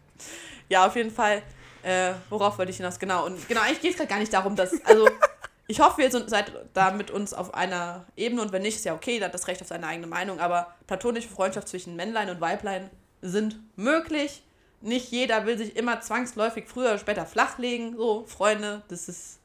ja, 0.70 0.86
auf 0.86 0.96
jeden 0.96 1.10
Fall. 1.10 1.42
Äh, 1.82 2.14
worauf 2.30 2.56
wollte 2.56 2.70
ich 2.70 2.78
hinaus? 2.78 2.98
Genau. 2.98 3.26
Und 3.26 3.46
genau, 3.48 3.60
eigentlich 3.60 3.80
geht 3.82 3.90
es 3.90 3.96
gerade 3.98 4.08
gar 4.08 4.18
nicht 4.20 4.32
darum, 4.32 4.56
dass. 4.56 4.72
Also, 4.86 5.08
ich 5.66 5.80
hoffe, 5.80 6.00
ihr 6.00 6.10
sind- 6.10 6.30
seid 6.30 6.50
da 6.72 6.92
mit 6.92 7.10
uns 7.10 7.34
auf 7.34 7.52
einer 7.52 8.06
Ebene 8.16 8.40
und 8.40 8.52
wenn 8.52 8.62
nicht, 8.62 8.76
ist 8.76 8.84
ja 8.86 8.94
okay, 8.94 9.18
da 9.18 9.26
hat 9.26 9.34
das 9.34 9.48
Recht 9.48 9.60
auf 9.60 9.68
seine 9.68 9.86
eigene 9.86 10.06
Meinung. 10.06 10.40
Aber 10.40 10.74
platonische 10.86 11.28
Freundschaft 11.28 11.68
zwischen 11.68 11.94
Männlein 11.94 12.30
und 12.30 12.40
Weiblein 12.40 12.88
sind 13.20 13.60
möglich. 13.76 14.42
Nicht 14.80 15.10
jeder 15.10 15.44
will 15.44 15.58
sich 15.58 15.76
immer 15.76 16.00
zwangsläufig 16.00 16.64
früher 16.68 16.86
oder 16.88 16.98
später 16.98 17.26
flachlegen. 17.26 17.96
So, 17.98 18.24
Freunde, 18.26 18.82
das 18.88 19.08
ist 19.10 19.40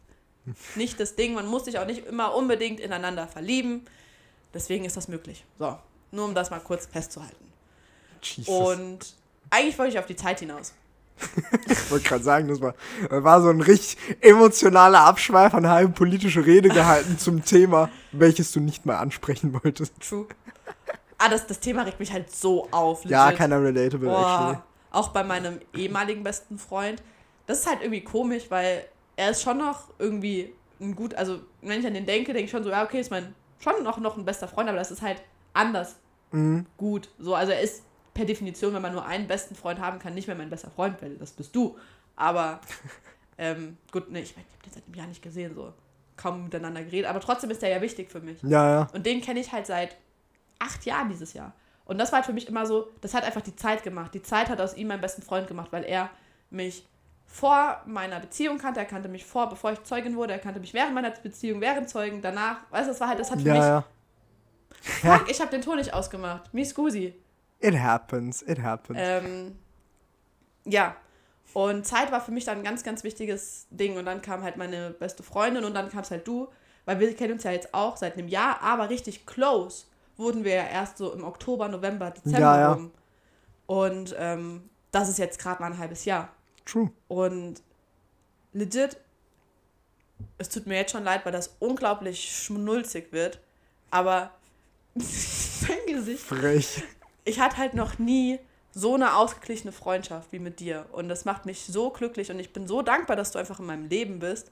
nicht 0.75 0.99
das 0.99 1.15
Ding. 1.15 1.33
Man 1.33 1.47
muss 1.47 1.65
sich 1.65 1.79
auch 1.79 1.85
nicht 1.85 2.05
immer 2.05 2.33
unbedingt 2.35 2.79
ineinander 2.79 3.27
verlieben. 3.27 3.85
Deswegen 4.53 4.85
ist 4.85 4.97
das 4.97 5.07
möglich. 5.07 5.45
So, 5.59 5.77
nur 6.11 6.25
um 6.25 6.35
das 6.35 6.49
mal 6.49 6.59
kurz 6.59 6.85
festzuhalten. 6.85 7.51
Jesus. 8.21 8.47
Und 8.47 8.99
eigentlich 9.49 9.77
wollte 9.77 9.93
ich 9.93 9.99
auf 9.99 10.05
die 10.05 10.15
Zeit 10.15 10.39
hinaus. 10.39 10.73
Ich 11.69 11.91
wollte 11.91 12.07
gerade 12.07 12.23
sagen, 12.23 12.47
das 12.47 12.61
war, 12.61 12.75
war 13.09 13.41
so 13.41 13.49
ein 13.49 13.61
richtig 13.61 13.97
emotionaler 14.21 15.01
Abschweif, 15.01 15.53
eine 15.53 15.69
halbe 15.69 15.93
politische 15.93 16.45
Rede 16.45 16.69
gehalten 16.69 17.17
zum 17.19 17.43
Thema, 17.43 17.89
welches 18.11 18.51
du 18.51 18.59
nicht 18.59 18.85
mal 18.85 18.97
ansprechen 18.97 19.53
wolltest. 19.53 19.93
True. 19.99 20.27
Ah, 21.17 21.29
das, 21.29 21.47
das 21.47 21.59
Thema 21.59 21.83
regt 21.83 21.99
mich 21.99 22.11
halt 22.11 22.31
so 22.31 22.67
auf. 22.71 23.03
Ja, 23.05 23.25
legit. 23.25 23.39
keiner 23.39 23.61
relatable, 23.61 24.09
actually. 24.09 24.53
Boah, 24.53 24.63
auch 24.91 25.09
bei 25.09 25.23
meinem 25.23 25.59
ehemaligen 25.73 26.23
besten 26.23 26.59
Freund. 26.59 27.01
Das 27.47 27.59
ist 27.59 27.67
halt 27.67 27.81
irgendwie 27.81 28.03
komisch, 28.03 28.45
weil 28.49 28.85
er 29.17 29.31
ist 29.31 29.41
schon 29.41 29.57
noch 29.57 29.89
irgendwie 29.99 30.53
ein 30.79 30.95
gut, 30.95 31.13
also 31.15 31.41
wenn 31.61 31.79
ich 31.79 31.85
an 31.87 31.93
den 31.93 32.05
denke, 32.05 32.33
denke 32.33 32.45
ich 32.45 32.51
schon 32.51 32.63
so, 32.63 32.69
ja, 32.69 32.83
okay, 32.83 32.99
ist 33.01 33.11
mein 33.11 33.35
schon 33.59 33.83
noch, 33.83 33.97
noch 33.97 34.15
ein 34.17 34.23
bester 34.25 34.47
Freund, 34.47 34.69
aber 34.69 34.77
das 34.77 34.91
ist 34.91 35.01
halt 35.01 35.21
anders 35.53 35.97
Mhm. 36.31 36.65
gut. 36.75 37.09
So, 37.19 37.35
also 37.35 37.51
er 37.53 37.61
ist 37.61 37.83
per 38.13 38.25
Definition, 38.25 38.73
wenn 38.73 38.81
man 38.81 38.91
nur 38.93 39.05
einen 39.05 39.27
besten 39.27 39.55
Freund 39.55 39.79
haben 39.79 39.99
kann, 39.99 40.13
nicht 40.13 40.27
mehr 40.27 40.35
mein 40.35 40.49
bester 40.49 40.69
Freund, 40.69 41.01
weil 41.01 41.15
das 41.15 41.31
bist 41.31 41.55
du. 41.55 41.77
Aber 42.15 42.59
ähm, 43.37 43.77
gut, 43.91 44.09
ne, 44.11 44.21
ich, 44.21 44.35
mein, 44.35 44.45
ich 44.47 44.53
habe 44.53 44.63
den 44.63 44.73
seit 44.73 44.85
einem 44.85 44.95
Jahr 44.95 45.07
nicht 45.07 45.21
gesehen, 45.21 45.55
so 45.55 45.73
kaum 46.17 46.45
miteinander 46.45 46.83
geredet, 46.83 47.09
aber 47.09 47.19
trotzdem 47.19 47.49
ist 47.51 47.61
er 47.63 47.69
ja 47.69 47.81
wichtig 47.81 48.11
für 48.11 48.19
mich. 48.19 48.41
Ja, 48.43 48.69
ja. 48.69 48.87
Und 48.93 49.05
den 49.05 49.21
kenne 49.21 49.39
ich 49.39 49.51
halt 49.51 49.67
seit 49.67 49.95
acht 50.59 50.85
Jahren 50.85 51.09
dieses 51.09 51.33
Jahr. 51.33 51.53
Und 51.85 51.99
das 51.99 52.11
war 52.11 52.17
halt 52.17 52.25
für 52.25 52.33
mich 52.33 52.47
immer 52.49 52.65
so, 52.65 52.89
das 53.01 53.13
hat 53.13 53.23
einfach 53.23 53.41
die 53.41 53.55
Zeit 53.55 53.83
gemacht. 53.83 54.13
Die 54.13 54.23
Zeit 54.23 54.49
hat 54.49 54.59
aus 54.59 54.75
ihm 54.75 54.87
meinen 54.87 54.99
besten 54.99 55.21
Freund 55.21 55.47
gemacht, 55.47 55.71
weil 55.71 55.85
er 55.85 56.09
mich 56.49 56.85
vor 57.27 57.81
meiner 57.85 58.19
Beziehung 58.19 58.57
kannte, 58.57 58.79
er 58.79 58.85
kannte 58.85 59.09
mich 59.09 59.25
vor, 59.25 59.49
bevor 59.49 59.73
ich 59.73 59.83
Zeugin 59.83 60.15
wurde, 60.15 60.33
er 60.33 60.39
kannte 60.39 60.59
mich 60.59 60.73
während 60.73 60.93
meiner 60.95 61.11
Beziehung, 61.11 61.61
während 61.61 61.89
Zeugen, 61.89 62.21
danach. 62.21 62.57
Weißt 62.71 62.85
du, 62.87 62.91
das 62.91 62.99
war 63.01 63.09
halt, 63.09 63.19
das 63.19 63.29
hat 63.29 63.41
für 63.41 63.47
Ja, 63.47 63.53
mich. 63.53 63.63
ja. 63.63 63.83
Fuck, 65.17 65.29
ich 65.29 65.39
habe 65.41 65.51
den 65.51 65.61
Ton 65.61 65.75
nicht 65.77 65.93
ausgemacht. 65.93 66.53
Mi 66.53 66.63
scusi. 66.65 67.13
It 67.59 67.77
happens, 67.77 68.41
it 68.43 68.61
happens. 68.61 68.97
Ähm, 69.01 69.57
ja. 70.65 70.95
Und 71.53 71.85
Zeit 71.85 72.11
war 72.11 72.21
für 72.21 72.31
mich 72.31 72.45
dann 72.45 72.59
ein 72.59 72.63
ganz, 72.63 72.83
ganz 72.83 73.03
wichtiges 73.03 73.67
Ding. 73.71 73.97
Und 73.97 74.05
dann 74.05 74.21
kam 74.21 74.43
halt 74.43 74.57
meine 74.57 74.91
beste 74.91 75.23
Freundin 75.23 75.65
und 75.65 75.73
dann 75.73 75.89
kamst 75.89 76.11
halt 76.11 76.27
du, 76.27 76.47
weil 76.85 76.99
wir 76.99 77.13
kennen 77.15 77.33
uns 77.33 77.43
ja 77.43 77.51
jetzt 77.51 77.73
auch 77.73 77.97
seit 77.97 78.13
einem 78.17 78.27
Jahr, 78.27 78.61
aber 78.61 78.89
richtig 78.89 79.25
close 79.25 79.85
wurden 80.15 80.43
wir 80.43 80.55
ja 80.55 80.63
erst 80.67 80.97
so 80.97 81.11
im 81.13 81.23
Oktober, 81.23 81.67
November, 81.67 82.11
Dezember 82.11 82.39
Ja, 82.39 82.59
ja. 82.59 82.73
rum. 82.73 82.91
Und 83.65 84.15
ähm, 84.17 84.69
das 84.91 85.09
ist 85.09 85.17
jetzt 85.19 85.39
gerade 85.39 85.61
mal 85.61 85.71
ein 85.71 85.77
halbes 85.77 86.05
Jahr. 86.05 86.29
True. 86.67 86.91
Und 87.07 87.61
legit, 88.53 88.97
es 90.37 90.49
tut 90.49 90.67
mir 90.67 90.75
jetzt 90.75 90.91
schon 90.91 91.03
leid, 91.03 91.25
weil 91.25 91.31
das 91.31 91.55
unglaublich 91.59 92.31
schnulzig 92.31 93.11
wird. 93.11 93.39
Aber 93.89 94.31
sein 94.95 95.77
Gesicht 95.87 96.23
Frech. 96.23 96.83
ich 97.23 97.39
hatte 97.39 97.57
halt 97.57 97.73
noch 97.73 97.97
nie 97.97 98.39
so 98.73 98.95
eine 98.95 99.15
ausgeglichene 99.15 99.71
Freundschaft 99.71 100.31
wie 100.31 100.39
mit 100.39 100.59
dir. 100.59 100.85
Und 100.91 101.09
das 101.09 101.25
macht 101.25 101.45
mich 101.45 101.65
so 101.65 101.89
glücklich 101.89 102.29
und 102.29 102.39
ich 102.39 102.53
bin 102.53 102.67
so 102.67 102.81
dankbar, 102.81 103.15
dass 103.15 103.31
du 103.31 103.39
einfach 103.39 103.59
in 103.59 103.65
meinem 103.65 103.87
Leben 103.87 104.19
bist. 104.19 104.51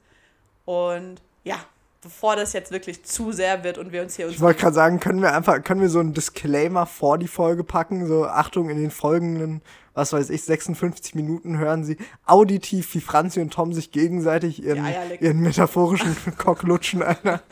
Und 0.63 1.21
ja, 1.43 1.63
bevor 2.01 2.35
das 2.35 2.53
jetzt 2.53 2.71
wirklich 2.71 3.03
zu 3.03 3.31
sehr 3.31 3.63
wird 3.63 3.77
und 3.77 3.91
wir 3.91 4.01
uns 4.01 4.15
hier 4.15 4.25
uns. 4.25 4.35
Ich 4.35 4.41
wollte 4.41 4.61
gerade 4.61 4.75
sagen, 4.75 4.99
können 4.99 5.21
wir 5.21 5.33
einfach, 5.33 5.63
können 5.63 5.81
wir 5.81 5.89
so 5.89 5.99
einen 5.99 6.13
Disclaimer 6.13 6.85
vor 6.85 7.17
die 7.17 7.27
Folge 7.27 7.63
packen? 7.63 8.07
So, 8.07 8.25
Achtung, 8.25 8.69
in 8.69 8.77
den 8.77 8.91
folgenden, 8.91 9.61
was 9.93 10.13
weiß 10.13 10.29
ich, 10.29 10.43
56 10.43 11.15
Minuten 11.15 11.57
hören 11.57 11.83
Sie 11.83 11.97
auditiv, 12.25 12.93
wie 12.93 13.01
Franzi 13.01 13.41
und 13.41 13.51
Tom 13.51 13.73
sich 13.73 13.91
gegenseitig 13.91 14.63
ihren, 14.63 14.85
ihren 15.19 15.39
metaphorischen 15.39 16.15
Cock 16.37 16.63
lutschen, 16.63 17.01
Alter. 17.01 17.41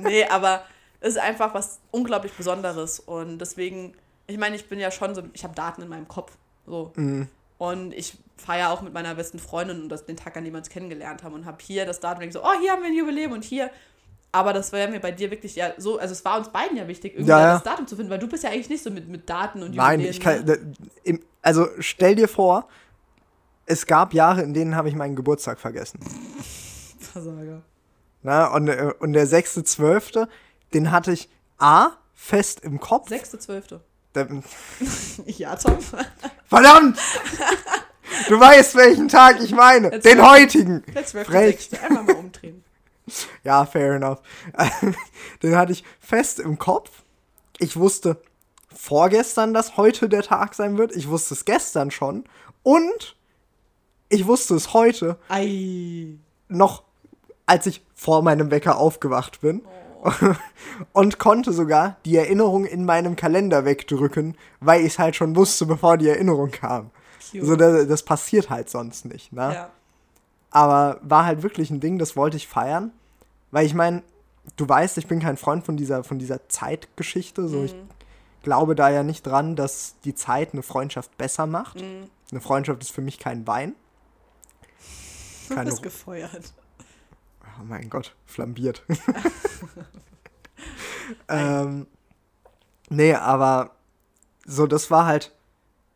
Nee, 0.00 0.24
aber 0.26 0.62
es 1.00 1.10
ist 1.10 1.18
einfach 1.18 1.54
was 1.54 1.80
unglaublich 1.90 2.32
Besonderes. 2.32 3.00
Und 3.00 3.38
deswegen, 3.38 3.94
ich 4.28 4.38
meine, 4.38 4.54
ich 4.54 4.68
bin 4.68 4.78
ja 4.78 4.92
schon 4.92 5.12
so, 5.14 5.22
ich 5.32 5.42
habe 5.42 5.54
Daten 5.56 5.82
in 5.82 5.88
meinem 5.88 6.06
Kopf. 6.06 6.36
So. 6.66 6.92
Mhm. 6.94 7.26
Und 7.58 7.92
ich 7.94 8.16
feiere 8.38 8.70
auch 8.70 8.82
mit 8.82 8.92
meiner 8.92 9.14
besten 9.14 9.38
Freundin 9.38 9.82
und 9.82 9.88
das, 9.88 10.06
den 10.06 10.16
Tag, 10.16 10.36
an 10.36 10.44
dem 10.44 10.54
wir 10.54 10.58
uns 10.58 10.68
kennengelernt 10.68 11.22
haben 11.22 11.34
und 11.34 11.44
habe 11.44 11.58
hier 11.60 11.84
das 11.86 12.00
Datum 12.00 12.16
und 12.16 12.20
denke 12.20 12.34
so, 12.34 12.42
oh, 12.44 12.60
hier 12.60 12.72
haben 12.72 12.82
wir 12.82 12.88
ein 12.88 12.96
Jubiläum 12.96 13.32
und 13.32 13.44
hier. 13.44 13.70
Aber 14.30 14.52
das 14.52 14.72
war 14.72 14.78
ja 14.80 14.88
mir 14.88 15.00
bei 15.00 15.10
dir 15.10 15.30
wirklich 15.30 15.56
ja 15.56 15.72
so, 15.78 15.98
also 15.98 16.12
es 16.12 16.24
war 16.24 16.38
uns 16.38 16.50
beiden 16.50 16.76
ja 16.76 16.86
wichtig, 16.86 17.14
irgendwie 17.14 17.30
Ja, 17.30 17.40
ja. 17.40 17.54
das 17.54 17.62
Datum 17.62 17.86
zu 17.86 17.96
finden, 17.96 18.10
weil 18.10 18.18
du 18.18 18.28
bist 18.28 18.44
ja 18.44 18.50
eigentlich 18.50 18.68
nicht 18.68 18.82
so 18.82 18.90
mit, 18.90 19.08
mit 19.08 19.28
Daten 19.28 19.62
und 19.62 19.74
Nein, 19.74 20.00
Jubiläen, 20.00 20.10
ich 20.10 20.20
kann, 20.20 20.44
ne? 20.44 21.20
also 21.42 21.66
stell 21.78 22.14
dir 22.14 22.28
vor, 22.28 22.68
es 23.66 23.86
gab 23.86 24.12
Jahre, 24.14 24.42
in 24.42 24.54
denen 24.54 24.76
habe 24.76 24.88
ich 24.88 24.94
meinen 24.94 25.16
Geburtstag 25.16 25.58
vergessen. 25.58 26.00
Versager. 26.98 27.62
Na, 28.22 28.48
und, 28.48 28.68
äh, 28.68 28.92
und 28.98 29.12
der 29.12 29.26
6.12., 29.26 30.28
den 30.74 30.90
hatte 30.90 31.12
ich 31.12 31.30
A, 31.58 31.90
fest 32.14 32.60
im 32.60 32.80
Kopf. 32.80 33.10
6.12. 33.10 33.80
Der, 34.14 34.28
Ja, 35.26 35.56
Tom. 35.56 35.78
verdammt! 36.46 36.98
Du 38.28 38.38
weißt, 38.38 38.74
welchen 38.76 39.08
Tag 39.08 39.40
ich 39.42 39.52
meine. 39.52 39.92
Jetzt 39.92 40.04
Den 40.04 40.26
heutigen. 40.26 40.84
12. 40.92 41.26
Frech. 41.26 41.70
Einmal 41.82 42.04
mal 42.04 42.14
umdrehen. 42.16 42.64
Ja, 43.42 43.64
fair 43.64 43.94
enough. 43.94 44.20
Den 45.42 45.56
hatte 45.56 45.72
ich 45.72 45.82
fest 45.98 46.40
im 46.40 46.58
Kopf. 46.58 46.90
Ich 47.58 47.78
wusste 47.78 48.20
vorgestern, 48.74 49.54
dass 49.54 49.78
heute 49.78 50.10
der 50.10 50.22
Tag 50.22 50.54
sein 50.54 50.76
wird. 50.76 50.94
Ich 50.94 51.08
wusste 51.08 51.32
es 51.32 51.46
gestern 51.46 51.90
schon. 51.90 52.24
Und 52.62 53.16
ich 54.10 54.26
wusste 54.26 54.54
es 54.54 54.74
heute 54.74 55.18
Ei. 55.30 56.18
noch, 56.48 56.82
als 57.46 57.64
ich 57.64 57.82
vor 57.94 58.22
meinem 58.22 58.50
Wecker 58.50 58.76
aufgewacht 58.76 59.40
bin. 59.40 59.62
Oh. 60.02 60.10
Und 60.92 61.18
konnte 61.18 61.52
sogar 61.52 61.96
die 62.04 62.16
Erinnerung 62.16 62.66
in 62.66 62.84
meinem 62.84 63.16
Kalender 63.16 63.64
wegdrücken, 63.64 64.36
weil 64.60 64.82
ich 64.82 64.92
es 64.92 64.98
halt 64.98 65.16
schon 65.16 65.34
wusste, 65.34 65.66
bevor 65.66 65.96
die 65.96 66.08
Erinnerung 66.08 66.50
kam. 66.50 66.90
Cute. 67.18 67.44
So, 67.44 67.56
das, 67.56 67.86
das 67.88 68.02
passiert 68.02 68.48
halt 68.50 68.70
sonst 68.70 69.04
nicht, 69.04 69.32
ne? 69.32 69.54
ja. 69.54 69.70
Aber 70.50 70.98
war 71.02 71.26
halt 71.26 71.42
wirklich 71.42 71.70
ein 71.70 71.80
Ding, 71.80 71.98
das 71.98 72.16
wollte 72.16 72.36
ich 72.38 72.48
feiern. 72.48 72.90
Weil 73.50 73.66
ich 73.66 73.74
meine, 73.74 74.02
du 74.56 74.66
weißt, 74.68 74.96
ich 74.98 75.06
bin 75.06 75.20
kein 75.20 75.36
Freund 75.36 75.64
von 75.66 75.76
dieser, 75.76 76.04
von 76.04 76.18
dieser 76.18 76.48
Zeitgeschichte. 76.48 77.48
So, 77.48 77.64
ich 77.64 77.74
Mhm. 77.74 77.88
glaube 78.42 78.74
da 78.74 78.88
ja 78.88 79.02
nicht 79.02 79.26
dran, 79.26 79.56
dass 79.56 79.96
die 80.04 80.14
Zeit 80.14 80.52
eine 80.54 80.62
Freundschaft 80.62 81.16
besser 81.18 81.46
macht. 81.46 81.82
Mhm. 81.82 82.08
Eine 82.30 82.40
Freundschaft 82.40 82.82
ist 82.82 82.92
für 82.92 83.02
mich 83.02 83.18
kein 83.18 83.46
Wein. 83.46 83.74
Du 85.48 85.54
Keine 85.54 85.68
bist 85.70 85.82
gefeuert. 85.82 86.52
Oh 87.60 87.64
mein 87.64 87.90
Gott, 87.90 88.14
flambiert. 88.26 88.82
ähm, 91.28 91.86
nee, 92.88 93.14
aber 93.14 93.72
so, 94.46 94.66
das 94.66 94.90
war 94.90 95.06
halt, 95.06 95.32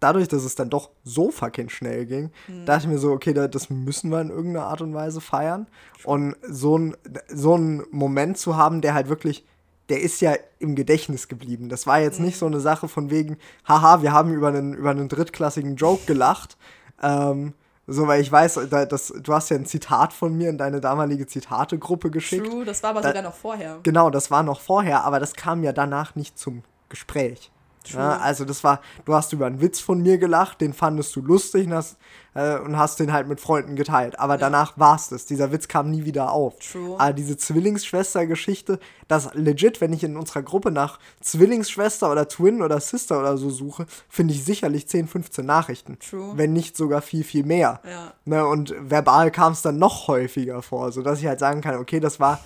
dadurch, 0.03 0.29
dass 0.29 0.45
es 0.45 0.55
dann 0.55 0.71
doch 0.71 0.91
so 1.05 1.31
fucking 1.31 1.69
schnell 1.69 2.07
ging, 2.07 2.31
dachte 2.67 2.83
ich 2.87 2.93
mir 2.93 2.99
so, 2.99 3.13
okay, 3.13 3.33
da, 3.33 3.49
das 3.49 3.71
müssen 3.71 4.11
wir 4.11 4.21
in 4.21 4.31
irgendeiner 4.31 4.67
Art 4.67 4.81
und 4.81 4.95
Weise 4.95 5.21
feiern. 5.21 5.67
Und 6.05 6.37
so 6.49 6.77
ein, 6.79 6.97
so 7.29 7.57
ein 7.57 7.85
Moment 7.91 8.39
zu 8.39 8.57
haben, 8.57 8.81
der 8.81 8.95
halt 8.95 9.09
wirklich, 9.09 9.45
der 9.89 10.01
ist 10.01 10.21
ja 10.21 10.35
im 10.59 10.75
Gedächtnis 10.75 11.29
geblieben. 11.29 11.69
Das 11.69 11.87
war 11.87 12.01
jetzt 12.01 12.21
nicht 12.21 12.39
so 12.39 12.47
eine 12.47 12.61
Sache 12.61 12.89
von 12.89 13.11
wegen, 13.11 13.37
haha, 13.69 14.03
wir 14.03 14.13
haben 14.13 14.33
über 14.33 14.49
einen, 14.49 14.75
über 14.75 14.91
einen 14.91 15.09
drittklassigen 15.09 15.77
Joke 15.77 16.05
gelacht. 16.07 16.57
Ähm, 17.03 17.53
so, 17.89 18.07
weil 18.07 18.21
ich 18.23 18.31
weiß, 18.31 18.61
da, 18.71 18.87
das, 18.87 19.13
du 19.21 19.35
hast 19.35 19.51
ja 19.51 19.57
ein 19.57 19.67
Zitat 19.67 20.13
von 20.13 20.37
mir 20.37 20.49
in 20.51 20.57
deine 20.57 20.81
damalige 20.81 21.27
Zitate-Gruppe 21.27 22.11
geschickt. 22.13 22.47
True, 22.47 22.65
das 22.65 22.83
war 22.85 22.91
aber 22.91 23.01
Da- 23.03 23.09
sogar 23.09 23.23
noch 23.23 23.35
vorher. 23.35 23.81
Genau, 23.83 24.09
das 24.09 24.31
war 24.31 24.43
noch 24.45 24.61
vorher, 24.61 25.05
aber 25.05 25.19
das 25.19 25.35
kam 25.35 25.65
ja 25.65 25.73
danach 25.73 26.15
nicht 26.15 26.39
zum 26.39 26.63
Gespräch. 26.89 27.51
Ja, 27.91 28.19
also 28.19 28.45
das 28.45 28.63
war, 28.65 28.81
du 29.05 29.15
hast 29.15 29.33
über 29.33 29.47
einen 29.47 29.61
Witz 29.61 29.81
von 29.81 30.03
mir 30.03 30.19
gelacht, 30.19 30.61
den 30.61 30.73
fandest 30.73 31.15
du 31.17 31.21
lustig 31.21 31.67
und 31.67 31.75
hast, 31.75 31.97
äh, 32.35 32.59
und 32.59 32.77
hast 32.77 33.01
den 33.01 33.13
halt 33.13 33.29
mit 33.29 33.41
Freunden 33.41 33.77
geteilt. 33.77 34.19
Aber 34.19 34.39
danach 34.39 34.79
war's 34.79 35.09
das. 35.09 35.27
Dieser 35.27 35.53
Witz 35.53 35.69
kam 35.69 35.91
nie 35.91 36.05
wieder 36.05 36.33
auf. 36.33 36.59
True. 36.59 36.99
Aber 36.99 37.13
diese 37.13 37.37
Zwillingsschwester-Geschichte, 37.37 38.79
das 39.09 39.35
legit, 39.35 39.81
wenn 39.81 39.93
ich 39.93 40.05
in 40.05 40.17
unserer 40.17 40.43
Gruppe 40.43 40.71
nach 40.71 40.99
Zwillingsschwester 41.21 42.11
oder 42.11 42.29
Twin 42.29 42.63
oder 42.63 42.81
Sister 42.81 43.19
oder 43.19 43.37
so 43.37 43.51
suche, 43.51 43.87
finde 44.09 44.35
ich 44.35 44.45
sicherlich 44.45 44.89
10, 44.89 45.09
15 45.09 45.45
Nachrichten. 45.45 45.99
True. 45.99 46.33
Wenn 46.37 46.53
nicht 46.53 46.77
sogar 46.77 47.03
viel, 47.03 47.25
viel 47.25 47.45
mehr. 47.45 47.81
Ja. 47.85 48.13
Ne, 48.25 48.47
und 48.47 48.75
verbal 48.79 49.31
kam 49.31 49.53
es 49.53 49.63
dann 49.63 49.79
noch 49.79 50.09
häufiger 50.09 50.63
vor, 50.63 50.93
sodass 50.93 51.21
ich 51.21 51.27
halt 51.27 51.41
sagen 51.41 51.61
kann, 51.61 51.77
okay, 51.77 52.01
das 52.01 52.21
war, 52.21 52.41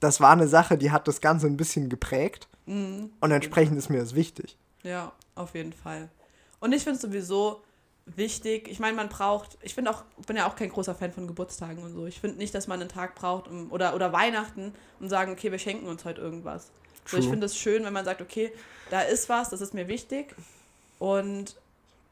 das 0.00 0.20
war 0.20 0.30
eine 0.30 0.48
Sache, 0.48 0.78
die 0.78 0.90
hat 0.90 1.08
das 1.08 1.20
Ganze 1.20 1.46
ein 1.46 1.56
bisschen 1.56 1.88
geprägt. 1.88 2.48
Mhm. 2.66 3.10
Und 3.20 3.30
entsprechend 3.30 3.78
ist 3.78 3.88
mir 3.88 3.98
das 3.98 4.14
wichtig. 4.14 4.56
Ja, 4.82 5.12
auf 5.34 5.54
jeden 5.54 5.72
Fall. 5.72 6.08
Und 6.60 6.72
ich 6.72 6.82
finde 6.82 6.96
es 6.96 7.02
sowieso 7.02 7.62
wichtig. 8.06 8.68
Ich 8.68 8.78
meine, 8.80 8.96
man 8.96 9.08
braucht, 9.08 9.58
ich 9.62 9.74
finde 9.74 9.90
auch, 9.90 10.02
bin 10.26 10.36
ja 10.36 10.48
auch 10.48 10.56
kein 10.56 10.70
großer 10.70 10.94
Fan 10.94 11.12
von 11.12 11.26
Geburtstagen 11.26 11.82
und 11.82 11.92
so. 11.92 12.06
Ich 12.06 12.20
finde 12.20 12.38
nicht, 12.38 12.54
dass 12.54 12.66
man 12.66 12.80
einen 12.80 12.88
Tag 12.88 13.14
braucht 13.14 13.48
um, 13.48 13.70
oder, 13.70 13.94
oder 13.94 14.12
Weihnachten 14.12 14.74
und 14.98 15.08
sagen, 15.08 15.32
okay, 15.32 15.52
wir 15.52 15.58
schenken 15.58 15.86
uns 15.86 16.04
heute 16.04 16.20
irgendwas. 16.20 16.70
So, 17.06 17.16
ich 17.16 17.28
finde 17.28 17.46
es 17.46 17.56
schön, 17.56 17.84
wenn 17.84 17.92
man 17.92 18.04
sagt, 18.04 18.20
okay, 18.20 18.52
da 18.90 19.00
ist 19.00 19.28
was, 19.28 19.48
das 19.48 19.60
ist 19.62 19.72
mir 19.72 19.88
wichtig 19.88 20.34
und 20.98 21.56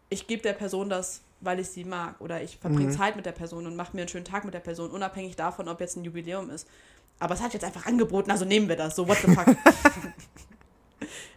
ich 0.08 0.26
gebe 0.26 0.42
der 0.42 0.54
Person 0.54 0.88
das, 0.88 1.20
weil 1.40 1.60
ich 1.60 1.68
sie 1.68 1.84
mag 1.84 2.18
oder 2.20 2.42
ich 2.42 2.56
verbringe 2.56 2.90
Mhm. 2.92 2.96
Zeit 2.96 3.14
mit 3.16 3.26
der 3.26 3.32
Person 3.32 3.66
und 3.66 3.76
mache 3.76 3.94
mir 3.94 4.02
einen 4.02 4.08
schönen 4.08 4.24
Tag 4.24 4.44
mit 4.46 4.54
der 4.54 4.60
Person, 4.60 4.90
unabhängig 4.90 5.36
davon, 5.36 5.68
ob 5.68 5.80
jetzt 5.80 5.96
ein 5.96 6.04
Jubiläum 6.04 6.48
ist. 6.48 6.66
Aber 7.18 7.34
es 7.34 7.42
hat 7.42 7.52
jetzt 7.52 7.64
einfach 7.64 7.84
angeboten, 7.84 8.30
also 8.30 8.46
nehmen 8.46 8.68
wir 8.68 8.76
das. 8.76 8.96
So, 8.96 9.06
what 9.06 9.18
the 9.18 9.34
fuck. 9.34 9.46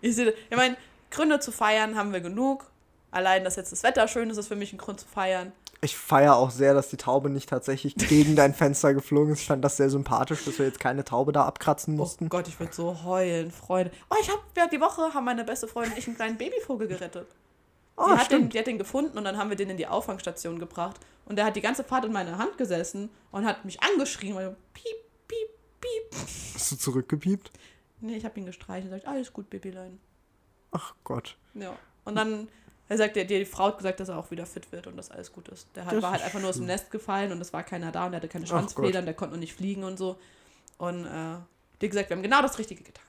ich 0.01 0.17
ich 0.17 0.55
meine, 0.55 0.77
Gründe 1.11 1.39
zu 1.39 1.51
feiern 1.51 1.95
haben 1.97 2.13
wir 2.13 2.21
genug. 2.21 2.65
Allein, 3.11 3.43
dass 3.43 3.55
jetzt 3.55 3.71
das 3.71 3.83
Wetter 3.83 4.07
schön 4.07 4.29
ist, 4.29 4.37
ist 4.37 4.47
für 4.47 4.55
mich 4.55 4.71
ein 4.73 4.77
Grund 4.77 4.99
zu 4.99 5.07
feiern. 5.07 5.51
Ich 5.81 5.95
feiere 5.95 6.35
auch 6.35 6.51
sehr, 6.51 6.73
dass 6.73 6.89
die 6.89 6.97
Taube 6.97 7.29
nicht 7.29 7.49
tatsächlich 7.49 7.95
gegen 7.95 8.35
dein 8.35 8.53
Fenster 8.53 8.93
geflogen 8.93 9.33
ist. 9.33 9.41
Ich 9.41 9.47
fand 9.47 9.63
das 9.63 9.77
sehr 9.77 9.89
sympathisch, 9.89 10.43
dass 10.43 10.59
wir 10.59 10.65
jetzt 10.65 10.79
keine 10.79 11.05
Taube 11.05 11.31
da 11.31 11.45
abkratzen 11.45 11.93
Oh 11.95 11.97
mussten. 11.97 12.29
Gott, 12.29 12.47
ich 12.47 12.59
würde 12.59 12.73
so 12.73 13.03
heulen, 13.03 13.49
Freude. 13.49 13.91
Oh, 14.09 14.15
ich 14.21 14.29
habe 14.29 14.41
ja, 14.57 14.67
die 14.67 14.81
Woche 14.81 15.13
haben 15.13 15.25
meine 15.25 15.45
beste 15.45 15.67
Freundin 15.67 15.93
und 15.93 15.99
ich 15.99 16.07
einen 16.07 16.17
kleinen 16.17 16.37
Babyvogel 16.37 16.87
gerettet. 16.87 17.27
Oh, 17.95 18.07
die, 18.07 18.17
hat 18.17 18.31
den, 18.31 18.49
die 18.49 18.59
hat 18.59 18.67
den 18.67 18.77
gefunden 18.77 19.17
und 19.17 19.23
dann 19.23 19.37
haben 19.37 19.49
wir 19.49 19.57
den 19.57 19.69
in 19.69 19.77
die 19.77 19.87
Auffangstation 19.87 20.59
gebracht. 20.59 20.97
Und 21.25 21.37
der 21.37 21.45
hat 21.45 21.55
die 21.55 21.61
ganze 21.61 21.83
Fahrt 21.83 22.05
in 22.05 22.11
meiner 22.11 22.37
Hand 22.37 22.57
gesessen 22.57 23.09
und 23.31 23.45
hat 23.45 23.63
mich 23.63 23.81
angeschrien, 23.81 24.35
weil 24.35 24.55
piep, 24.73 24.85
piep, 25.27 25.49
piep. 25.79 26.19
Hast 26.55 26.71
du 26.71 26.75
zurückgepiept? 26.75 27.51
Nee, 28.01 28.17
ich 28.17 28.25
habe 28.25 28.39
ihn 28.39 28.45
gestreichelt 28.45 28.91
und 28.91 28.97
gesagt, 28.97 29.07
alles 29.07 29.31
gut, 29.31 29.49
Babylein. 29.49 29.99
Ach 30.71 30.93
Gott. 31.03 31.37
Ja. 31.53 31.75
Und 32.05 32.15
dann, 32.15 32.47
er 32.87 32.97
sagt, 32.97 33.15
die, 33.15 33.25
die 33.25 33.45
Frau 33.45 33.65
hat 33.65 33.77
gesagt, 33.77 33.99
dass 33.99 34.09
er 34.09 34.17
auch 34.17 34.31
wieder 34.31 34.45
fit 34.45 34.71
wird 34.71 34.87
und 34.87 34.97
dass 34.97 35.11
alles 35.11 35.31
gut 35.31 35.47
ist. 35.49 35.67
Der 35.75 35.85
hat, 35.85 35.93
Das 35.93 36.01
war 36.01 36.11
halt 36.11 36.23
einfach 36.23 36.39
nur 36.39 36.49
aus 36.49 36.55
dem 36.55 36.61
schön. 36.61 36.67
Nest 36.67 36.91
gefallen 36.91 37.31
und 37.31 37.41
es 37.41 37.53
war 37.53 37.63
keiner 37.63 37.91
da 37.91 38.05
und 38.05 38.11
der 38.11 38.17
hatte 38.17 38.27
keine 38.27 38.47
Schwanzfedern, 38.47 39.05
der 39.05 39.13
konnte 39.13 39.35
noch 39.35 39.39
nicht 39.39 39.53
fliegen 39.53 39.83
und 39.83 39.97
so. 39.97 40.17
Und 40.77 41.05
äh, 41.05 41.35
wie 41.79 41.89
gesagt, 41.89 42.09
wir 42.09 42.17
haben 42.17 42.23
genau 42.23 42.41
das 42.41 42.57
Richtige 42.57 42.83
getan. 42.83 43.05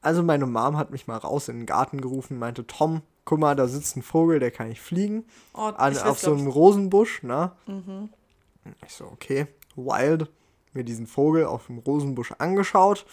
Also 0.00 0.22
meine 0.22 0.46
Mom 0.46 0.76
hat 0.76 0.90
mich 0.90 1.06
mal 1.06 1.16
raus 1.16 1.48
in 1.48 1.60
den 1.60 1.66
Garten 1.66 2.00
gerufen, 2.00 2.38
meinte, 2.38 2.66
Tom, 2.66 3.00
guck 3.24 3.38
mal, 3.38 3.56
da 3.56 3.66
sitzt 3.66 3.96
ein 3.96 4.02
Vogel, 4.02 4.38
der 4.38 4.50
kann 4.50 4.68
nicht 4.68 4.82
fliegen. 4.82 5.24
Oh, 5.54 5.60
An, 5.60 5.96
auf 5.98 6.18
so 6.18 6.32
einem 6.32 6.46
Rosenbusch, 6.46 7.22
ne? 7.22 7.52
Mhm. 7.66 8.10
Ich 8.86 8.94
so, 8.94 9.06
okay, 9.06 9.46
wild. 9.76 10.30
Mir 10.74 10.84
diesen 10.84 11.06
Vogel 11.06 11.46
auf 11.46 11.66
dem 11.66 11.78
Rosenbusch 11.78 12.32
angeschaut. 12.38 13.06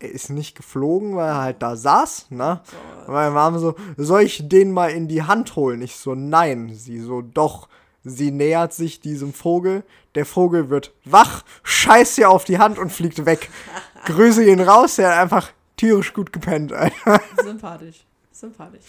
Er 0.00 0.10
ist 0.10 0.30
nicht 0.30 0.56
geflogen, 0.56 1.14
weil 1.14 1.28
er 1.28 1.42
halt 1.42 1.62
da 1.62 1.76
saß, 1.76 2.30
ne? 2.30 2.62
Und 3.06 3.12
meine 3.12 3.30
Mom 3.32 3.58
so, 3.58 3.74
soll 3.96 4.22
ich 4.22 4.48
den 4.48 4.72
mal 4.72 4.90
in 4.90 5.08
die 5.08 5.22
Hand 5.22 5.56
holen? 5.56 5.82
Ich 5.82 5.96
so, 5.96 6.14
nein. 6.14 6.74
Sie 6.74 7.00
so, 7.00 7.20
doch. 7.20 7.68
Sie 8.02 8.30
nähert 8.30 8.72
sich 8.72 9.00
diesem 9.00 9.34
Vogel. 9.34 9.84
Der 10.14 10.24
Vogel 10.24 10.70
wird 10.70 10.94
wach, 11.04 11.44
scheißt 11.62 12.16
ihr 12.18 12.30
auf 12.30 12.44
die 12.44 12.58
Hand 12.58 12.78
und 12.78 12.90
fliegt 12.90 13.26
weg. 13.26 13.50
Grüße 14.06 14.42
ihn 14.42 14.60
raus, 14.60 14.96
der 14.96 15.10
hat 15.10 15.18
einfach 15.18 15.52
tierisch 15.76 16.14
gut 16.14 16.32
gepennt, 16.32 16.72
Alter. 16.72 17.20
Sympathisch. 17.42 18.06
Sympathisch. 18.32 18.84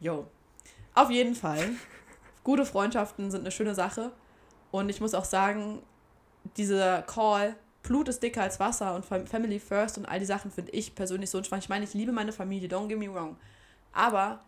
Jo. 0.00 0.26
Auf 0.94 1.10
jeden 1.10 1.34
Fall. 1.34 1.72
Gute 2.42 2.64
Freundschaften 2.64 3.30
sind 3.30 3.40
eine 3.40 3.50
schöne 3.50 3.74
Sache. 3.74 4.12
Und 4.70 4.88
ich 4.88 5.00
muss 5.00 5.12
auch 5.12 5.26
sagen, 5.26 5.82
dieser 6.56 7.02
Call, 7.02 7.54
Blut 7.86 8.08
ist 8.08 8.22
dicker 8.22 8.42
als 8.42 8.60
Wasser 8.60 8.94
und 8.94 9.04
Fam- 9.04 9.26
Family 9.26 9.58
First 9.58 9.96
und 9.98 10.06
all 10.06 10.18
die 10.18 10.26
Sachen 10.26 10.50
finde 10.50 10.72
ich 10.72 10.94
persönlich 10.94 11.30
so 11.30 11.42
spannend. 11.42 11.64
Ich 11.64 11.68
meine, 11.68 11.84
ich 11.84 11.94
liebe 11.94 12.12
meine 12.12 12.32
Familie, 12.32 12.68
don't 12.68 12.88
get 12.88 12.98
me 12.98 13.12
wrong. 13.12 13.36
Aber 13.92 14.40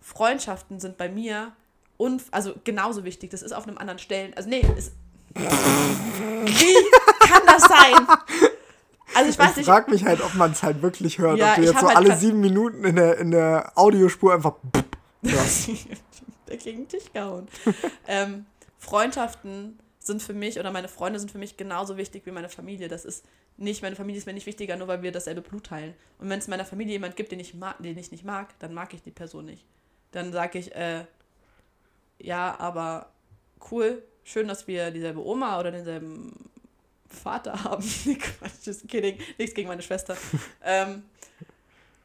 Freundschaften 0.00 0.80
sind 0.80 0.96
bei 0.96 1.08
mir 1.08 1.52
und 1.96 2.22
also 2.30 2.54
genauso 2.64 3.04
wichtig. 3.04 3.30
Das 3.30 3.42
ist 3.42 3.52
auf 3.52 3.66
einem 3.68 3.76
anderen 3.78 3.98
Stellen. 3.98 4.32
Also 4.36 4.48
nee, 4.48 4.64
ist. 4.76 4.92
Wie 5.34 7.26
kann 7.26 7.42
das 7.46 7.62
sein? 7.62 8.06
Also 9.14 9.30
ich 9.30 9.38
weiß 9.38 9.50
Ich 9.52 9.56
nicht, 9.58 9.66
frag 9.66 9.88
mich 9.88 10.04
halt, 10.04 10.20
ob 10.22 10.34
man 10.34 10.52
es 10.52 10.62
halt 10.62 10.82
wirklich 10.82 11.18
hört. 11.18 11.38
Ja, 11.38 11.50
ob 11.50 11.54
du 11.56 11.62
ich 11.62 11.68
jetzt 11.68 11.80
so 11.80 11.86
halt 11.88 11.96
alle 11.96 12.16
sieben 12.16 12.40
Minuten 12.40 12.84
in 12.84 12.96
der, 12.96 13.18
in 13.18 13.30
der 13.30 13.72
Audiospur 13.76 14.32
einfach 14.34 14.54
hörst. 15.22 15.68
der 16.48 16.56
gegen 16.56 16.78
den 16.82 16.88
Tisch 16.88 17.12
gehauen. 17.12 17.48
ähm, 18.06 18.46
Freundschaften 18.78 19.78
sind 20.02 20.22
für 20.22 20.32
mich 20.32 20.58
oder 20.58 20.72
meine 20.72 20.88
Freunde 20.88 21.20
sind 21.20 21.30
für 21.30 21.38
mich 21.38 21.56
genauso 21.58 21.96
wichtig 21.96 22.24
wie 22.24 22.30
meine 22.30 22.48
Familie. 22.48 22.88
Das 22.88 23.04
ist 23.04 23.24
nicht, 23.58 23.82
meine 23.82 23.96
Familie 23.96 24.18
ist 24.18 24.26
mir 24.26 24.32
nicht 24.32 24.46
wichtiger, 24.46 24.76
nur 24.76 24.88
weil 24.88 25.02
wir 25.02 25.12
dasselbe 25.12 25.42
Blut 25.42 25.64
teilen. 25.64 25.94
Und 26.18 26.30
wenn 26.30 26.38
es 26.38 26.46
in 26.46 26.50
meiner 26.50 26.64
Familie 26.64 26.92
jemand 26.92 27.16
gibt, 27.16 27.30
den 27.30 27.40
ich, 27.40 27.54
mag, 27.54 27.76
den 27.82 27.96
ich 27.98 28.10
nicht 28.10 28.24
mag, 28.24 28.58
dann 28.58 28.72
mag 28.72 28.94
ich 28.94 29.02
die 29.02 29.10
Person 29.10 29.44
nicht. 29.44 29.64
Dann 30.12 30.32
sage 30.32 30.58
ich, 30.58 30.74
äh, 30.74 31.04
ja, 32.18 32.58
aber 32.58 33.12
cool, 33.70 34.02
schön, 34.24 34.48
dass 34.48 34.66
wir 34.66 34.90
dieselbe 34.90 35.24
Oma 35.24 35.60
oder 35.60 35.70
denselben 35.70 36.50
Vater 37.06 37.62
haben. 37.64 37.82
Quatsch, 37.82 38.64
just 38.64 38.88
kidding. 38.88 39.18
Nichts 39.36 39.54
gegen 39.54 39.68
meine 39.68 39.82
Schwester. 39.82 40.16
ähm, 40.64 41.02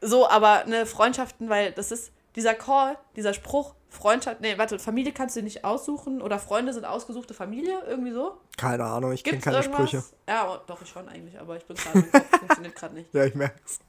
so, 0.02 0.28
aber 0.28 0.64
ne, 0.66 0.84
Freundschaften, 0.84 1.48
weil 1.48 1.72
das 1.72 1.90
ist 1.90 2.12
dieser 2.34 2.54
Call, 2.54 2.98
dieser 3.16 3.32
Spruch, 3.32 3.74
Freundschaft, 3.96 4.40
nee, 4.40 4.56
warte, 4.58 4.78
Familie 4.78 5.12
kannst 5.12 5.36
du 5.36 5.42
nicht 5.42 5.64
aussuchen 5.64 6.22
oder 6.22 6.38
Freunde 6.38 6.72
sind 6.72 6.84
ausgesuchte 6.84 7.34
Familie, 7.34 7.82
irgendwie 7.86 8.12
so. 8.12 8.36
Keine 8.56 8.84
Ahnung, 8.84 9.12
ich 9.12 9.24
kenne 9.24 9.38
keine 9.38 9.56
irgendwas? 9.56 9.88
Sprüche. 9.88 10.04
Ja, 10.28 10.48
oh, 10.48 10.58
doch, 10.66 10.80
ich 10.82 10.88
schon 10.88 11.08
eigentlich, 11.08 11.38
aber 11.38 11.56
ich 11.56 11.64
bin 11.64 11.76
gerade, 11.76 12.02
funktioniert 12.38 12.74
gerade 12.74 12.94
nicht. 12.94 13.08
Ja, 13.14 13.24
ich 13.24 13.34
merk's. 13.34 13.80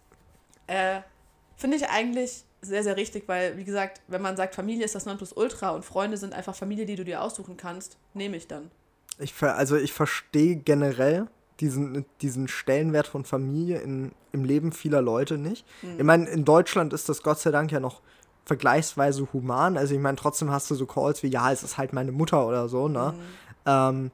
Äh, 0.68 1.02
Finde 1.56 1.78
ich 1.78 1.90
eigentlich 1.90 2.44
sehr, 2.62 2.84
sehr 2.84 2.98
richtig, 2.98 3.28
weil, 3.28 3.58
wie 3.58 3.64
gesagt, 3.64 4.02
wenn 4.08 4.22
man 4.22 4.38
sagt, 4.38 4.56
Familie 4.56 4.86
ist 4.86 4.96
das 4.96 5.06
Nonplusultra 5.06 5.72
und 5.72 5.84
Freunde 5.84 6.18
sind 6.18 6.34
einfach 6.34 6.56
Familie, 6.56 6.86
die 6.86 6.96
du 6.96 7.04
dir 7.04 7.22
aussuchen 7.22 7.58
kannst, 7.58 7.98
nehme 8.14 8.38
ich 8.38 8.48
dann. 8.48 8.72
Ich, 9.20 9.34
ver 9.34 9.56
also 9.56 9.76
ich 9.76 9.94
verstehe 9.94 10.58
generell 10.58 11.28
diesen, 11.60 12.06
diesen 12.22 12.48
Stellenwert 12.48 13.08
von 13.08 13.26
Familie 13.26 13.80
in, 13.80 14.12
im 14.32 14.44
Leben 14.44 14.72
vieler 14.72 15.02
Leute 15.02 15.38
nicht. 15.38 15.66
Ich 15.98 16.04
meine, 16.04 16.30
in 16.30 16.46
Deutschland 16.46 16.94
ist 16.94 17.10
das 17.10 17.24
Gott 17.24 17.40
sei 17.40 17.52
Dank 17.52 17.72
ja 17.72 17.80
noch 17.80 18.02
vergleichsweise 18.48 19.28
human. 19.34 19.78
Also 19.78 19.94
ich 19.94 20.00
meine, 20.00 20.16
trotzdem 20.18 20.50
hast 20.52 20.72
du 20.72 20.76
so 20.76 20.86
Calls 20.86 21.22
wie, 21.22 21.28
ja, 21.28 21.52
es 21.52 21.64
ist 21.64 21.78
halt 21.78 21.94
meine 21.94 22.12
Mutter 22.12 22.48
oder 22.48 22.68
so, 22.70 22.88
ne? 22.88 23.14
Ähm, 23.66 24.12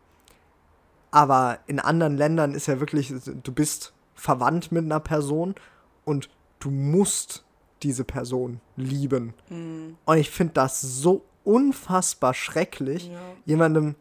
aber 1.12 1.60
in 1.68 1.80
anderen 1.80 2.18
Ländern 2.18 2.54
ist 2.56 2.66
ja 2.68 2.80
wirklich, 2.80 3.14
du 3.26 3.52
bist 3.52 3.94
verwandt 4.16 4.72
mit 4.72 4.84
einer 4.84 5.00
Person 5.00 5.54
und 6.06 6.30
du 6.60 6.72
musst 6.72 7.44
diese 7.84 8.04
Person 8.04 8.60
lieben. 8.76 9.34
Und 10.06 10.18
ich 10.18 10.32
finde 10.32 10.54
das 10.54 10.82
so 10.82 11.24
unfassbar 11.44 12.34
schrecklich, 12.34 13.08
Ja. 13.10 13.20
jemandem 13.46 13.96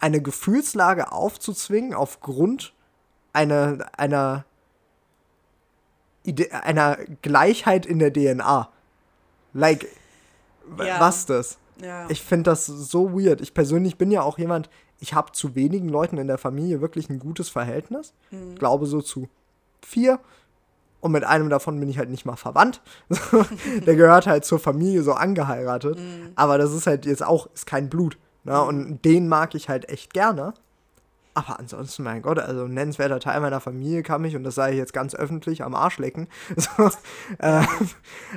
eine 0.00 0.22
Gefühlslage 0.22 1.12
aufzuzwingen 1.12 1.92
aufgrund 1.92 2.72
einer, 3.32 3.86
einer, 3.98 4.44
Ide 6.22 6.50
einer 6.64 6.96
Gleichheit 7.20 7.84
in 7.84 7.98
der 7.98 8.12
DNA. 8.12 8.68
Like, 9.54 9.88
Ja. 10.78 11.00
was 11.00 11.24
das? 11.26 11.58
Ja. 11.82 12.06
Ich 12.08 12.22
finde 12.22 12.50
das 12.50 12.66
so 12.66 13.12
weird. 13.18 13.40
Ich 13.40 13.54
persönlich 13.54 13.96
bin 13.96 14.10
ja 14.10 14.22
auch 14.22 14.38
jemand, 14.38 14.68
ich 15.00 15.14
habe 15.14 15.32
zu 15.32 15.54
wenigen 15.54 15.88
Leuten 15.88 16.18
in 16.18 16.26
der 16.28 16.38
Familie 16.38 16.80
wirklich 16.80 17.08
ein 17.10 17.18
gutes 17.18 17.48
Verhältnis. 17.48 18.12
Mhm. 18.30 18.54
Glaube 18.56 18.86
so 18.86 19.00
zu 19.02 19.28
vier. 19.84 20.20
Und 21.00 21.12
mit 21.12 21.24
einem 21.24 21.50
davon 21.50 21.78
bin 21.80 21.88
ich 21.88 21.98
halt 21.98 22.08
nicht 22.10 22.24
mal 22.24 22.36
verwandt. 22.36 22.80
Der 23.86 23.94
gehört 23.96 24.26
halt 24.26 24.44
zur 24.46 24.58
Familie 24.58 25.02
so 25.02 25.12
angeheiratet. 25.12 25.98
Mhm. 25.98 26.30
Aber 26.34 26.56
das 26.56 26.72
ist 26.72 26.86
halt 26.86 27.04
jetzt 27.04 27.22
auch, 27.22 27.48
ist 27.54 27.66
kein 27.66 27.90
Blut. 27.90 28.16
Ne? 28.44 28.60
Und 28.62 29.04
den 29.04 29.28
mag 29.28 29.54
ich 29.54 29.68
halt 29.68 29.88
echt 29.90 30.14
gerne. 30.14 30.54
Aber 31.34 31.58
ansonsten, 31.58 32.04
mein 32.04 32.22
Gott, 32.22 32.38
also 32.38 32.64
ein 32.64 32.74
nennenswerter 32.74 33.18
Teil 33.18 33.40
meiner 33.40 33.60
Familie 33.60 34.04
kann 34.04 34.22
mich, 34.22 34.36
und 34.36 34.44
das 34.44 34.54
sage 34.54 34.72
ich 34.72 34.78
jetzt 34.78 34.92
ganz 34.92 35.14
öffentlich, 35.16 35.64
am 35.64 35.74
Arsch 35.74 35.98
lecken. 35.98 36.28
So, 36.56 36.90
ähm, 37.40 37.66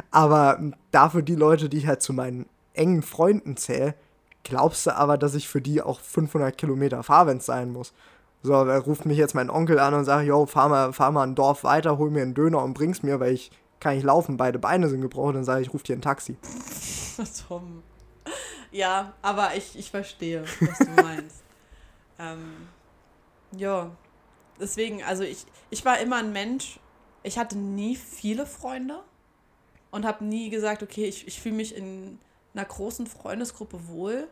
aber 0.09 0.59
dafür 0.91 1.21
die 1.21 1.35
Leute, 1.35 1.69
die 1.69 1.77
ich 1.77 1.87
halt 1.87 2.01
zu 2.01 2.13
meinen 2.13 2.47
engen 2.73 3.03
Freunden 3.03 3.55
zähle, 3.55 3.93
glaubst 4.43 4.87
du 4.87 4.95
aber, 4.95 5.17
dass 5.17 5.35
ich 5.35 5.47
für 5.47 5.61
die 5.61 5.81
auch 5.81 5.99
500 5.99 6.57
Kilometer 6.57 7.03
fahre, 7.03 7.27
wenn 7.27 7.37
es 7.37 7.45
sein 7.45 7.71
muss. 7.71 7.93
So, 8.43 8.65
da 8.65 8.77
ruft 8.77 9.05
mich 9.05 9.17
jetzt 9.17 9.35
mein 9.35 9.49
Onkel 9.49 9.77
an 9.79 9.93
und 9.93 10.05
sagt, 10.05 10.25
yo, 10.25 10.45
fahr 10.45 10.69
mal, 10.69 10.93
fahr 10.93 11.11
mal 11.11 11.23
ein 11.23 11.35
Dorf 11.35 11.63
weiter, 11.63 11.97
hol 11.97 12.09
mir 12.09 12.23
einen 12.23 12.33
Döner 12.33 12.63
und 12.63 12.73
bring's 12.73 13.03
mir, 13.03 13.19
weil 13.19 13.33
ich 13.33 13.51
kann 13.79 13.97
ich 13.97 14.03
laufen, 14.03 14.37
beide 14.37 14.57
Beine 14.57 14.89
sind 14.89 15.01
gebrochen, 15.01 15.35
dann 15.35 15.43
sage 15.43 15.61
ich, 15.61 15.73
ruf 15.73 15.83
dir 15.83 15.95
ein 15.95 16.01
Taxi. 16.01 16.37
Tom. 17.47 17.83
Ja, 18.71 19.13
aber 19.21 19.55
ich, 19.55 19.77
ich 19.77 19.91
verstehe, 19.91 20.43
was 20.61 20.77
du 20.79 21.01
meinst. 21.01 21.43
ähm, 22.19 22.67
ja, 23.51 23.91
deswegen, 24.59 25.03
also 25.03 25.23
ich, 25.23 25.45
ich 25.69 25.85
war 25.85 25.99
immer 25.99 26.17
ein 26.17 26.31
Mensch, 26.31 26.79
ich 27.23 27.37
hatte 27.37 27.57
nie 27.57 27.95
viele 27.95 28.45
Freunde 28.45 29.03
und 29.91 30.05
habe 30.05 30.25
nie 30.25 30.49
gesagt, 30.49 30.83
okay, 30.83 31.05
ich, 31.05 31.27
ich 31.27 31.41
fühle 31.41 31.55
mich 31.55 31.75
in 31.75 32.19
einer 32.53 32.65
großen 32.65 33.07
Freundesgruppe 33.07 33.87
wohl, 33.87 34.27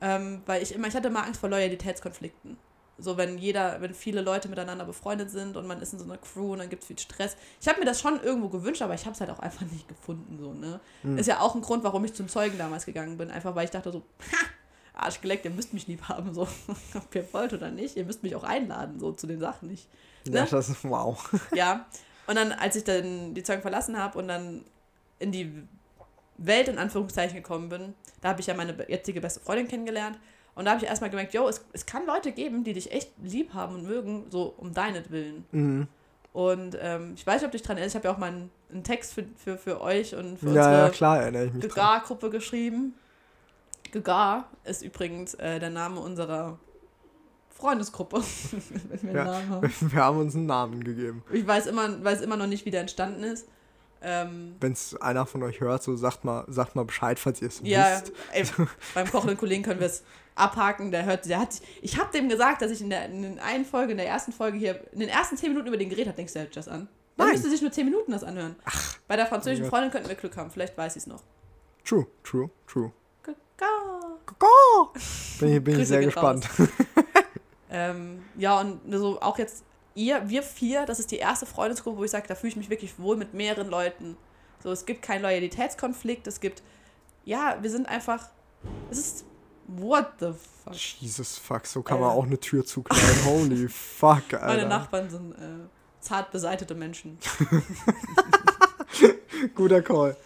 ähm, 0.00 0.42
weil 0.46 0.62
ich 0.62 0.74
immer, 0.74 0.88
ich 0.88 0.94
hatte 0.94 1.08
immer 1.08 1.24
Angst 1.24 1.40
vor 1.40 1.48
Loyalitätskonflikten. 1.48 2.56
So, 2.98 3.16
wenn 3.16 3.38
jeder, 3.38 3.80
wenn 3.80 3.94
viele 3.94 4.20
Leute 4.20 4.48
miteinander 4.48 4.84
befreundet 4.84 5.30
sind 5.30 5.56
und 5.56 5.66
man 5.66 5.80
ist 5.80 5.92
in 5.94 5.98
so 5.98 6.04
einer 6.04 6.18
Crew 6.18 6.52
und 6.52 6.58
dann 6.58 6.68
gibt 6.68 6.82
es 6.82 6.88
viel 6.88 6.98
Stress. 6.98 7.36
Ich 7.60 7.66
habe 7.66 7.80
mir 7.80 7.86
das 7.86 8.00
schon 8.00 8.22
irgendwo 8.22 8.48
gewünscht, 8.48 8.82
aber 8.82 8.94
ich 8.94 9.06
habe 9.06 9.14
es 9.14 9.20
halt 9.20 9.30
auch 9.30 9.38
einfach 9.38 9.62
nicht 9.62 9.88
gefunden. 9.88 10.38
So, 10.38 10.52
ne? 10.52 10.80
Mhm. 11.02 11.16
Ist 11.16 11.26
ja 11.26 11.40
auch 11.40 11.54
ein 11.54 11.62
Grund, 11.62 11.82
warum 11.82 12.04
ich 12.04 12.12
zum 12.12 12.28
Zeugen 12.28 12.58
damals 12.58 12.84
gegangen 12.84 13.16
bin. 13.16 13.30
Einfach 13.30 13.54
weil 13.54 13.64
ich 13.64 13.70
dachte 13.70 13.90
so, 13.90 14.00
ha, 14.32 14.46
Arschgeleckt, 15.02 15.44
ihr 15.44 15.50
müsst 15.50 15.72
mich 15.72 15.86
lieb 15.86 16.08
haben, 16.08 16.34
so, 16.34 16.42
ob 16.94 17.14
ihr 17.14 17.26
wollt 17.32 17.52
oder 17.52 17.70
nicht. 17.70 17.96
Ihr 17.96 18.04
müsst 18.04 18.22
mich 18.22 18.34
auch 18.34 18.44
einladen, 18.44 18.98
so 18.98 19.12
zu 19.12 19.26
den 19.26 19.40
Sachen 19.40 19.68
nicht. 19.68 19.88
Ne? 20.26 20.38
Ja, 20.38 20.46
das 20.46 20.68
ist 20.68 20.84
wow. 20.84 21.18
Ja. 21.54 21.86
Und 22.26 22.36
dann, 22.36 22.52
als 22.52 22.76
ich 22.76 22.84
dann 22.84 23.34
die 23.34 23.42
Zeugen 23.42 23.62
verlassen 23.62 23.98
habe 23.98 24.18
und 24.18 24.28
dann 24.28 24.64
in 25.18 25.32
die 25.32 25.52
Welt 26.36 26.68
in 26.68 26.78
Anführungszeichen 26.78 27.36
gekommen 27.36 27.68
bin, 27.68 27.94
da 28.20 28.30
habe 28.30 28.40
ich 28.40 28.46
ja 28.46 28.54
meine 28.54 28.74
jetzige 28.88 29.20
beste 29.20 29.40
Freundin 29.40 29.68
kennengelernt. 29.68 30.18
Und 30.54 30.64
da 30.64 30.72
habe 30.72 30.82
ich 30.82 30.88
erstmal 30.88 31.10
gemerkt, 31.10 31.32
yo, 31.32 31.48
es, 31.48 31.64
es 31.72 31.86
kann 31.86 32.06
Leute 32.06 32.32
geben, 32.32 32.64
die 32.64 32.72
dich 32.72 32.92
echt 32.92 33.12
lieb 33.22 33.54
haben 33.54 33.76
und 33.76 33.86
mögen, 33.86 34.26
so 34.30 34.54
um 34.58 34.74
deinetwillen. 34.74 35.44
Mhm. 35.52 35.88
Und 36.32 36.78
ähm, 36.80 37.14
ich 37.16 37.26
weiß 37.26 37.36
nicht, 37.36 37.46
ob 37.46 37.52
du 37.52 37.58
dich 37.58 37.66
dran 37.66 37.76
erinnerst, 37.76 37.94
ich 37.94 37.98
habe 37.98 38.08
ja 38.08 38.14
auch 38.14 38.18
mal 38.18 38.28
einen, 38.28 38.50
einen, 38.70 38.84
Text 38.84 39.14
für, 39.14 39.24
für, 39.36 39.58
für 39.58 39.80
euch 39.80 40.14
und 40.14 40.38
für 40.38 40.52
ja, 40.52 40.86
unsere 40.86 41.32
ja, 41.32 41.50
Gegar-Gruppe 41.58 42.30
geschrieben. 42.30 42.94
Gegar 43.92 44.48
ist 44.64 44.82
übrigens 44.82 45.34
äh, 45.34 45.58
der 45.58 45.70
Name 45.70 46.00
unserer 46.00 46.58
Freundesgruppe. 47.50 48.22
wir, 49.02 49.12
ja, 49.12 49.48
haben. 49.48 49.72
wir 49.80 50.02
haben 50.02 50.18
uns 50.18 50.34
einen 50.34 50.46
Namen 50.46 50.82
gegeben. 50.82 51.22
Ich 51.32 51.46
weiß 51.46 51.66
immer, 51.66 52.02
weiß 52.02 52.22
immer 52.22 52.36
noch 52.36 52.46
nicht, 52.46 52.64
wie 52.64 52.70
der 52.70 52.80
entstanden 52.80 53.22
ist. 53.22 53.46
Ähm, 54.02 54.56
Wenn 54.60 54.72
es 54.72 54.96
einer 54.96 55.26
von 55.26 55.42
euch 55.42 55.60
hört, 55.60 55.82
so 55.82 55.94
sagt 55.94 56.24
mal, 56.24 56.44
sagt 56.48 56.74
mal 56.74 56.84
Bescheid, 56.84 57.18
falls 57.18 57.42
ihr 57.42 57.48
es 57.48 57.60
ja, 57.62 58.00
wisst. 58.00 58.12
Ey, 58.32 58.66
beim 58.94 59.10
kochenden 59.10 59.36
Kollegen 59.36 59.62
können 59.62 59.80
wir 59.80 59.88
es 59.88 60.02
abhaken. 60.34 60.90
Der 60.90 61.04
hört, 61.04 61.26
der 61.26 61.38
hat, 61.38 61.60
ich 61.82 61.98
habe 61.98 62.10
dem 62.12 62.30
gesagt, 62.30 62.62
dass 62.62 62.70
ich 62.70 62.80
in 62.80 62.88
der 62.88 63.06
in 63.06 63.36
der 63.36 63.44
einen 63.44 63.66
Folge, 63.66 63.92
in 63.92 63.98
der 63.98 64.08
ersten 64.08 64.32
Folge 64.32 64.56
hier, 64.56 64.80
in 64.92 65.00
den 65.00 65.10
ersten 65.10 65.36
zehn 65.36 65.50
Minuten 65.50 65.68
über 65.68 65.76
den 65.76 65.90
geredet 65.90 66.08
habe. 66.08 66.16
Denkst 66.16 66.32
du, 66.32 66.40
hört 66.40 66.56
das 66.56 66.68
an? 66.68 66.88
Dann 67.16 67.26
Nein. 67.26 67.34
müsste 67.34 67.50
sich 67.50 67.60
nur 67.60 67.72
zehn 67.72 67.84
Minuten 67.84 68.12
das 68.12 68.24
anhören. 68.24 68.56
Ach. 68.64 68.96
Bei 69.06 69.16
der 69.16 69.26
französischen 69.26 69.66
Freundin 69.66 69.90
könnten 69.90 70.08
wir 70.08 70.16
Glück 70.16 70.34
haben. 70.38 70.50
Vielleicht 70.50 70.78
weiß 70.78 70.96
ich 70.96 71.02
es 71.02 71.06
noch. 71.06 71.22
True, 71.84 72.06
true, 72.24 72.48
true. 72.66 72.92
Kaka. 73.60 74.90
Bin 75.38 75.56
ich, 75.56 75.64
bin 75.64 75.80
ich 75.80 75.88
sehr 75.88 76.00
gespannt. 76.00 76.48
ähm, 77.70 78.22
ja, 78.36 78.60
und 78.60 78.80
so 78.90 79.20
auch 79.20 79.38
jetzt 79.38 79.64
ihr, 79.94 80.28
wir 80.28 80.42
vier, 80.42 80.86
das 80.86 81.00
ist 81.00 81.10
die 81.10 81.18
erste 81.18 81.46
Freundesgruppe, 81.46 81.98
wo 81.98 82.04
ich 82.04 82.10
sage, 82.10 82.28
da 82.28 82.34
fühle 82.34 82.50
ich 82.50 82.56
mich 82.56 82.70
wirklich 82.70 82.98
wohl 82.98 83.16
mit 83.16 83.34
mehreren 83.34 83.68
Leuten. 83.68 84.16
So, 84.62 84.70
es 84.70 84.86
gibt 84.86 85.02
keinen 85.02 85.22
Loyalitätskonflikt, 85.22 86.26
es 86.26 86.40
gibt, 86.40 86.62
ja, 87.24 87.58
wir 87.60 87.70
sind 87.70 87.88
einfach, 87.88 88.28
es 88.90 88.98
ist, 88.98 89.24
what 89.66 90.06
the 90.20 90.32
fuck. 90.64 90.74
Jesus 90.74 91.38
fuck, 91.38 91.66
so 91.66 91.82
kann 91.82 91.98
äh, 91.98 92.00
man 92.00 92.10
auch 92.10 92.24
eine 92.24 92.38
Tür 92.38 92.64
zuknallen, 92.64 93.24
holy 93.24 93.68
fuck, 93.68 94.34
Alter. 94.34 94.46
Meine 94.46 94.66
Nachbarn 94.66 95.10
sind 95.10 95.32
äh, 95.32 95.66
zart 96.00 96.30
beseitete 96.30 96.74
Menschen. 96.74 97.18
Guter 99.54 99.82
Call. 99.82 100.16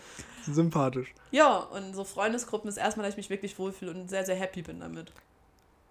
Sympathisch. 0.46 1.14
Ja, 1.30 1.58
und 1.58 1.94
so 1.94 2.04
Freundesgruppen 2.04 2.68
ist 2.68 2.76
erstmal, 2.76 3.04
dass 3.04 3.14
ich 3.14 3.18
mich 3.18 3.30
wirklich 3.30 3.58
wohlfühle 3.58 3.92
und 3.92 4.08
sehr, 4.08 4.24
sehr 4.24 4.36
happy 4.36 4.62
bin 4.62 4.80
damit. 4.80 5.12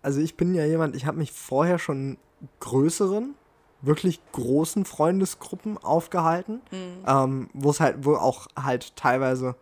Also 0.01 0.19
ich 0.19 0.35
bin 0.35 0.53
ja 0.53 0.65
jemand, 0.65 0.95
ich 0.95 1.05
habe 1.05 1.17
mich 1.17 1.31
vorher 1.31 1.79
schon 1.79 2.17
größeren 2.59 3.35
wirklich 3.83 4.19
großen 4.31 4.85
Freundesgruppen 4.85 5.77
aufgehalten, 5.77 6.61
mhm. 6.71 7.03
ähm, 7.05 7.49
wo 7.53 7.69
es 7.69 7.79
halt, 7.79 8.05
wo 8.05 8.15
auch 8.15 8.47
halt 8.55 8.95
teilweise 8.95 9.55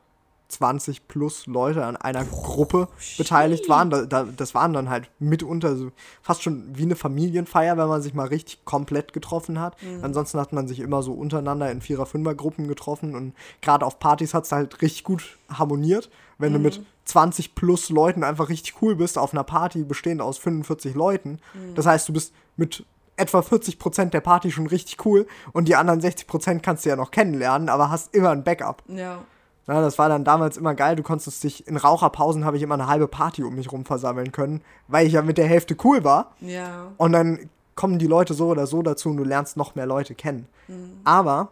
20 0.51 1.07
plus 1.07 1.47
Leute 1.47 1.85
an 1.85 1.95
einer 1.95 2.23
Gruppe 2.25 2.87
oh, 2.89 3.17
beteiligt 3.17 3.69
waren. 3.69 3.89
Da, 3.89 4.05
da, 4.05 4.23
das 4.23 4.53
waren 4.53 4.73
dann 4.73 4.89
halt 4.89 5.09
mitunter 5.19 5.75
so 5.75 5.91
fast 6.21 6.43
schon 6.43 6.65
wie 6.73 6.83
eine 6.83 6.95
Familienfeier, 6.95 7.77
wenn 7.77 7.87
man 7.87 8.01
sich 8.01 8.13
mal 8.13 8.27
richtig 8.27 8.65
komplett 8.65 9.13
getroffen 9.13 9.59
hat. 9.59 9.81
Mhm. 9.81 10.03
Ansonsten 10.03 10.39
hat 10.39 10.53
man 10.53 10.67
sich 10.67 10.79
immer 10.79 11.03
so 11.03 11.13
untereinander 11.13 11.71
in 11.71 11.81
Vierer-, 11.81 12.05
Fünfer-Gruppen 12.05 12.67
getroffen 12.67 13.15
und 13.15 13.33
gerade 13.61 13.85
auf 13.85 13.99
Partys 13.99 14.33
hat 14.33 14.45
es 14.45 14.51
halt 14.51 14.81
richtig 14.81 15.03
gut 15.03 15.37
harmoniert. 15.49 16.09
Wenn 16.37 16.51
mhm. 16.53 16.57
du 16.57 16.63
mit 16.63 16.85
20 17.05 17.55
plus 17.55 17.89
Leuten 17.89 18.23
einfach 18.23 18.49
richtig 18.49 18.81
cool 18.81 18.95
bist 18.95 19.17
auf 19.17 19.33
einer 19.33 19.43
Party 19.43 19.83
bestehend 19.83 20.21
aus 20.21 20.37
45 20.37 20.95
Leuten. 20.95 21.39
Mhm. 21.53 21.75
Das 21.75 21.85
heißt, 21.85 22.07
du 22.09 22.13
bist 22.13 22.33
mit 22.57 22.85
etwa 23.17 23.39
40% 23.39 24.05
der 24.05 24.21
Party 24.21 24.51
schon 24.51 24.67
richtig 24.67 25.05
cool 25.05 25.27
und 25.53 25.67
die 25.67 25.75
anderen 25.75 26.01
60% 26.01 26.59
kannst 26.59 26.85
du 26.85 26.89
ja 26.89 26.95
noch 26.95 27.11
kennenlernen, 27.11 27.69
aber 27.69 27.89
hast 27.89 28.13
immer 28.15 28.31
ein 28.31 28.43
Backup. 28.43 28.83
Ja. 28.87 29.23
Ja, 29.71 29.79
das 29.79 29.97
war 29.97 30.09
dann 30.09 30.25
damals 30.25 30.57
immer 30.57 30.75
geil. 30.75 30.97
Du 30.97 31.03
konntest 31.03 31.41
dich 31.45 31.65
in 31.65 31.77
Raucherpausen 31.77 32.43
habe 32.43 32.57
ich 32.57 32.63
immer 32.63 32.73
eine 32.73 32.87
halbe 32.87 33.07
Party 33.07 33.41
um 33.41 33.55
mich 33.55 33.71
rum 33.71 33.85
versammeln 33.85 34.33
können, 34.33 34.61
weil 34.89 35.07
ich 35.07 35.13
ja 35.13 35.21
mit 35.21 35.37
der 35.37 35.47
Hälfte 35.47 35.77
cool 35.85 36.03
war. 36.03 36.33
Ja. 36.41 36.91
Und 36.97 37.13
dann 37.13 37.49
kommen 37.75 37.97
die 37.97 38.07
Leute 38.07 38.33
so 38.33 38.47
oder 38.47 38.67
so 38.67 38.81
dazu 38.81 39.09
und 39.09 39.17
du 39.17 39.23
lernst 39.23 39.55
noch 39.55 39.75
mehr 39.75 39.85
Leute 39.85 40.13
kennen. 40.13 40.45
Mhm. 40.67 40.99
Aber 41.05 41.51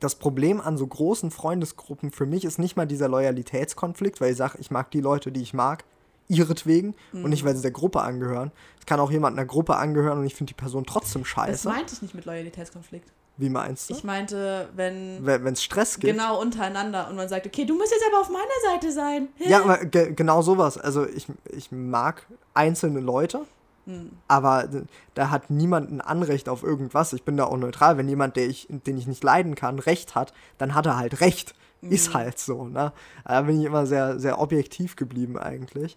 das 0.00 0.16
Problem 0.16 0.60
an 0.60 0.76
so 0.76 0.84
großen 0.84 1.30
Freundesgruppen 1.30 2.10
für 2.10 2.26
mich 2.26 2.44
ist 2.44 2.58
nicht 2.58 2.76
mal 2.76 2.86
dieser 2.86 3.08
Loyalitätskonflikt, 3.08 4.20
weil 4.20 4.32
ich 4.32 4.36
sage, 4.36 4.58
ich 4.58 4.72
mag 4.72 4.90
die 4.90 5.00
Leute, 5.00 5.30
die 5.30 5.42
ich 5.42 5.54
mag 5.54 5.84
ihretwegen 6.26 6.94
mhm. 7.12 7.24
und 7.24 7.30
nicht, 7.30 7.44
weil 7.44 7.54
sie 7.54 7.62
der 7.62 7.70
Gruppe 7.70 8.00
angehören. 8.00 8.50
Es 8.80 8.86
kann 8.86 8.98
auch 8.98 9.12
jemand 9.12 9.38
einer 9.38 9.46
Gruppe 9.46 9.76
angehören 9.76 10.18
und 10.18 10.26
ich 10.26 10.34
finde 10.34 10.52
die 10.52 10.60
Person 10.60 10.84
trotzdem 10.84 11.24
scheiße. 11.24 11.52
Das 11.52 11.64
meinte 11.64 11.94
ich 11.94 12.02
nicht 12.02 12.14
mit 12.14 12.24
Loyalitätskonflikt. 12.24 13.12
Wie 13.40 13.48
meinst 13.48 13.88
du? 13.88 13.94
Ich 13.94 14.04
meinte, 14.04 14.68
wenn. 14.76 15.24
Wenn 15.24 15.54
es 15.54 15.62
Stress 15.62 15.98
gibt. 15.98 16.12
Genau, 16.12 16.38
untereinander. 16.38 17.08
Und 17.08 17.16
man 17.16 17.26
sagt, 17.26 17.46
okay, 17.46 17.64
du 17.64 17.74
musst 17.74 17.90
jetzt 17.90 18.04
aber 18.06 18.20
auf 18.20 18.28
meiner 18.28 18.44
Seite 18.70 18.92
sein. 18.92 19.28
Ja, 19.38 19.62
aber 19.62 19.78
ge 19.78 20.12
genau 20.12 20.42
sowas. 20.42 20.76
Also 20.76 21.06
ich, 21.06 21.26
ich 21.50 21.72
mag 21.72 22.26
einzelne 22.52 23.00
Leute, 23.00 23.46
hm. 23.86 24.10
aber 24.28 24.68
da 25.14 25.30
hat 25.30 25.48
niemand 25.48 25.90
ein 25.90 26.02
Anrecht 26.02 26.50
auf 26.50 26.62
irgendwas. 26.62 27.14
Ich 27.14 27.22
bin 27.22 27.38
da 27.38 27.44
auch 27.44 27.56
neutral. 27.56 27.96
Wenn 27.96 28.10
jemand, 28.10 28.36
der 28.36 28.46
ich, 28.46 28.66
den 28.68 28.98
ich 28.98 29.06
nicht 29.06 29.24
leiden 29.24 29.54
kann, 29.54 29.78
Recht 29.78 30.14
hat, 30.14 30.34
dann 30.58 30.74
hat 30.74 30.84
er 30.84 30.98
halt 30.98 31.22
Recht. 31.22 31.54
Hm. 31.80 31.92
Ist 31.92 32.12
halt 32.12 32.38
so, 32.38 32.66
ne? 32.66 32.92
Da 33.24 33.40
bin 33.40 33.58
ich 33.58 33.64
immer 33.64 33.86
sehr, 33.86 34.20
sehr 34.20 34.38
objektiv 34.38 34.96
geblieben 34.96 35.38
eigentlich. 35.38 35.96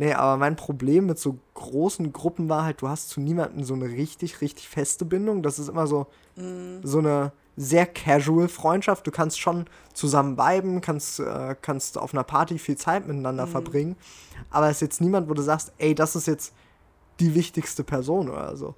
Nee, 0.00 0.14
aber 0.14 0.38
mein 0.38 0.56
Problem 0.56 1.04
mit 1.04 1.18
so 1.18 1.36
großen 1.52 2.10
Gruppen 2.14 2.48
war 2.48 2.64
halt, 2.64 2.80
du 2.80 2.88
hast 2.88 3.10
zu 3.10 3.20
niemandem 3.20 3.64
so 3.64 3.74
eine 3.74 3.84
richtig, 3.84 4.40
richtig 4.40 4.66
feste 4.66 5.04
Bindung. 5.04 5.42
Das 5.42 5.58
ist 5.58 5.68
immer 5.68 5.86
so, 5.86 6.06
mm. 6.36 6.78
so 6.82 7.00
eine 7.00 7.32
sehr 7.58 7.84
casual 7.84 8.48
Freundschaft. 8.48 9.06
Du 9.06 9.10
kannst 9.10 9.38
schon 9.38 9.66
zusammen 9.92 10.38
viben, 10.38 10.80
kannst, 10.80 11.20
äh, 11.20 11.54
kannst 11.60 11.98
auf 11.98 12.14
einer 12.14 12.24
Party 12.24 12.58
viel 12.58 12.78
Zeit 12.78 13.06
miteinander 13.06 13.44
mm. 13.44 13.50
verbringen. 13.50 13.96
Aber 14.48 14.70
es 14.70 14.78
ist 14.78 14.80
jetzt 14.80 15.00
niemand, 15.02 15.28
wo 15.28 15.34
du 15.34 15.42
sagst, 15.42 15.70
ey, 15.76 15.94
das 15.94 16.16
ist 16.16 16.26
jetzt 16.26 16.54
die 17.20 17.34
wichtigste 17.34 17.84
Person 17.84 18.30
oder 18.30 18.56
so. 18.56 18.74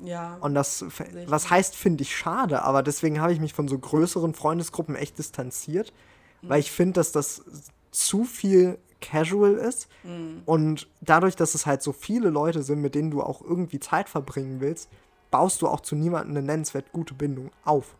Ja. 0.00 0.36
Und 0.42 0.54
das, 0.54 0.84
was 1.28 1.48
heißt, 1.48 1.74
finde 1.74 2.02
ich 2.02 2.14
schade, 2.14 2.60
aber 2.60 2.82
deswegen 2.82 3.22
habe 3.22 3.32
ich 3.32 3.40
mich 3.40 3.54
von 3.54 3.68
so 3.68 3.78
größeren 3.78 4.34
Freundesgruppen 4.34 4.96
echt 4.96 5.16
distanziert, 5.16 5.94
mhm. 6.42 6.48
weil 6.50 6.60
ich 6.60 6.70
finde, 6.70 6.92
dass 6.92 7.10
das 7.10 7.42
zu 7.90 8.24
viel 8.24 8.76
casual 9.04 9.54
ist. 9.54 9.88
Mhm. 10.02 10.42
Und 10.46 10.88
dadurch, 11.00 11.36
dass 11.36 11.54
es 11.54 11.66
halt 11.66 11.82
so 11.82 11.92
viele 11.92 12.30
Leute 12.30 12.62
sind, 12.62 12.80
mit 12.80 12.94
denen 12.94 13.10
du 13.10 13.22
auch 13.22 13.42
irgendwie 13.42 13.78
Zeit 13.78 14.08
verbringen 14.08 14.60
willst, 14.60 14.88
baust 15.30 15.62
du 15.62 15.68
auch 15.68 15.80
zu 15.80 15.94
niemandem 15.94 16.36
eine 16.36 16.46
nennenswert 16.46 16.92
gute 16.92 17.14
Bindung 17.14 17.50
auf. 17.64 17.94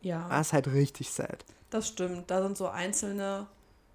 Ja. 0.00 0.28
Das 0.28 0.48
ist 0.48 0.52
halt 0.52 0.68
richtig 0.68 1.10
sad. 1.10 1.44
Das 1.70 1.88
stimmt. 1.88 2.30
Da 2.30 2.42
sind 2.42 2.56
so 2.56 2.68
einzelne 2.68 3.46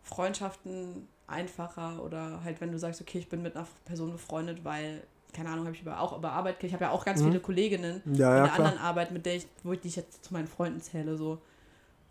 Freundschaften 0.04 1.08
einfacher 1.28 2.04
oder 2.04 2.44
halt, 2.44 2.62
wenn 2.62 2.72
du 2.72 2.78
sagst, 2.78 3.02
okay, 3.02 3.20
ich 3.20 3.30
bin 3.30 3.42
mit 3.42 3.56
einer 3.56 3.66
Person 3.86 4.12
befreundet, 4.12 4.64
weil, 4.64 5.04
keine 5.34 5.50
Ahnung, 5.50 5.66
habe 5.66 5.76
ich 5.76 5.82
über, 5.82 6.00
auch 6.02 6.18
über 6.18 6.34
Arbeit, 6.34 6.62
ich 6.64 6.74
habe 6.74 6.84
ja 6.84 6.92
auch 6.92 7.06
ganz 7.06 7.22
mhm. 7.22 7.28
viele 7.28 7.40
Kolleginnen 7.40 8.02
ja, 8.06 8.38
in 8.38 8.44
der 8.44 8.54
anderen 8.54 8.78
Arbeit, 8.78 9.12
mit 9.12 9.26
der 9.26 9.38
ich, 9.38 9.48
wo 9.64 9.72
ich, 9.72 9.80
die 9.80 9.88
ich 9.88 9.96
jetzt 9.96 10.26
zu 10.26 10.34
meinen 10.34 10.48
Freunden 10.48 10.82
zähle, 10.82 11.18
so. 11.18 11.40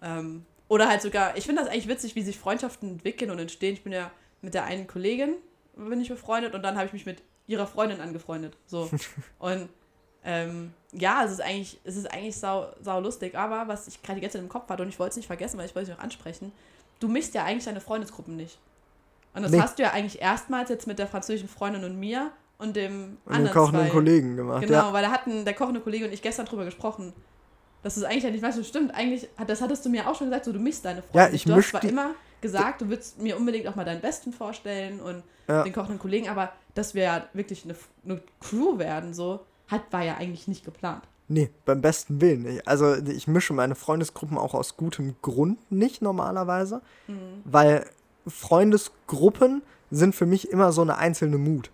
Ähm, 0.02 0.46
oder 0.70 0.88
halt 0.88 1.02
sogar, 1.02 1.36
ich 1.36 1.44
finde 1.44 1.60
das 1.60 1.70
eigentlich 1.70 1.88
witzig, 1.88 2.14
wie 2.14 2.22
sich 2.22 2.38
Freundschaften 2.38 2.88
entwickeln 2.88 3.30
und 3.30 3.40
entstehen. 3.40 3.74
Ich 3.74 3.82
bin 3.82 3.92
ja 3.92 4.10
mit 4.40 4.54
der 4.54 4.64
einen 4.64 4.86
Kollegin 4.86 5.34
bin 5.76 6.00
ich 6.00 6.08
befreundet 6.08 6.54
und 6.54 6.62
dann 6.62 6.76
habe 6.76 6.86
ich 6.86 6.92
mich 6.92 7.06
mit 7.06 7.22
ihrer 7.46 7.66
Freundin 7.66 8.00
angefreundet. 8.00 8.56
So. 8.66 8.88
und 9.38 9.68
ähm, 10.24 10.72
ja, 10.92 11.24
es 11.24 11.32
ist 11.32 11.40
eigentlich, 11.40 11.80
es 11.84 11.96
ist 11.96 12.12
eigentlich 12.12 12.36
sau, 12.36 12.68
sau 12.80 13.00
lustig, 13.00 13.34
aber 13.34 13.68
was 13.68 13.88
ich 13.88 14.02
gerade 14.02 14.20
ganze 14.20 14.34
Zeit 14.34 14.42
im 14.42 14.48
Kopf 14.48 14.68
hatte 14.68 14.82
und 14.82 14.88
ich 14.88 14.98
wollte 14.98 15.10
es 15.10 15.16
nicht 15.16 15.26
vergessen, 15.26 15.58
weil 15.58 15.66
ich 15.66 15.74
wollte 15.74 15.90
es 15.90 15.96
noch 15.96 16.04
ansprechen, 16.04 16.52
du 17.00 17.08
mischst 17.08 17.34
ja 17.34 17.44
eigentlich 17.44 17.64
deine 17.64 17.80
Freundesgruppen 17.80 18.36
nicht. 18.36 18.58
Und 19.34 19.42
das 19.42 19.52
nee. 19.52 19.60
hast 19.60 19.78
du 19.78 19.82
ja 19.82 19.92
eigentlich 19.92 20.20
erstmals 20.20 20.70
jetzt 20.70 20.86
mit 20.86 20.98
der 20.98 21.06
französischen 21.06 21.48
Freundin 21.48 21.84
und 21.84 21.98
mir 21.98 22.32
und 22.58 22.76
dem 22.76 23.18
und 23.24 23.32
anderen 23.32 23.46
dem 23.46 23.54
kochenden 23.54 23.86
zwei. 23.86 23.90
Kollegen 23.90 24.36
gemacht. 24.36 24.60
Genau, 24.62 24.88
ja. 24.88 24.92
weil 24.92 25.02
da 25.02 25.10
hatten 25.10 25.44
der 25.44 25.54
kochende 25.54 25.80
Kollege 25.80 26.04
und 26.04 26.12
ich 26.12 26.20
gestern 26.20 26.46
drüber 26.46 26.64
gesprochen. 26.64 27.12
Dass 27.82 27.94
du 27.94 28.00
es 28.00 28.06
eigentlich 28.06 28.24
ja 28.24 28.30
nicht 28.30 28.42
weißt. 28.42 28.58
Und 28.58 28.66
stimmt, 28.66 28.94
eigentlich, 28.94 29.28
das 29.46 29.60
hattest 29.62 29.84
du 29.84 29.90
mir 29.90 30.08
auch 30.08 30.14
schon 30.14 30.28
gesagt, 30.28 30.44
so 30.44 30.52
du 30.52 30.58
mischst 30.58 30.84
deine 30.84 31.02
Freunde. 31.02 31.28
Ja, 31.28 31.34
ich 31.34 31.44
du 31.44 31.54
hast 31.54 31.68
zwar 31.70 31.84
immer 31.84 32.10
gesagt, 32.40 32.80
du 32.80 32.88
würdest 32.88 33.20
mir 33.20 33.36
unbedingt 33.36 33.66
auch 33.66 33.74
mal 33.74 33.84
deinen 33.84 34.00
Besten 34.00 34.32
vorstellen 34.32 35.00
und 35.00 35.22
Ja. 35.48 35.62
den 35.62 35.72
kochenden 35.72 35.98
Kollegen, 35.98 36.28
aber 36.28 36.52
dass 36.74 36.94
wir 36.94 37.02
ja 37.02 37.26
wirklich 37.32 37.64
eine, 37.64 37.74
eine 38.04 38.22
Crew 38.40 38.78
werden, 38.78 39.12
so, 39.14 39.40
hat, 39.68 39.82
war 39.90 40.02
ja 40.04 40.16
eigentlich 40.16 40.48
nicht 40.48 40.64
geplant. 40.64 41.02
Nee, 41.28 41.50
beim 41.64 41.80
besten 41.80 42.20
Willen 42.20 42.42
nicht. 42.42 42.66
Also 42.66 42.94
ich 42.96 43.28
mische 43.28 43.52
meine 43.52 43.74
Freundesgruppen 43.76 44.36
auch 44.36 44.52
aus 44.54 44.76
gutem 44.76 45.14
Grund 45.22 45.58
nicht 45.70 46.02
normalerweise, 46.02 46.82
weil 47.44 47.86
Freundesgruppen 48.60 49.62
sind 49.90 50.14
für 50.14 50.26
mich 50.26 50.50
immer 50.50 50.72
so 50.72 50.82
eine 50.82 50.98
einzelne 50.98 51.38
Mut. 51.38 51.70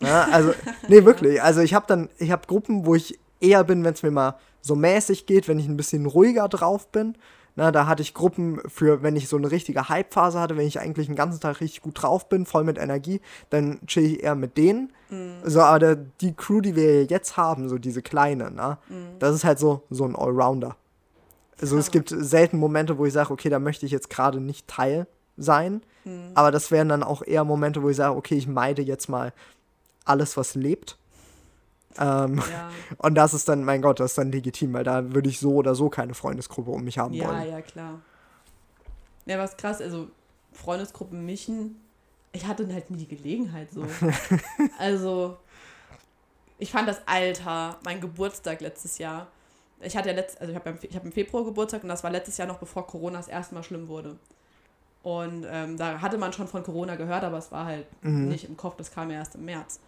Ja, 0.00 0.24
also, 0.32 0.54
nee, 0.88 1.04
wirklich. 1.04 1.40
Also 1.42 1.60
ich 1.60 1.72
habe 1.74 1.86
dann, 1.88 2.08
ich 2.18 2.30
habe 2.30 2.46
Gruppen, 2.46 2.84
wo 2.84 2.94
ich 2.94 3.18
eher 3.40 3.64
bin, 3.64 3.84
wenn 3.84 3.94
es 3.94 4.02
mir 4.02 4.10
mal 4.10 4.34
so 4.64 4.74
mäßig 4.74 5.26
geht, 5.26 5.46
wenn 5.46 5.58
ich 5.58 5.68
ein 5.68 5.76
bisschen 5.76 6.06
ruhiger 6.06 6.48
drauf 6.48 6.88
bin. 6.88 7.16
Na, 7.54 7.70
da 7.70 7.86
hatte 7.86 8.02
ich 8.02 8.14
Gruppen 8.14 8.60
für, 8.66 9.02
wenn 9.02 9.14
ich 9.14 9.28
so 9.28 9.36
eine 9.36 9.50
richtige 9.50 9.88
Hype-Phase 9.88 10.40
hatte, 10.40 10.56
wenn 10.56 10.66
ich 10.66 10.80
eigentlich 10.80 11.06
den 11.06 11.14
ganzen 11.16 11.40
Tag 11.40 11.60
richtig 11.60 11.82
gut 11.82 12.02
drauf 12.02 12.28
bin, 12.28 12.46
voll 12.46 12.64
mit 12.64 12.78
Energie, 12.78 13.20
dann 13.50 13.78
chill 13.86 14.04
ich 14.04 14.22
eher 14.24 14.34
mit 14.34 14.56
denen. 14.56 14.92
So, 15.44 15.60
aber 15.60 15.78
der, 15.78 15.96
die 15.96 16.32
Crew, 16.32 16.60
die 16.60 16.74
wir 16.74 17.04
jetzt 17.04 17.36
haben, 17.36 17.68
so 17.68 17.78
diese 17.78 18.02
kleine, 18.02 18.50
na, 18.52 18.78
das 19.20 19.36
ist 19.36 19.44
halt 19.44 19.58
so, 19.60 19.82
so 19.90 20.04
ein 20.04 20.16
Allrounder. 20.16 20.76
Also 21.60 21.78
es 21.78 21.88
Ah. 21.88 21.90
gibt 21.92 22.08
selten 22.16 22.58
Momente, 22.58 22.98
wo 22.98 23.04
ich 23.06 23.12
sage, 23.12 23.30
okay, 23.30 23.50
da 23.50 23.60
möchte 23.60 23.86
ich 23.86 23.92
jetzt 23.92 24.10
gerade 24.10 24.40
nicht 24.40 24.66
Teil 24.66 25.06
sein. 25.36 25.82
Aber 26.34 26.50
das 26.50 26.70
wären 26.70 26.88
dann 26.88 27.02
auch 27.04 27.22
eher 27.22 27.44
Momente, 27.44 27.82
wo 27.82 27.88
ich 27.90 27.96
sage, 27.96 28.16
okay, 28.16 28.34
ich 28.34 28.48
meide 28.48 28.82
jetzt 28.82 29.08
mal 29.08 29.32
alles, 30.04 30.36
was 30.36 30.54
lebt. 30.56 30.98
Ähm, 31.98 32.42
Ja, 32.50 32.70
und 32.98 33.14
das 33.14 33.34
ist 33.34 33.48
dann, 33.48 33.64
mein 33.64 33.82
Gott, 33.82 34.00
das 34.00 34.12
ist 34.12 34.18
dann 34.18 34.32
legitim, 34.32 34.72
weil 34.72 34.84
da 34.84 35.12
würde 35.14 35.28
ich 35.28 35.38
so 35.40 35.54
oder 35.54 35.74
so 35.74 35.88
keine 35.88 36.14
Freundesgruppe 36.14 36.70
um 36.70 36.84
mich 36.84 36.98
haben 36.98 37.14
ja, 37.14 37.28
wollen. 37.28 37.48
ja, 37.48 37.60
klar. 37.62 38.00
Ja, 39.26 39.38
was 39.38 39.56
krass, 39.56 39.80
also 39.80 40.08
Freundesgruppen 40.52 41.24
mischen, 41.24 41.80
ich 42.32 42.46
hatte 42.46 42.66
halt 42.72 42.90
nie 42.90 42.98
die 42.98 43.08
Gelegenheit 43.16 43.70
so. 43.72 43.86
also, 44.78 45.36
ich 46.58 46.70
fand 46.70 46.88
das 46.88 47.00
Alter, 47.06 47.78
mein 47.84 48.00
Geburtstag 48.00 48.60
letztes 48.60 48.98
Jahr. 48.98 49.28
Ich 49.80 49.96
hatte 49.96 50.08
ja 50.10 50.14
letzt, 50.14 50.40
also 50.40 50.52
ich 50.52 50.58
habe 50.58 50.78
ich 50.82 50.96
hab 50.96 51.04
im 51.04 51.12
Februar 51.12 51.44
Geburtstag 51.44 51.82
und 51.82 51.88
das 51.88 52.02
war 52.04 52.10
letztes 52.10 52.36
Jahr 52.36 52.48
noch 52.48 52.58
bevor 52.58 52.86
Corona 52.86 53.18
das 53.18 53.28
erste 53.28 53.54
Mal 53.54 53.62
schlimm 53.62 53.88
wurde. 53.88 54.16
Und 55.02 55.44
ähm, 55.48 55.76
da 55.76 56.00
hatte 56.00 56.16
man 56.16 56.32
schon 56.32 56.48
von 56.48 56.62
Corona 56.62 56.96
gehört, 56.96 57.24
aber 57.24 57.36
es 57.38 57.52
war 57.52 57.66
halt 57.66 57.86
Mhm. 58.02 58.28
nicht 58.28 58.44
im 58.48 58.56
Kopf, 58.56 58.76
das 58.76 58.90
kam 58.90 59.10
ja 59.10 59.18
erst 59.18 59.34
im 59.34 59.44
März. 59.44 59.80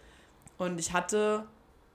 Und 0.57 0.79
ich 0.79 0.93
hatte 0.93 1.45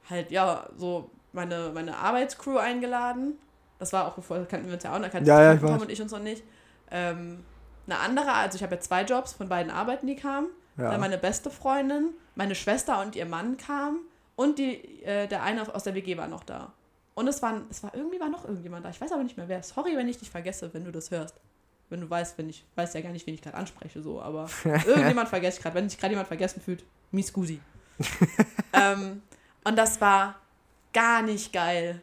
halt, 0.08 0.30
ja, 0.30 0.68
so 0.76 1.10
meine, 1.32 1.70
meine 1.74 1.96
Arbeitscrew 1.96 2.58
eingeladen. 2.58 3.38
Das 3.78 3.92
war 3.92 4.06
auch 4.06 4.14
bevor, 4.14 4.38
das 4.38 4.48
kannten 4.48 4.66
wir 4.66 4.74
uns 4.74 4.84
ja 4.84 4.94
auch, 4.94 5.00
da 5.00 5.08
kannten 5.08 5.28
Ja, 5.28 5.42
ja, 5.42 5.54
ich 5.54 5.60
Tom 5.60 5.80
und 5.80 5.90
ich 5.90 6.00
uns 6.00 6.12
noch 6.12 6.22
nicht. 6.22 6.42
Ähm, 6.90 7.44
eine 7.86 7.98
andere, 7.98 8.32
also 8.32 8.56
ich 8.56 8.62
habe 8.62 8.74
ja 8.76 8.80
zwei 8.80 9.02
Jobs 9.02 9.32
von 9.32 9.48
beiden 9.48 9.72
Arbeiten, 9.72 10.06
die 10.06 10.16
kamen. 10.16 10.48
Ja. 10.76 10.90
Dann 10.90 11.00
meine 11.00 11.18
beste 11.18 11.50
Freundin, 11.50 12.10
meine 12.34 12.54
Schwester 12.54 13.00
und 13.00 13.16
ihr 13.16 13.26
Mann 13.26 13.56
kamen 13.56 14.00
und 14.36 14.58
die, 14.58 15.02
äh, 15.02 15.26
der 15.26 15.42
eine 15.42 15.74
aus 15.74 15.84
der 15.84 15.94
WG 15.94 16.16
war 16.16 16.28
noch 16.28 16.44
da. 16.44 16.72
Und 17.14 17.28
es, 17.28 17.42
waren, 17.42 17.66
es 17.70 17.82
war 17.82 17.94
irgendwie 17.94 18.20
war 18.20 18.30
noch 18.30 18.44
irgendjemand 18.44 18.84
da. 18.84 18.90
Ich 18.90 19.00
weiß 19.00 19.12
aber 19.12 19.22
nicht 19.22 19.36
mehr 19.36 19.48
wer. 19.48 19.62
Sorry, 19.62 19.96
wenn 19.96 20.08
ich 20.08 20.18
dich 20.18 20.30
vergesse, 20.30 20.72
wenn 20.72 20.84
du 20.84 20.92
das 20.92 21.10
hörst. 21.10 21.34
Wenn 21.90 22.00
du 22.00 22.08
weißt, 22.08 22.38
wenn 22.38 22.48
ich 22.48 22.64
weiß 22.74 22.94
ja 22.94 23.02
gar 23.02 23.10
nicht, 23.10 23.26
wen 23.26 23.34
ich 23.34 23.42
gerade 23.42 23.56
anspreche, 23.56 24.00
so, 24.00 24.22
aber 24.22 24.48
irgendjemand 24.64 25.28
vergesse 25.28 25.58
ich 25.58 25.62
gerade. 25.62 25.74
Wenn 25.74 25.90
sich 25.90 25.98
gerade 25.98 26.12
jemand 26.12 26.28
vergessen 26.28 26.62
fühlt, 26.62 26.84
mi 27.10 27.22
scusi. 27.22 27.60
ähm, 28.72 29.20
und 29.64 29.76
das 29.76 30.00
war 30.00 30.36
gar 30.92 31.22
nicht 31.22 31.52
geil. 31.52 32.02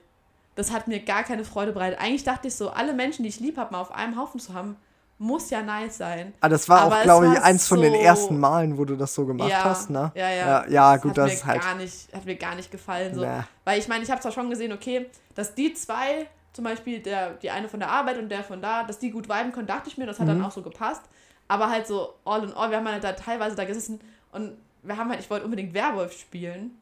Das 0.55 0.71
hat 0.71 0.87
mir 0.87 0.99
gar 0.99 1.23
keine 1.23 1.45
Freude 1.45 1.71
bereitet. 1.71 1.99
Eigentlich 2.01 2.23
dachte 2.23 2.47
ich 2.49 2.55
so, 2.55 2.69
alle 2.71 2.93
Menschen, 2.93 3.23
die 3.23 3.29
ich 3.29 3.39
lieb 3.39 3.57
habe, 3.57 3.71
mal 3.71 3.79
auf 3.81 3.91
einem 3.93 4.17
Haufen 4.19 4.39
zu 4.39 4.53
haben, 4.53 4.75
muss 5.17 5.49
ja 5.49 5.61
nice 5.61 5.97
sein. 5.97 6.33
Ah, 6.41 6.49
das 6.49 6.67
war 6.69 6.81
Aber 6.81 6.97
auch, 6.99 7.03
glaube 7.03 7.27
ich, 7.27 7.41
eins 7.41 7.67
von 7.67 7.81
den 7.81 7.93
so- 7.93 7.99
ersten 7.99 8.39
Malen, 8.39 8.77
wo 8.77 8.85
du 8.85 8.95
das 8.95 9.13
so 9.13 9.25
gemacht 9.25 9.49
ja, 9.49 9.63
hast, 9.63 9.89
ne? 9.89 10.11
Ja, 10.15 10.29
ja. 10.29 10.47
Ja, 10.47 10.67
ja, 10.69 10.97
gut, 10.97 11.11
hat 11.11 11.17
das 11.19 11.27
mir 11.27 11.33
ist 11.33 11.45
halt. 11.45 11.61
Gar 11.61 11.75
nicht, 11.75 12.13
hat 12.13 12.25
mir 12.25 12.35
gar 12.35 12.55
nicht 12.55 12.71
gefallen. 12.71 13.13
So. 13.15 13.25
Weil 13.65 13.79
ich 13.79 13.87
meine, 13.89 14.03
ich 14.03 14.09
habe 14.11 14.21
zwar 14.21 14.31
schon 14.31 14.49
gesehen, 14.49 14.71
okay, 14.71 15.09
dass 15.35 15.53
die 15.55 15.73
zwei, 15.73 16.27
zum 16.53 16.63
Beispiel 16.63 16.99
der, 17.01 17.31
die 17.31 17.49
eine 17.51 17.67
von 17.69 17.79
der 17.81 17.89
Arbeit 17.89 18.17
und 18.17 18.29
der 18.29 18.43
von 18.43 18.61
da, 18.61 18.83
dass 18.83 18.97
die 18.99 19.11
gut 19.11 19.27
viben 19.29 19.51
können, 19.51 19.67
dachte 19.67 19.89
ich 19.89 19.97
mir, 19.97 20.05
das 20.05 20.19
hat 20.19 20.25
Mhm. 20.27 20.31
dann 20.39 20.45
auch 20.45 20.51
so 20.51 20.61
gepasst. 20.61 21.01
Aber 21.49 21.69
halt 21.69 21.85
so 21.87 22.13
all 22.25 22.43
in 22.43 22.53
all, 22.53 22.69
wir 22.69 22.77
haben 22.77 22.87
halt 22.87 23.03
da 23.03 23.11
teilweise 23.13 23.55
da 23.57 23.65
gesessen 23.65 23.99
und 24.31 24.53
wir 24.83 24.95
haben 24.95 25.09
halt, 25.09 25.19
ich 25.19 25.29
wollte 25.29 25.43
unbedingt 25.45 25.73
Werwolf 25.73 26.13
spielen. 26.17 26.77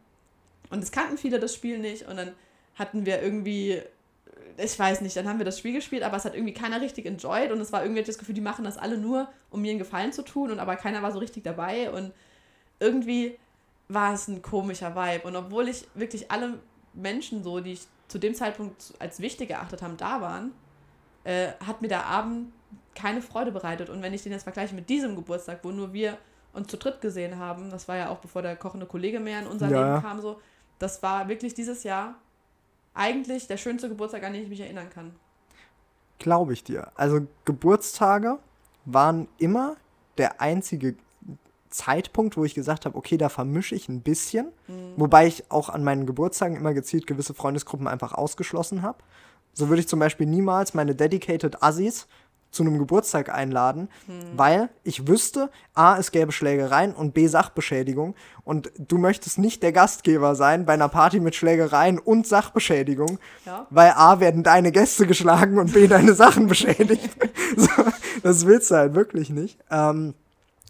Und 0.70 0.84
es 0.84 0.92
kannten 0.92 1.18
viele 1.18 1.40
das 1.40 1.54
Spiel 1.54 1.80
nicht 1.80 2.08
und 2.08 2.18
dann 2.18 2.34
hatten 2.76 3.06
wir 3.06 3.22
irgendwie, 3.22 3.82
ich 4.58 4.78
weiß 4.78 5.02
nicht, 5.02 5.16
dann 5.16 5.28
haben 5.28 5.40
wir 5.40 5.46
das 5.46 5.60
Spiel 5.60 5.74
gespielt, 5.74 6.04
aber 6.04 6.18
es 6.18 6.26
hat 6.26 6.36
irgendwie 6.36 6.54
keiner 6.54 6.82
richtig 6.82 7.06
enjoyed 7.06 7.52
und 7.52 7.60
es 7.60 7.72
war 7.72 7.84
irgendwie 7.84 8.04
das 8.04 8.18
Gefühl, 8.18 8.36
die 8.36 8.42
machen 8.42 8.66
das 8.66 8.78
alle 8.78 8.98
nur, 8.98 9.28
um 9.50 9.62
mir 9.62 9.72
einen 9.72 9.80
Gefallen 9.80 10.12
zu 10.12 10.24
tun 10.24 10.52
und 10.52 10.60
aber 10.60 10.76
keiner 10.76 11.02
war 11.02 11.12
so 11.12 11.20
richtig 11.20 11.44
dabei 11.44 11.90
und 11.92 12.12
irgendwie 12.80 13.38
war 13.88 14.14
es 14.14 14.28
ein 14.28 14.42
komischer 14.42 14.96
Vibe. 14.96 15.28
Und 15.28 15.36
obwohl 15.36 15.68
ich 15.70 15.88
wirklich 15.96 16.30
alle 16.30 16.60
Menschen 16.94 17.44
so, 17.44 17.60
die 17.60 17.74
ich 17.74 17.82
zu 18.08 18.20
dem 18.20 18.36
Zeitpunkt 18.36 18.94
als 19.00 19.20
wichtig 19.20 19.50
erachtet 19.50 19.82
haben, 19.82 19.98
da 19.98 20.22
waren, 20.22 20.52
äh, 21.24 21.50
hat 21.66 21.82
mir 21.82 21.88
der 21.88 22.06
Abend 22.06 22.52
keine 22.96 23.22
Freude 23.22 23.52
bereitet. 23.52 23.90
Und 23.90 24.02
wenn 24.02 24.14
ich 24.14 24.24
den 24.24 24.32
jetzt 24.32 24.44
vergleiche 24.44 24.76
mit 24.76 24.90
diesem 24.90 25.16
Geburtstag, 25.16 25.60
wo 25.64 25.72
nur 25.72 25.94
wir 25.94 26.18
uns 26.54 26.68
zu 26.68 26.78
dritt 26.78 27.02
gesehen 27.02 27.38
haben, 27.38 27.70
das 27.70 27.88
war 27.88 27.96
ja 27.98 28.10
auch 28.10 28.18
bevor 28.18 28.42
der 28.42 28.56
kochende 28.56 28.86
Kollege 28.86 29.20
mehr 29.20 29.40
in 29.42 29.48
unser 29.48 29.70
Ja. 29.70 29.90
Leben 29.90 30.02
kam, 30.02 30.22
so, 30.22 30.42
das 30.80 31.02
war 31.04 31.28
wirklich 31.28 31.54
dieses 31.54 31.84
Jahr 31.84 32.16
eigentlich 32.94 33.48
der 33.48 33.58
schönste 33.58 33.90
Geburtstag, 33.90 34.24
an 34.24 34.34
den 34.34 34.44
ich 34.44 34.50
mich 34.50 34.60
erinnern 34.60 34.90
kann. 34.90 35.14
Glaube 36.20 36.54
ich 36.54 36.64
dir. 36.64 36.92
Also 36.96 37.28
Geburtstage 37.46 38.40
waren 38.86 39.28
immer 39.38 39.78
der 40.18 40.42
einzige 40.42 40.96
Zeitpunkt, 41.70 42.38
wo 42.38 42.46
ich 42.46 42.56
gesagt 42.56 42.86
habe, 42.86 42.98
okay, 42.98 43.18
da 43.18 43.30
vermische 43.30 43.76
ich 43.76 43.88
ein 43.90 44.02
bisschen. 44.02 44.48
Wobei 44.96 45.28
ich 45.28 45.52
auch 45.52 45.70
an 45.70 45.84
meinen 45.84 46.06
Geburtstagen 46.06 46.56
immer 46.56 46.74
gezielt 46.74 47.06
gewisse 47.06 47.34
Freundesgruppen 47.34 47.88
einfach 47.88 48.14
ausgeschlossen 48.14 48.82
habe. 48.82 48.98
So 49.54 49.70
würde 49.70 49.82
ich 49.82 49.88
zum 49.88 50.00
Beispiel 50.00 50.28
niemals 50.28 50.74
meine 50.74 50.96
Dedicated 50.96 51.62
Assis 51.62 52.08
zu 52.52 52.64
einem 52.64 52.78
Geburtstag 52.80 53.34
einladen, 53.34 53.90
weil 54.36 54.70
ich 54.84 55.08
wüsste, 55.08 55.50
A, 55.74 55.98
es 55.98 56.12
gäbe 56.12 56.32
Schlägereien 56.32 56.94
und 56.94 57.14
B, 57.14 57.28
Sachbeschädigung. 57.28 58.16
Und 58.44 58.72
du 58.78 58.98
möchtest 58.98 59.38
nicht 59.38 59.62
der 59.64 59.74
Gastgeber 59.74 60.34
sein 60.36 60.66
bei 60.66 60.74
einer 60.74 60.90
Party 60.90 61.20
mit 61.20 61.36
Schlägereien 61.36 62.00
und 62.00 62.26
Sachbeschädigung, 62.26 63.20
Ja. 63.46 63.68
weil 63.70 63.92
A, 63.96 64.20
werden 64.20 64.44
deine 64.44 64.72
Gäste 64.72 65.06
geschlagen 65.06 65.58
und 65.60 65.74
B, 65.74 65.88
deine 65.88 66.14
Sachen 66.14 66.48
beschädigt. 66.48 67.10
so, 67.58 67.70
das 68.24 68.46
willst 68.46 68.72
du 68.72 68.76
halt 68.76 68.96
wirklich 68.96 69.30
nicht. 69.30 69.60
Ähm, 69.70 70.14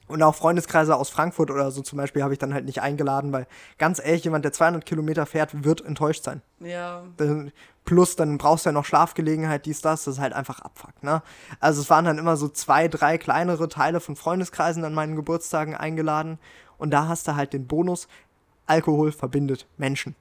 und 0.08 0.24
auch 0.24 0.36
Freundeskreise 0.36 0.96
aus 0.96 1.10
Frankfurt 1.10 1.52
oder 1.52 1.70
so 1.70 1.82
zum 1.82 1.98
Beispiel 1.98 2.24
habe 2.24 2.32
ich 2.34 2.40
dann 2.40 2.54
halt 2.54 2.66
nicht 2.66 2.82
eingeladen, 2.82 3.34
weil 3.34 3.46
ganz 3.78 4.00
ehrlich, 4.04 4.24
jemand, 4.24 4.46
der 4.46 4.54
200 4.54 4.86
Kilometer 4.86 5.26
fährt, 5.26 5.66
wird 5.66 5.86
enttäuscht 5.86 6.24
sein. 6.24 6.42
Ja, 6.62 7.04
Dann- 7.18 7.52
Plus, 7.88 8.18
dann 8.18 8.38
brauchst 8.38 8.66
du 8.66 8.70
ja 8.70 8.74
noch 8.74 8.84
Schlafgelegenheit, 8.84 9.66
dies, 9.66 9.80
das, 9.80 10.04
das 10.04 10.16
ist 10.16 10.20
halt 10.20 10.34
einfach 10.34 10.60
Abfuck, 10.60 11.02
ne? 11.02 11.24
Also 11.62 11.82
es 11.82 11.90
waren 11.90 12.04
dann 12.04 12.18
immer 12.18 12.36
so 12.36 12.50
zwei, 12.50 12.90
drei 12.90 13.18
kleinere 13.18 13.70
Teile 13.70 14.02
von 14.02 14.18
Freundeskreisen 14.18 14.84
an 14.84 14.94
meinen 14.94 15.16
Geburtstagen 15.16 15.74
eingeladen 15.74 16.38
und 16.78 16.92
da 16.92 17.08
hast 17.08 17.30
du 17.30 17.38
halt 17.38 17.54
den 17.54 17.66
Bonus, 17.66 18.10
Alkohol 18.66 19.14
verbindet 19.14 19.68
Menschen. 19.78 20.16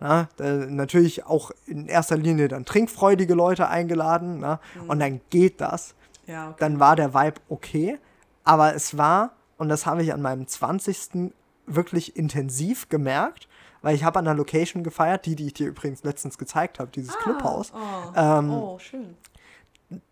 Ja, 0.00 0.28
da, 0.38 0.50
natürlich 0.50 1.26
auch 1.26 1.50
in 1.66 1.88
erster 1.88 2.16
Linie 2.16 2.48
dann 2.48 2.64
trinkfreudige 2.64 3.34
Leute 3.34 3.68
eingeladen, 3.68 4.38
ne? 4.38 4.58
und 4.88 4.98
dann 4.98 5.20
geht 5.28 5.60
das. 5.60 5.94
ja, 6.26 6.48
okay. 6.48 6.56
Dann 6.60 6.80
war 6.80 6.96
der 6.96 7.12
Vibe 7.12 7.42
okay, 7.50 7.98
aber 8.44 8.74
es 8.74 8.96
war, 8.96 9.32
und 9.58 9.68
das 9.68 9.84
habe 9.84 10.02
ich 10.02 10.14
an 10.14 10.22
meinem 10.22 10.46
20. 10.46 11.32
wirklich 11.66 12.16
intensiv 12.16 12.88
gemerkt, 12.88 13.46
weil 13.84 13.94
ich 13.94 14.02
habe 14.02 14.18
an 14.18 14.26
einer 14.26 14.36
Location 14.36 14.82
gefeiert, 14.82 15.26
die, 15.26 15.36
die 15.36 15.46
ich 15.48 15.54
dir 15.54 15.68
übrigens 15.68 16.02
letztens 16.04 16.38
gezeigt 16.38 16.78
habe, 16.78 16.90
dieses 16.90 17.16
Clubhaus. 17.18 17.70
Oh, 17.74 18.12
Ähm, 18.16 18.50
oh, 18.50 18.78
schön. 18.78 19.14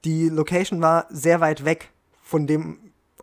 Die 0.05 0.29
Location 0.29 0.83
war 0.83 1.07
sehr 1.09 1.41
weit 1.41 1.65
weg 1.65 1.91
von 2.23 2.47
dem 2.47 2.79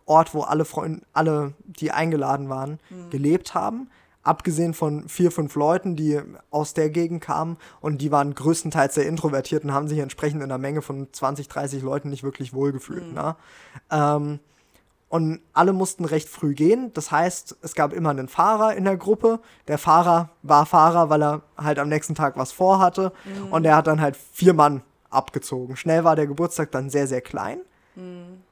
Ort, 0.06 0.34
wo 0.34 0.42
alle 0.42 0.64
Freunde, 0.64 1.02
alle, 1.12 1.54
die 1.64 1.92
eingeladen 1.92 2.48
waren, 2.48 2.80
gelebt 3.10 3.54
haben. 3.54 3.88
Abgesehen 4.24 4.74
von 4.74 5.08
vier, 5.08 5.30
fünf 5.30 5.54
Leuten, 5.54 5.94
die 5.94 6.20
aus 6.50 6.74
der 6.74 6.90
Gegend 6.90 7.22
kamen 7.22 7.56
und 7.80 8.02
die 8.02 8.10
waren 8.10 8.34
größtenteils 8.34 8.96
sehr 8.96 9.06
introvertiert 9.06 9.62
und 9.64 9.72
haben 9.72 9.86
sich 9.86 10.00
entsprechend 10.00 10.42
in 10.42 10.50
einer 10.50 10.58
Menge 10.58 10.82
von 10.82 11.06
20, 11.12 11.46
30 11.48 11.82
Leuten 11.82 12.10
nicht 12.10 12.24
wirklich 12.24 12.52
wohlgefühlt. 12.52 13.14
Ne? 13.14 13.36
Ähm, 13.90 14.40
und 15.10 15.40
alle 15.52 15.72
mussten 15.72 16.04
recht 16.04 16.28
früh 16.28 16.54
gehen. 16.54 16.92
Das 16.94 17.10
heißt, 17.10 17.56
es 17.62 17.74
gab 17.74 17.92
immer 17.92 18.10
einen 18.10 18.28
Fahrer 18.28 18.76
in 18.76 18.84
der 18.84 18.96
Gruppe. 18.96 19.40
Der 19.66 19.76
Fahrer 19.76 20.30
war 20.42 20.64
Fahrer, 20.66 21.10
weil 21.10 21.22
er 21.22 21.42
halt 21.58 21.80
am 21.80 21.88
nächsten 21.88 22.14
Tag 22.14 22.38
was 22.38 22.52
vorhatte. 22.52 23.12
Und 23.50 23.64
der 23.64 23.74
hat 23.76 23.88
dann 23.88 24.00
halt 24.00 24.16
vier 24.16 24.54
Mann 24.54 24.82
abgezogen. 25.10 25.76
Schnell 25.76 26.04
war 26.04 26.14
der 26.14 26.28
Geburtstag 26.28 26.70
dann 26.70 26.90
sehr, 26.90 27.08
sehr 27.08 27.20
klein. 27.20 27.58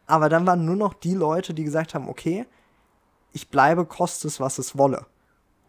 Aber 0.06 0.28
dann 0.28 0.46
waren 0.46 0.64
nur 0.64 0.74
noch 0.74 0.94
die 0.94 1.14
Leute, 1.14 1.54
die 1.54 1.62
gesagt 1.62 1.94
haben, 1.94 2.08
okay, 2.08 2.44
ich 3.32 3.50
bleibe, 3.50 3.86
koste 3.86 4.26
es, 4.26 4.40
was 4.40 4.58
es 4.58 4.76
wolle. 4.76 5.06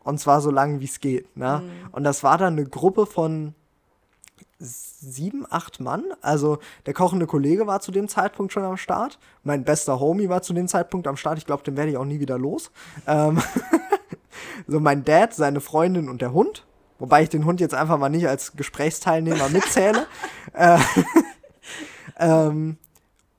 Und 0.04 0.20
zwar 0.20 0.42
so 0.42 0.50
lange, 0.50 0.80
wie 0.80 0.86
es 0.86 1.00
geht. 1.00 1.38
Ne? 1.38 1.62
Und 1.92 2.04
das 2.04 2.24
war 2.24 2.40
dann 2.40 2.54
eine 2.54 2.66
Gruppe 2.66 3.06
von 3.06 3.54
sieben, 4.60 5.46
acht 5.50 5.80
Mann. 5.80 6.04
Also 6.22 6.60
der 6.86 6.94
kochende 6.94 7.26
Kollege 7.28 7.66
war 7.66 7.80
zu 7.80 7.92
dem 7.92 8.08
Zeitpunkt 8.08 8.52
schon 8.52 8.64
am 8.64 8.78
Start. 8.78 9.18
Mein 9.44 9.64
bester 9.64 10.00
Homie 10.00 10.30
war 10.30 10.42
zu 10.42 10.54
dem 10.54 10.68
Zeitpunkt 10.68 11.08
am 11.08 11.18
Start. 11.18 11.38
Ich 11.38 11.46
glaube, 11.46 11.64
den 11.64 11.78
werde 11.78 11.92
ich 11.92 11.98
auch 11.98 12.06
nie 12.06 12.20
wieder 12.20 12.38
los. 12.38 12.72
Ähm 13.08 13.42
so 14.68 14.80
mein 14.80 15.06
Dad, 15.06 15.34
seine 15.34 15.62
Freundin 15.62 16.10
und 16.10 16.22
der 16.22 16.34
Hund. 16.34 16.66
Wobei 17.00 17.24
ich 17.24 17.30
den 17.30 17.46
Hund 17.46 17.62
jetzt 17.62 17.74
einfach 17.74 17.98
mal 17.98 18.10
nicht 18.10 18.28
als 18.28 18.54
Gesprächsteilnehmer 18.54 19.50
mitzähle. 19.54 20.06
äh, 20.54 20.78
ähm, 22.20 22.78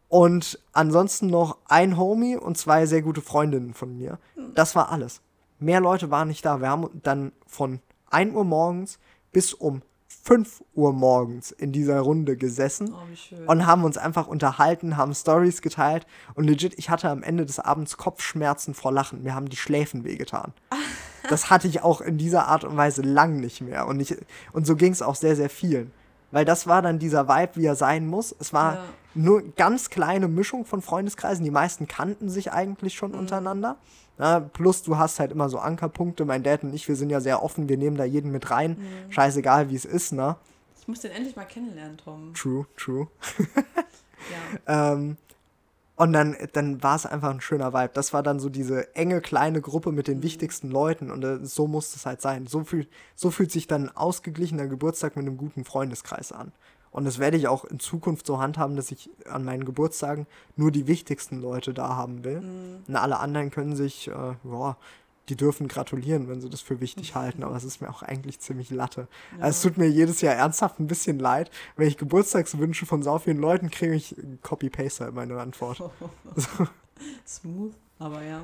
und 0.08 0.58
ansonsten 0.72 1.28
noch 1.28 1.58
ein 1.66 1.96
Homie 1.96 2.36
und 2.36 2.58
zwei 2.58 2.86
sehr 2.86 3.02
gute 3.02 3.20
Freundinnen 3.20 3.74
von 3.74 3.96
mir. 3.96 4.18
Das 4.54 4.74
war 4.74 4.90
alles. 4.90 5.20
Mehr 5.60 5.80
Leute 5.80 6.10
waren 6.10 6.28
nicht 6.28 6.44
da. 6.44 6.60
Wir 6.60 6.68
haben 6.68 6.88
dann 7.02 7.32
von 7.46 7.80
1 8.10 8.34
Uhr 8.34 8.44
morgens 8.44 8.98
bis 9.30 9.52
um 9.52 9.82
5 10.24 10.62
Uhr 10.74 10.92
morgens 10.92 11.50
in 11.52 11.72
dieser 11.72 12.00
Runde 12.00 12.36
gesessen 12.36 12.92
Oh, 12.92 13.50
und 13.50 13.66
haben 13.66 13.84
uns 13.84 13.96
einfach 13.96 14.26
unterhalten, 14.26 14.96
haben 14.96 15.14
Stories 15.14 15.62
geteilt 15.62 16.06
und 16.34 16.44
legit, 16.44 16.74
ich 16.78 16.90
hatte 16.90 17.08
am 17.08 17.22
Ende 17.22 17.46
des 17.46 17.58
Abends 17.60 17.96
Kopfschmerzen 17.96 18.74
vor 18.74 18.92
Lachen. 18.92 19.22
Mir 19.22 19.34
haben 19.34 19.48
die 19.48 19.56
Schläfen 19.56 20.04
wehgetan. 20.04 20.52
Das 21.28 21.50
hatte 21.50 21.68
ich 21.68 21.82
auch 21.82 22.00
in 22.00 22.16
dieser 22.16 22.48
Art 22.48 22.64
und 22.64 22.76
Weise 22.78 23.02
lang 23.02 23.40
nicht 23.40 23.60
mehr. 23.60 23.86
Und, 23.86 24.00
ich, 24.00 24.16
und 24.52 24.66
so 24.66 24.74
ging 24.74 24.90
es 24.90 25.02
auch 25.02 25.14
sehr, 25.14 25.36
sehr 25.36 25.50
vielen. 25.50 25.92
Weil 26.30 26.46
das 26.46 26.66
war 26.66 26.80
dann 26.80 26.98
dieser 26.98 27.28
Vibe, 27.28 27.56
wie 27.56 27.66
er 27.66 27.76
sein 27.76 28.06
muss. 28.06 28.34
Es 28.40 28.54
war 28.54 28.74
Ja. 28.74 28.84
nur 29.14 29.42
ganz 29.54 29.90
kleine 29.90 30.28
Mischung 30.28 30.64
von 30.64 30.80
Freundeskreisen. 30.80 31.44
Die 31.44 31.50
meisten 31.50 31.86
kannten 31.86 32.30
sich 32.30 32.52
eigentlich 32.52 32.94
schon 32.94 33.12
untereinander. 33.12 33.76
Ja, 34.20 34.40
plus 34.40 34.82
du 34.82 34.98
hast 34.98 35.18
halt 35.18 35.32
immer 35.32 35.48
so 35.48 35.58
Ankerpunkte. 35.58 36.26
Mein 36.26 36.42
Dad 36.42 36.62
und 36.62 36.74
ich, 36.74 36.86
wir 36.86 36.96
sind 36.96 37.10
ja 37.10 37.20
sehr 37.20 37.42
offen. 37.42 37.68
Wir 37.68 37.78
nehmen 37.78 37.96
da 37.96 38.04
jeden 38.04 38.30
mit 38.30 38.50
rein. 38.50 38.76
Scheißegal, 39.08 39.70
wie 39.70 39.76
es 39.76 39.86
ist, 39.86 40.12
ne? 40.12 40.36
Ich 40.78 40.86
muss 40.86 41.00
den 41.00 41.12
endlich 41.12 41.36
mal 41.36 41.44
kennenlernen, 41.44 41.96
Tom. 41.96 42.34
True, 42.34 42.66
true. 42.76 43.08
Ja. 44.66 44.92
Ähm, 44.92 45.16
und 45.96 46.12
dann, 46.12 46.36
dann 46.52 46.82
war 46.82 46.96
es 46.96 47.04
einfach 47.04 47.30
ein 47.30 47.40
schöner 47.40 47.74
Vibe. 47.74 47.90
Das 47.92 48.12
war 48.12 48.22
dann 48.22 48.40
so 48.40 48.48
diese 48.48 48.94
enge 48.94 49.20
kleine 49.20 49.60
Gruppe 49.60 49.92
mit 49.92 50.08
den 50.08 50.22
wichtigsten 50.22 50.70
Leuten 50.70 51.10
und 51.10 51.22
äh, 51.24 51.44
so 51.44 51.66
muss 51.66 51.94
es 51.94 52.06
halt 52.06 52.22
sein. 52.22 52.46
So, 52.46 52.64
fühl, 52.64 52.86
so 53.14 53.30
fühlt 53.30 53.52
sich 53.52 53.66
dann 53.66 53.88
ein 53.88 53.96
ausgeglichener 53.96 54.66
Geburtstag 54.66 55.16
mit 55.16 55.26
einem 55.26 55.36
guten 55.36 55.64
Freundeskreis 55.64 56.32
an. 56.32 56.52
Und 56.92 57.04
das 57.04 57.18
werde 57.18 57.36
ich 57.36 57.46
auch 57.46 57.64
in 57.64 57.78
Zukunft 57.78 58.26
so 58.26 58.40
handhaben, 58.40 58.76
dass 58.76 58.90
ich 58.90 59.10
an 59.28 59.44
meinen 59.44 59.64
Geburtstagen 59.64 60.26
nur 60.56 60.72
die 60.72 60.86
wichtigsten 60.86 61.40
Leute 61.40 61.72
da 61.72 61.96
haben 61.96 62.24
will. 62.24 62.42
Und 62.86 62.96
alle 62.96 63.18
anderen 63.18 63.50
können 63.50 63.76
sich, 63.76 64.08
äh, 64.08 64.34
ja, 64.44 64.76
die 65.28 65.36
dürfen 65.36 65.68
gratulieren, 65.68 66.28
wenn 66.28 66.40
sie 66.40 66.50
das 66.50 66.60
für 66.60 66.80
wichtig 66.80 67.14
halten, 67.14 67.44
aber 67.44 67.56
es 67.56 67.64
ist 67.64 67.80
mir 67.80 67.88
auch 67.88 68.02
eigentlich 68.02 68.40
ziemlich 68.40 68.70
Latte. 68.70 69.06
Also 69.38 69.48
es 69.48 69.62
tut 69.62 69.78
mir 69.78 69.88
jedes 69.88 70.20
Jahr 70.20 70.34
ernsthaft 70.34 70.80
ein 70.80 70.88
bisschen 70.88 71.18
leid, 71.18 71.50
wenn 71.76 71.86
ich 71.86 71.96
Geburtstagswünsche 71.96 72.86
von 72.86 73.02
so 73.02 73.18
vielen 73.18 73.38
Leuten 73.38 73.70
kriege, 73.70 73.94
ich 73.94 74.16
Copy-Paste 74.42 75.04
halt 75.04 75.14
meine 75.14 75.38
Antwort. 75.40 75.78
So. 75.78 76.66
Smooth, 77.26 77.74
aber 77.98 78.22
ja. 78.22 78.42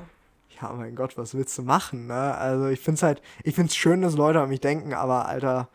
Ja, 0.61 0.73
mein 0.73 0.95
Gott, 0.95 1.17
was 1.17 1.35
willst 1.35 1.57
du 1.57 1.61
machen, 1.61 2.07
ne? 2.07 2.35
Also 2.35 2.67
ich 2.67 2.79
find's 2.79 3.03
halt, 3.03 3.21
ich 3.43 3.53
find's 3.53 3.75
schön, 3.75 4.01
dass 4.01 4.15
Leute 4.15 4.41
an 4.41 4.49
mich 4.49 4.61
denken, 4.61 4.93
aber 4.93 5.27
Alter, 5.27 5.67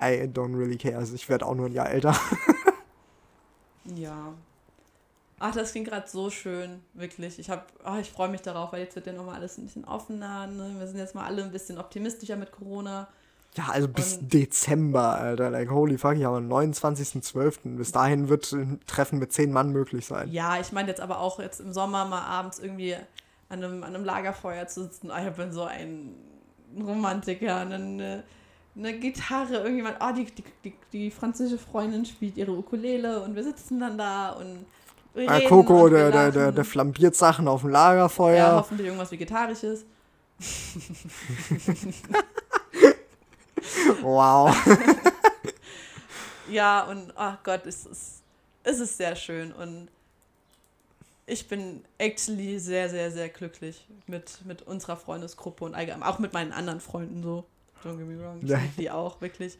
I 0.00 0.26
don't 0.28 0.56
really 0.56 0.76
care. 0.76 0.96
Also 0.98 1.14
ich 1.14 1.28
werde 1.28 1.46
auch 1.46 1.54
nur 1.54 1.66
ein 1.66 1.72
Jahr 1.72 1.90
älter. 1.90 2.14
Ja. 3.94 4.32
Ach, 5.38 5.54
das 5.54 5.72
klingt 5.72 5.88
gerade 5.88 6.08
so 6.08 6.30
schön, 6.30 6.80
wirklich. 6.94 7.38
Ich 7.38 7.50
hab, 7.50 7.70
oh, 7.84 7.98
ich 8.00 8.10
freue 8.10 8.28
mich 8.30 8.40
darauf, 8.40 8.72
weil 8.72 8.80
jetzt 8.80 8.96
wird 8.96 9.06
ja 9.06 9.12
nochmal 9.12 9.36
alles 9.36 9.58
ein 9.58 9.64
bisschen 9.66 9.84
offener. 9.84 10.46
Ne? 10.46 10.74
Wir 10.78 10.86
sind 10.86 10.98
jetzt 10.98 11.14
mal 11.14 11.26
alle 11.26 11.44
ein 11.44 11.52
bisschen 11.52 11.78
optimistischer 11.78 12.36
mit 12.36 12.52
Corona. 12.52 13.06
Ja, 13.54 13.68
also 13.70 13.86
bis 13.86 14.16
Und- 14.16 14.32
Dezember, 14.32 15.16
Alter. 15.18 15.50
Like, 15.50 15.70
holy 15.70 15.98
fuck, 15.98 16.16
ich 16.16 16.24
habe 16.24 16.38
am 16.38 16.48
29.12. 16.50 17.76
Bis 17.76 17.92
dahin 17.92 18.28
wird 18.28 18.50
ein 18.52 18.80
Treffen 18.86 19.18
mit 19.18 19.32
zehn 19.32 19.52
Mann 19.52 19.70
möglich 19.72 20.06
sein. 20.06 20.30
Ja, 20.32 20.58
ich 20.58 20.72
meine 20.72 20.88
jetzt 20.88 21.00
aber 21.00 21.20
auch 21.20 21.38
jetzt 21.38 21.60
im 21.60 21.72
Sommer 21.72 22.06
mal 22.06 22.22
abends 22.22 22.58
irgendwie 22.58 22.94
an 23.48 23.62
einem, 23.62 23.82
an 23.84 23.94
einem 23.94 24.04
Lagerfeuer 24.04 24.66
zu 24.66 24.84
sitzen. 24.84 25.10
Ah, 25.10 25.26
Ich 25.28 25.34
bin 25.34 25.52
so 25.52 25.64
ein 25.64 26.14
Romantiker, 26.78 27.56
eine, 27.58 28.24
eine 28.76 28.98
Gitarre, 28.98 29.54
irgendjemand, 29.56 29.96
oh, 30.00 30.12
die, 30.12 30.26
die, 30.26 30.44
die, 30.64 30.74
die 30.92 31.10
französische 31.10 31.58
Freundin 31.58 32.04
spielt 32.04 32.36
ihre 32.36 32.52
Ukulele 32.52 33.22
und 33.22 33.34
wir 33.34 33.42
sitzen 33.42 33.80
dann 33.80 33.98
da 33.98 34.30
und 34.32 34.66
Ah, 35.26 35.36
reden 35.36 35.48
Coco, 35.48 35.84
und 35.84 35.92
der, 35.92 36.10
der, 36.10 36.30
der, 36.30 36.52
der 36.52 36.64
flambiert 36.64 37.16
Sachen 37.16 37.48
auf 37.48 37.62
dem 37.62 37.70
Ja, 37.70 37.72
Lagerfeuer. 37.72 38.56
hoffentlich 38.56 38.86
irgendwas 38.86 39.10
Vegetarisches. 39.10 39.86
wow. 44.02 44.54
Ja, 46.48 46.84
und 46.84 47.12
ach 47.16 47.38
Gott, 47.42 47.66
es 47.66 47.86
ist, 47.86 48.22
es 48.62 48.78
ist 48.78 48.96
sehr 48.96 49.16
schön 49.16 49.52
und 49.52 49.88
ich 51.26 51.48
bin 51.48 51.84
actually 51.98 52.60
sehr, 52.60 52.88
sehr, 52.88 53.10
sehr 53.10 53.28
glücklich 53.28 53.84
mit, 54.06 54.44
mit 54.44 54.62
unserer 54.62 54.96
Freundesgruppe 54.96 55.64
und 55.64 55.74
allgemein, 55.74 56.04
auch 56.04 56.20
mit 56.20 56.32
meinen 56.32 56.52
anderen 56.52 56.80
Freunden 56.80 57.24
so. 57.24 57.44
Don't 57.86 57.98
get 57.98 58.06
me 58.06 58.22
wrong, 58.22 58.38
ich 58.42 58.48
liebe 58.48 58.72
die 58.78 58.90
auch, 58.90 59.20
wirklich. 59.20 59.58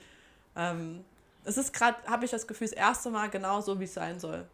Ähm, 0.56 1.04
es 1.44 1.56
ist 1.56 1.72
gerade, 1.72 1.96
habe 2.06 2.24
ich 2.24 2.30
das 2.30 2.46
Gefühl, 2.46 2.66
das 2.68 2.76
erste 2.76 3.10
Mal 3.10 3.30
genau 3.30 3.60
so, 3.60 3.78
wie 3.78 3.84
es 3.84 3.94
sein 3.94 4.18
soll. 4.18 4.46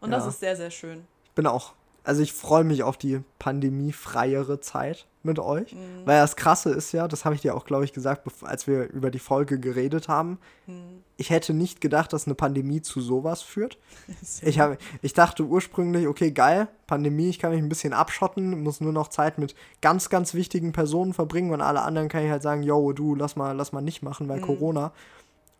Und 0.00 0.10
das 0.10 0.24
Ja. 0.24 0.30
ist 0.30 0.40
sehr, 0.40 0.56
sehr 0.56 0.70
schön. 0.70 1.06
Ich 1.24 1.30
bin 1.32 1.46
auch, 1.46 1.74
also 2.04 2.22
ich 2.22 2.32
freue 2.32 2.64
mich 2.64 2.82
auf 2.82 2.96
die 2.96 3.20
pandemiefreiere 3.38 4.60
Zeit 4.60 5.06
mit 5.22 5.38
euch. 5.38 5.74
Mhm. 5.74 6.06
Weil 6.06 6.20
das 6.20 6.36
Krasse 6.36 6.70
ist 6.70 6.92
ja, 6.92 7.08
das 7.08 7.24
habe 7.24 7.34
ich 7.34 7.40
dir 7.40 7.54
auch, 7.54 7.64
glaube 7.64 7.84
ich, 7.84 7.92
gesagt, 7.92 8.26
als 8.42 8.66
wir 8.66 8.88
über 8.90 9.10
die 9.10 9.18
Folge 9.18 9.58
geredet 9.58 10.08
haben. 10.08 10.38
Mhm. 10.66 11.02
Ich 11.16 11.30
hätte 11.30 11.52
nicht 11.52 11.80
gedacht, 11.80 12.12
dass 12.12 12.26
eine 12.26 12.34
Pandemie 12.34 12.80
zu 12.82 13.00
sowas 13.00 13.42
führt. 13.42 13.78
Ich, 14.42 14.60
hab, 14.60 14.78
ich 15.02 15.12
dachte 15.12 15.44
ursprünglich, 15.44 16.06
okay, 16.06 16.30
geil, 16.30 16.68
Pandemie, 16.86 17.28
ich 17.28 17.38
kann 17.38 17.50
mich 17.50 17.60
ein 17.60 17.68
bisschen 17.68 17.92
abschotten, 17.92 18.62
muss 18.62 18.80
nur 18.80 18.92
noch 18.92 19.08
Zeit 19.08 19.38
mit 19.38 19.54
ganz, 19.80 20.08
ganz 20.10 20.34
wichtigen 20.34 20.72
Personen 20.72 21.12
verbringen 21.12 21.52
und 21.52 21.60
alle 21.60 21.82
anderen 21.82 22.08
kann 22.08 22.24
ich 22.24 22.30
halt 22.30 22.42
sagen, 22.42 22.62
yo, 22.62 22.92
du, 22.92 23.14
lass 23.14 23.36
mal, 23.36 23.52
lass 23.52 23.72
mal 23.72 23.80
nicht 23.80 24.02
machen, 24.02 24.28
weil 24.28 24.38
Mhm. 24.38 24.44
Corona. 24.44 24.92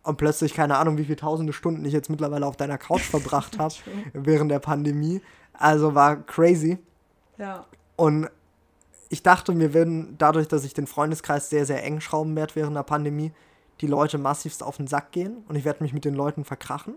Und 0.04 0.16
plötzlich, 0.16 0.54
keine 0.54 0.78
Ahnung, 0.78 0.96
wie 0.96 1.04
viele 1.04 1.16
tausende 1.16 1.52
Stunden 1.52 1.84
ich 1.84 1.92
jetzt 1.92 2.09
mittlerweile 2.09 2.46
auf 2.46 2.56
deiner 2.56 2.78
Couch 2.78 3.02
verbracht 3.11 3.59
habe 3.59 3.74
während 4.12 4.50
der 4.50 4.61
Pandemie. 4.61 5.20
Also 5.52 5.94
war 5.94 6.16
crazy. 6.16 6.78
Ja, 7.36 7.66
Und 7.96 8.28
ich 9.09 9.22
dachte, 9.22 9.59
wir 9.59 9.74
würden 9.74 10.16
dadurch, 10.18 10.48
dass 10.48 10.64
ich 10.64 10.74
den 10.74 10.86
Freundeskreis 10.86 11.50
sehr, 11.50 11.64
sehr 11.64 11.82
eng 11.84 12.00
schrauben 12.00 12.36
werde 12.36 12.54
während 12.56 12.76
der 12.76 12.82
Pandemie, 12.82 13.32
die 13.80 13.86
Leute 13.86 14.18
massivst 14.18 14.62
auf 14.62 14.76
den 14.76 14.86
Sack 14.86 15.12
gehen 15.12 15.44
und 15.48 15.56
ich 15.56 15.64
werde 15.64 15.82
mich 15.82 15.92
mit 15.92 16.04
den 16.04 16.14
Leuten 16.14 16.44
verkrachen. 16.44 16.94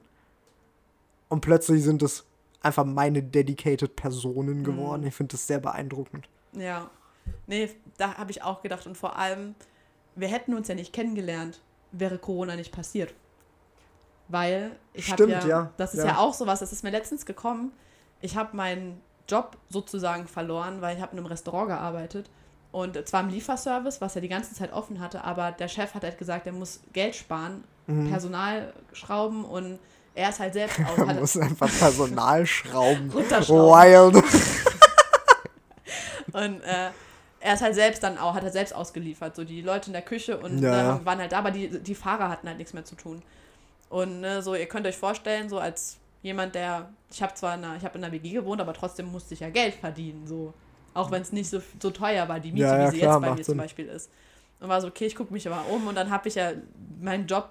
Und 1.29 1.41
plötzlich 1.41 1.83
sind 1.83 2.01
es 2.01 2.25
einfach 2.61 2.83
meine 2.83 3.23
dedicated 3.23 3.95
Personen 3.95 4.63
geworden. 4.63 5.05
Ich 5.05 5.15
finde 5.15 5.33
das 5.33 5.47
sehr 5.47 5.59
beeindruckend. 5.59 6.27
ja. 6.53 6.89
Nee, 7.45 7.69
da 7.97 8.15
habe 8.15 8.31
ich 8.31 8.41
auch 8.41 8.63
gedacht 8.63 8.87
und 8.87 8.97
vor 8.97 9.15
allem, 9.15 9.53
wir 10.15 10.27
hätten 10.27 10.55
uns 10.55 10.67
ja 10.67 10.75
nicht 10.75 10.91
kennengelernt, 10.91 11.61
wäre 11.91 12.17
Corona 12.17 12.55
nicht 12.55 12.71
passiert. 12.71 13.13
Weil 14.27 14.75
ich 14.93 15.11
habe 15.11 15.29
ja, 15.29 15.45
ja, 15.45 15.73
das 15.77 15.93
ist 15.93 15.99
ja. 15.99 16.07
ja. 16.07 16.17
auch 16.17 16.33
sowas, 16.33 16.59
das 16.59 16.71
ist 16.71 16.83
mir 16.83 16.89
letztens 16.89 17.25
gekommen. 17.25 17.71
Ich 18.21 18.35
habe 18.35 18.57
meinen 18.57 19.01
Job 19.31 19.57
sozusagen 19.69 20.27
verloren, 20.27 20.81
weil 20.81 20.95
ich 20.95 21.01
habe 21.01 21.13
in 21.13 21.19
einem 21.19 21.27
Restaurant 21.27 21.69
gearbeitet 21.69 22.29
und 22.71 23.07
zwar 23.07 23.21
im 23.21 23.29
Lieferservice, 23.29 24.01
was 24.01 24.15
er 24.15 24.21
die 24.21 24.29
ganze 24.29 24.53
Zeit 24.53 24.73
offen 24.73 24.99
hatte, 24.99 25.23
aber 25.23 25.51
der 25.51 25.67
Chef 25.67 25.93
hat 25.93 26.03
halt 26.03 26.17
gesagt, 26.17 26.47
er 26.47 26.53
muss 26.53 26.81
Geld 26.93 27.15
sparen, 27.15 27.63
Mhm. 27.87 28.11
Personal 28.11 28.73
schrauben 28.93 29.43
und 29.43 29.79
er 30.13 30.29
ist 30.29 30.39
halt 30.39 30.53
selbst 30.53 30.79
aus, 30.87 31.07
hat, 31.07 31.19
muss 31.19 31.35
einfach 31.35 31.67
Personal 31.79 32.45
schrauben. 32.45 33.09
Runterschrauben. 33.13 34.13
Wild. 34.13 34.23
Und 36.33 36.61
äh, 36.61 36.89
er 37.39 37.53
ist 37.55 37.61
halt 37.61 37.75
selbst 37.75 38.03
dann 38.03 38.17
auch, 38.17 38.35
hat 38.35 38.43
er 38.43 38.51
selbst 38.51 38.73
ausgeliefert, 38.73 39.35
so 39.35 39.43
die 39.43 39.61
Leute 39.61 39.87
in 39.87 39.93
der 39.93 40.01
Küche 40.03 40.37
und 40.37 40.59
Ja, 40.59 40.75
ja. 40.75 41.05
waren 41.05 41.19
halt 41.19 41.31
da, 41.31 41.39
aber 41.39 41.51
die, 41.51 41.79
die 41.81 41.95
Fahrer 41.95 42.29
hatten 42.29 42.47
halt 42.47 42.57
nichts 42.57 42.73
mehr 42.73 42.85
zu 42.85 42.95
tun. 42.95 43.21
Und 43.89 44.21
ne, 44.21 44.41
so, 44.41 44.55
ihr 44.55 44.67
könnt 44.67 44.87
euch 44.87 44.95
vorstellen, 44.95 45.49
so 45.49 45.59
als 45.59 45.97
jemand, 46.21 46.55
der, 46.55 46.89
ich 47.11 47.21
habe 47.21 47.33
zwar 47.33 47.55
in 47.55 47.63
einer, 47.63 47.75
ich 47.77 47.83
habe 47.83 47.97
in 47.97 48.03
einer 48.03 48.13
WG 48.13 48.31
gewohnt, 48.31 48.61
aber 48.61 48.73
trotzdem 48.73 49.11
musste 49.11 49.33
ich 49.33 49.39
ja 49.39 49.49
Geld 49.49 49.75
verdienen, 49.75 50.27
so. 50.27 50.53
Auch 50.93 51.09
wenn 51.09 51.21
es 51.21 51.31
nicht 51.31 51.49
so, 51.49 51.61
so 51.81 51.89
teuer 51.89 52.27
war, 52.27 52.39
die 52.39 52.51
Miete, 52.51 52.65
Ja, 52.65 52.77
ja, 52.77 52.87
wie 52.87 52.91
sie 52.91 52.97
klar, 52.99 53.13
jetzt 53.15 53.21
bei 53.21 53.29
mir 53.31 53.35
Sinn. 53.37 53.45
zum 53.45 53.57
Beispiel 53.57 53.87
ist. 53.87 54.09
Und 54.59 54.69
war 54.69 54.81
so, 54.81 54.87
okay, 54.87 55.05
ich 55.05 55.15
gucke 55.15 55.33
mich 55.33 55.47
aber 55.47 55.65
um 55.73 55.87
und 55.87 55.95
dann 55.95 56.09
habe 56.11 56.27
ich 56.27 56.35
ja 56.35 56.51
meinen 56.99 57.27
Job, 57.27 57.49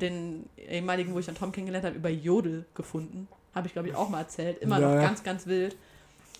den 0.00 0.48
ehemaligen, 0.56 1.14
wo 1.14 1.18
ich 1.18 1.26
dann 1.26 1.34
Tom 1.34 1.52
kennengelernt 1.52 1.86
habe, 1.86 1.96
über 1.96 2.10
Jodel 2.10 2.66
gefunden. 2.74 3.28
Habe 3.54 3.66
ich, 3.66 3.72
glaube 3.72 3.88
ich, 3.88 3.94
auch 3.94 4.08
mal 4.10 4.20
erzählt. 4.20 4.58
Immer 4.60 4.78
Ja, 4.78 4.94
noch 4.94 5.00
ganz, 5.00 5.22
ganz 5.22 5.46
wild. 5.46 5.74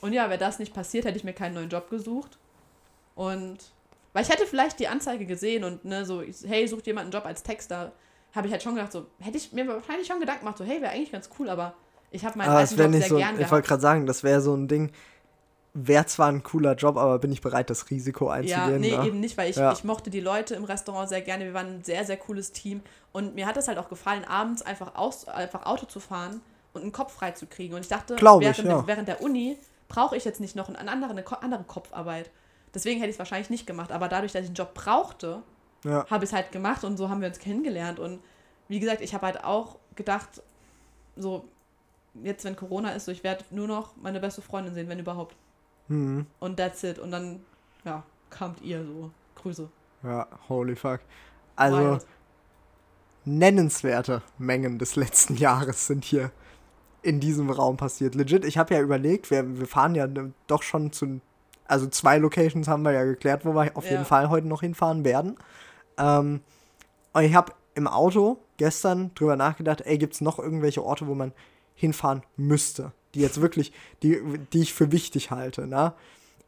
Und 0.02 0.12
ja, 0.12 0.28
wäre 0.28 0.38
das 0.38 0.58
nicht 0.58 0.74
passiert, 0.74 1.06
hätte 1.06 1.16
ich 1.16 1.24
mir 1.24 1.32
keinen 1.32 1.54
neuen 1.54 1.70
Job 1.70 1.88
gesucht. 1.88 2.36
Und 3.14 3.58
weil 4.12 4.22
ich 4.22 4.28
hätte 4.28 4.46
vielleicht 4.46 4.78
die 4.78 4.88
Anzeige 4.88 5.24
gesehen 5.26 5.64
und 5.64 5.84
ne, 5.84 6.04
so, 6.04 6.22
hey, 6.46 6.68
sucht 6.68 6.86
jemand 6.86 7.04
einen 7.04 7.12
Job 7.12 7.24
als 7.24 7.42
Texter, 7.42 7.92
habe 8.36 8.46
ich 8.46 8.52
halt 8.52 8.62
schon 8.62 8.74
gedacht, 8.74 8.92
so, 8.92 9.06
hätte 9.18 9.36
ich 9.36 9.52
mir 9.52 9.66
wahrscheinlich 9.66 10.06
schon 10.06 10.20
Gedanken 10.20 10.40
gemacht, 10.40 10.58
so, 10.58 10.64
hey, 10.64 10.80
wäre 10.80 10.92
eigentlich 10.92 11.12
ganz 11.12 11.30
cool, 11.38 11.48
aber 11.48 11.74
ich 12.10 12.24
habe 12.24 12.38
meinen 12.38 12.50
Aber 12.50 12.58
alten 12.58 12.78
Job 12.78 12.90
nicht 12.90 13.08
so, 13.08 13.16
gern 13.16 13.40
ich 13.40 13.50
wollte 13.50 13.66
gerade 13.66 13.82
sagen, 13.82 14.06
das 14.06 14.22
wäre 14.22 14.40
so 14.40 14.54
ein 14.54 14.68
Ding, 14.68 14.92
wäre 15.76 16.06
zwar 16.06 16.28
ein 16.28 16.42
cooler 16.42 16.74
Job, 16.74 16.96
aber 16.96 17.18
bin 17.18 17.32
ich 17.32 17.40
bereit, 17.40 17.68
das 17.68 17.90
Risiko 17.90 18.28
einzugehen? 18.28 18.70
Ja, 18.70 18.78
nee, 18.78 18.96
ne? 18.96 19.06
eben 19.06 19.20
nicht, 19.20 19.36
weil 19.36 19.50
ich, 19.50 19.56
Ja. 19.56 19.72
ich 19.72 19.84
mochte 19.84 20.10
die 20.10 20.20
Leute 20.20 20.54
im 20.54 20.64
Restaurant 20.64 21.08
sehr 21.08 21.20
gerne. 21.20 21.44
Wir 21.44 21.54
waren 21.54 21.78
ein 21.78 21.84
sehr, 21.84 22.04
sehr 22.04 22.16
cooles 22.16 22.52
Team. 22.52 22.80
Und 23.12 23.34
mir 23.34 23.46
hat 23.46 23.56
es 23.56 23.68
halt 23.68 23.76
auch 23.78 23.88
gefallen, 23.88 24.24
abends 24.24 24.62
einfach, 24.62 24.94
aus, 24.94 25.28
einfach 25.28 25.66
Auto 25.66 25.86
zu 25.86 26.00
fahren 26.00 26.40
und 26.72 26.82
einen 26.82 26.92
Kopf 26.92 27.12
frei 27.12 27.32
zu 27.32 27.46
kriegen. 27.46 27.74
Und 27.74 27.80
ich 27.82 27.88
dachte, 27.88 28.16
Glaub 28.16 28.40
ich, 28.40 28.48
während, 28.48 28.68
ja. 28.68 28.86
während 28.86 29.08
der 29.08 29.20
Uni 29.20 29.58
brauche 29.88 30.16
ich 30.16 30.24
jetzt 30.24 30.40
nicht 30.40 30.56
noch 30.56 30.68
einen 30.68 30.88
anderen, 30.88 31.18
eine 31.18 31.42
andere 31.42 31.64
Kopfarbeit. 31.64 32.30
Deswegen 32.74 32.98
hätte 33.00 33.10
ich 33.10 33.16
es 33.16 33.18
wahrscheinlich 33.18 33.50
nicht 33.50 33.66
gemacht. 33.66 33.92
Aber 33.92 34.08
dadurch, 34.08 34.32
dass 34.32 34.42
ich 34.42 34.48
einen 34.48 34.56
Job 34.56 34.72
brauchte, 34.72 35.42
Ja. 35.84 36.06
habe 36.10 36.24
ich 36.24 36.30
es 36.30 36.34
halt 36.34 36.52
gemacht 36.52 36.84
und 36.84 36.96
so 36.96 37.08
haben 37.08 37.20
wir 37.20 37.28
uns 37.28 37.38
kennengelernt. 37.38 37.98
Und 37.98 38.20
wie 38.68 38.80
gesagt, 38.80 39.00
ich 39.00 39.14
habe 39.14 39.26
halt 39.26 39.44
auch 39.44 39.76
gedacht, 39.94 40.42
so 41.16 41.44
jetzt, 42.22 42.44
wenn 42.44 42.56
Corona 42.56 42.90
ist, 42.90 43.04
so 43.04 43.12
ich 43.12 43.22
werde 43.24 43.44
nur 43.50 43.66
noch 43.68 43.94
meine 43.96 44.20
beste 44.20 44.42
Freundin 44.42 44.74
sehen, 44.74 44.88
wenn 44.88 44.98
überhaupt. 44.98 45.36
Hm. 45.88 46.26
Und 46.40 46.56
that's 46.56 46.82
it. 46.82 46.98
Und 46.98 47.10
dann, 47.12 47.40
ja, 47.84 48.02
kamt 48.30 48.60
ihr 48.62 48.84
so. 48.84 49.10
Grüße. 49.36 49.68
Ja, 50.02 50.26
holy 50.48 50.74
fuck. 50.76 51.00
Also, 51.56 51.78
Wild. 51.92 52.06
nennenswerte 53.24 54.22
Mengen 54.38 54.78
des 54.78 54.96
letzten 54.96 55.36
Jahres 55.36 55.86
sind 55.86 56.04
hier 56.04 56.30
in 57.02 57.20
diesem 57.20 57.50
Raum 57.50 57.76
passiert. 57.76 58.14
Legit, 58.14 58.44
ich 58.44 58.58
habe 58.58 58.74
ja 58.74 58.80
überlegt, 58.80 59.30
wir, 59.30 59.58
wir 59.58 59.66
fahren 59.66 59.94
ja 59.94 60.08
doch 60.48 60.62
schon 60.62 60.92
zu, 60.92 61.20
also 61.68 61.86
zwei 61.86 62.18
Locations 62.18 62.66
haben 62.66 62.82
wir 62.82 62.92
ja 62.92 63.04
geklärt, 63.04 63.44
wo 63.44 63.52
wir 63.54 63.76
auf 63.76 63.84
Ja. 63.84 63.92
jeden 63.92 64.04
Fall 64.04 64.28
heute 64.28 64.48
noch 64.48 64.60
hinfahren 64.62 65.04
werden. 65.04 65.36
Ähm, 65.98 66.40
und 67.12 67.22
ich 67.22 67.34
habe 67.34 67.52
im 67.74 67.86
Auto 67.86 68.38
gestern 68.56 69.12
drüber 69.14 69.36
nachgedacht, 69.36 69.82
ey, 69.82 69.98
gibt 69.98 70.14
es 70.14 70.20
noch 70.20 70.38
irgendwelche 70.38 70.82
Orte, 70.82 71.06
wo 71.06 71.14
man 71.14 71.32
hinfahren 71.74 72.22
müsste, 72.36 72.92
die 73.14 73.20
jetzt 73.20 73.40
wirklich, 73.40 73.72
die, 74.02 74.20
die 74.52 74.62
ich 74.62 74.74
für 74.74 74.92
wichtig 74.92 75.30
halte, 75.30 75.66
ne? 75.66 75.92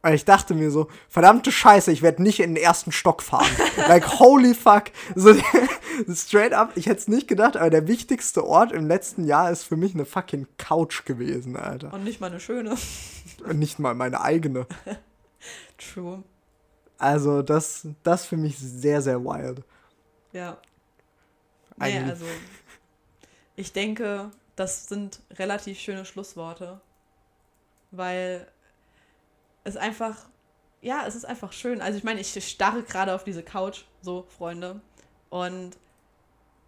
Und 0.01 0.13
ich 0.13 0.25
dachte 0.25 0.55
mir 0.55 0.71
so, 0.71 0.89
verdammte 1.09 1.51
Scheiße, 1.51 1.91
ich 1.91 2.03
werde 2.03 2.23
nicht 2.23 2.39
in 2.39 2.55
den 2.55 2.63
ersten 2.63 2.93
Stock 2.93 3.21
fahren. 3.21 3.51
like, 3.89 4.21
holy 4.21 4.55
fuck. 4.55 4.85
So, 5.17 5.35
straight 6.15 6.53
up, 6.53 6.77
ich 6.77 6.87
hätte 6.87 7.01
es 7.01 7.09
nicht 7.09 7.27
gedacht, 7.27 7.57
aber 7.57 7.69
der 7.69 7.89
wichtigste 7.89 8.47
Ort 8.47 8.71
im 8.71 8.87
letzten 8.87 9.25
Jahr 9.25 9.51
ist 9.51 9.65
für 9.65 9.77
mich 9.77 9.95
eine 9.95 10.05
fucking 10.05 10.47
Couch 10.57 11.05
gewesen, 11.05 11.57
Alter. 11.57 11.93
Und 11.93 12.05
nicht 12.05 12.21
mal 12.21 12.29
eine 12.29 12.39
schöne. 12.39 12.77
Und 13.45 13.59
nicht 13.59 13.81
mal 13.81 13.95
meine 13.95 14.21
eigene. 14.21 14.67
True. 15.79 16.23
Also, 16.99 17.43
das, 17.43 17.87
das 18.03 18.27
für 18.27 18.37
mich 18.37 18.59
sehr, 18.59 19.01
sehr 19.01 19.23
wild. 19.25 19.63
Ja. 20.33 20.59
Nee, 21.77 21.99
also 22.01 22.27
ich 23.55 23.73
denke, 23.73 24.31
das 24.57 24.89
sind 24.89 25.21
relativ 25.31 25.79
schöne 25.79 26.05
Schlussworte, 26.05 26.81
weil 27.93 28.47
es 29.65 29.77
einfach, 29.77 30.17
ja, 30.81 31.07
es 31.07 31.15
ist 31.15 31.25
einfach 31.25 31.53
schön. 31.53 31.81
Also 31.81 31.99
ich 31.99 32.05
meine, 32.05 32.21
ich 32.21 32.49
starre 32.49 32.83
gerade 32.83 33.15
auf 33.15 33.23
diese 33.23 33.43
Couch, 33.43 33.85
so 34.03 34.27
Freunde, 34.37 34.81
und 35.31 35.77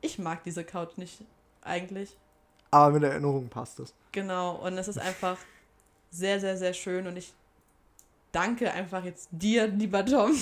ich 0.00 0.18
mag 0.18 0.44
diese 0.44 0.64
Couch 0.64 0.96
nicht 0.96 1.24
eigentlich. 1.62 2.16
Aber 2.70 2.92
mit 2.92 3.02
Erinnerung 3.02 3.48
passt 3.48 3.80
es. 3.80 3.92
Genau, 4.12 4.56
und 4.56 4.78
es 4.78 4.86
ist 4.86 4.98
einfach 4.98 5.38
sehr, 6.10 6.40
sehr, 6.40 6.56
sehr 6.56 6.72
schön 6.72 7.06
und 7.06 7.16
ich 7.16 7.32
danke 8.32 8.72
einfach 8.72 9.04
jetzt 9.04 9.28
dir, 9.30 9.66
lieber 9.66 10.04
Tom, 10.04 10.32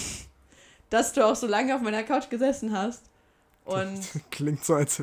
dass 0.91 1.13
du 1.13 1.25
auch 1.25 1.37
so 1.37 1.47
lange 1.47 1.75
auf 1.75 1.81
meiner 1.81 2.03
Couch 2.03 2.29
gesessen 2.31 2.77
hast. 2.77 3.05
Und 3.65 4.01
Klingt 4.31 4.65
so, 4.65 4.75
als 4.75 5.03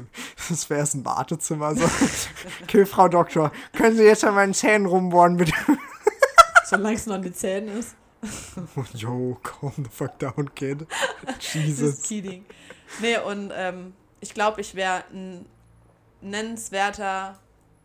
das 0.50 0.70
wäre 0.70 0.82
es 0.82 0.94
ein 0.94 1.06
Wartezimmer. 1.06 1.76
So. 1.76 1.86
okay, 2.64 2.86
Frau 2.86 3.08
Doktor, 3.08 3.52
können 3.74 3.96
Sie 3.96 4.04
jetzt 4.04 4.24
an 4.24 4.34
meinen 4.34 4.54
Zähnen 4.54 4.88
rumbohren, 4.88 5.38
bitte? 5.38 5.54
solange 6.66 6.96
es 6.96 7.06
noch 7.06 7.16
an 7.16 7.22
den 7.22 7.34
Zähnen 7.34 7.78
ist, 7.78 7.96
Yo, 8.96 9.38
calm 9.44 9.74
the 9.78 9.90
fuck 9.92 10.18
down, 10.18 10.50
kid. 10.56 10.88
just 11.40 11.54
Jesus. 11.54 12.02
kidding. 12.02 12.46
Nee, 13.00 13.18
und 13.20 13.52
ähm, 13.56 13.94
ich 14.20 14.34
glaube, 14.34 14.62
ich 14.62 14.74
wäre 14.76 15.04
ein 15.14 15.46
nennenswerter, 16.22 17.38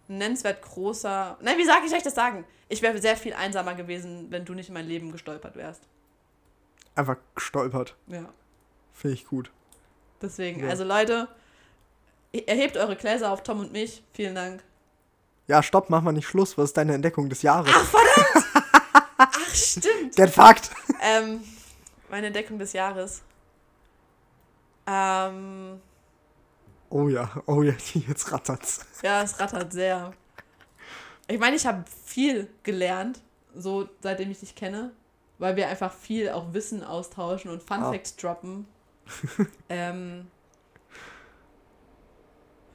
nennenswert 0.09 0.63
großer. 0.63 1.37
Nein, 1.43 1.59
wie 1.59 1.65
sage 1.65 1.87
ich 1.87 1.93
euch 1.93 2.03
das 2.03 2.15
sagen? 2.15 2.45
Ich 2.71 2.81
wäre 2.83 2.99
sehr 3.03 3.17
viel 3.17 3.35
einsamer 3.35 3.75
gewesen, 3.75 4.29
wenn 4.31 4.45
du 4.47 4.55
nicht 4.55 4.69
in 4.69 4.75
mein 4.75 4.87
Leben 4.87 5.13
gestolpert 5.13 5.57
wärst. 5.57 5.83
Einfach 6.95 7.17
gestolpert. 7.35 7.95
Ja. 8.07 8.25
Finde 8.95 9.15
ich 9.15 9.27
gut. 9.27 9.51
Deswegen, 10.23 10.63
Ja. 10.63 10.71
also 10.71 10.85
Leute, 10.85 11.29
erhebt 12.33 12.77
eure 12.77 12.97
Gläser 12.97 13.31
auf 13.33 13.43
Tom 13.43 13.61
und 13.61 13.73
mich. 13.73 14.03
Vielen 14.13 14.35
Dank. 14.35 14.63
Ja, 15.49 15.63
stopp, 15.63 15.91
mach 15.91 16.01
mal 16.03 16.13
nicht 16.13 16.27
Schluss. 16.27 16.57
Was 16.57 16.67
ist 16.71 16.77
deine 16.77 16.95
Entdeckung 16.95 17.29
des 17.29 17.43
Jahres? 17.43 17.73
Ach, 19.19 19.35
stimmt. 19.53 20.15
Get 20.17 20.31
fucked. 20.31 20.71
ähm, 21.03 21.43
meine 22.09 22.29
Entdeckung 22.29 22.59
des 22.59 22.73
Jahres. 22.73 23.23
Ähm, 24.87 25.81
Oh 26.93 27.09
ja, 27.09 27.31
oh 27.47 27.63
ja, 27.63 27.73
jetzt 28.09 28.33
rattert's. 28.33 28.81
ja, 29.03 29.23
es 29.23 29.39
rattert 29.39 29.73
sehr. 29.73 30.13
Ich 31.31 31.39
meine, 31.39 31.55
ich 31.55 31.65
habe 31.65 31.85
viel 32.05 32.49
gelernt, 32.65 33.21
so 33.55 33.89
seitdem 34.01 34.31
ich 34.31 34.41
dich 34.41 34.57
kenne, 34.57 34.91
weil 35.39 35.55
wir 35.55 35.69
einfach 35.69 35.93
viel 35.93 36.31
auch 36.31 36.53
Wissen 36.53 36.83
austauschen 36.83 37.51
und 37.51 37.63
Fun. 37.63 37.81
Facts 37.81 38.17
droppen. 38.17 38.67
ähm, 39.69 40.27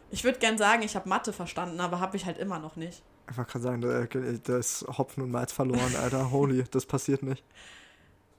ich 0.09 0.23
würde 0.23 0.39
gern 0.39 0.57
sagen, 0.57 0.83
ich 0.83 0.95
habe 0.95 1.09
Mathe 1.09 1.33
verstanden, 1.33 1.81
aber 1.81 1.99
habe 1.99 2.15
ich 2.15 2.25
halt 2.25 2.37
immer 2.37 2.59
noch 2.59 2.77
nicht. 2.77 3.03
Einfach 3.27 3.45
gerade 3.45 3.63
sagen, 3.63 4.41
da, 4.43 4.57
ist 4.57 4.85
Hopfen 4.87 5.23
und 5.23 5.31
Malz 5.31 5.51
verloren, 5.51 5.95
Alter. 6.01 6.31
Holy, 6.31 6.63
das 6.71 6.85
passiert 6.85 7.23
nicht. 7.23 7.43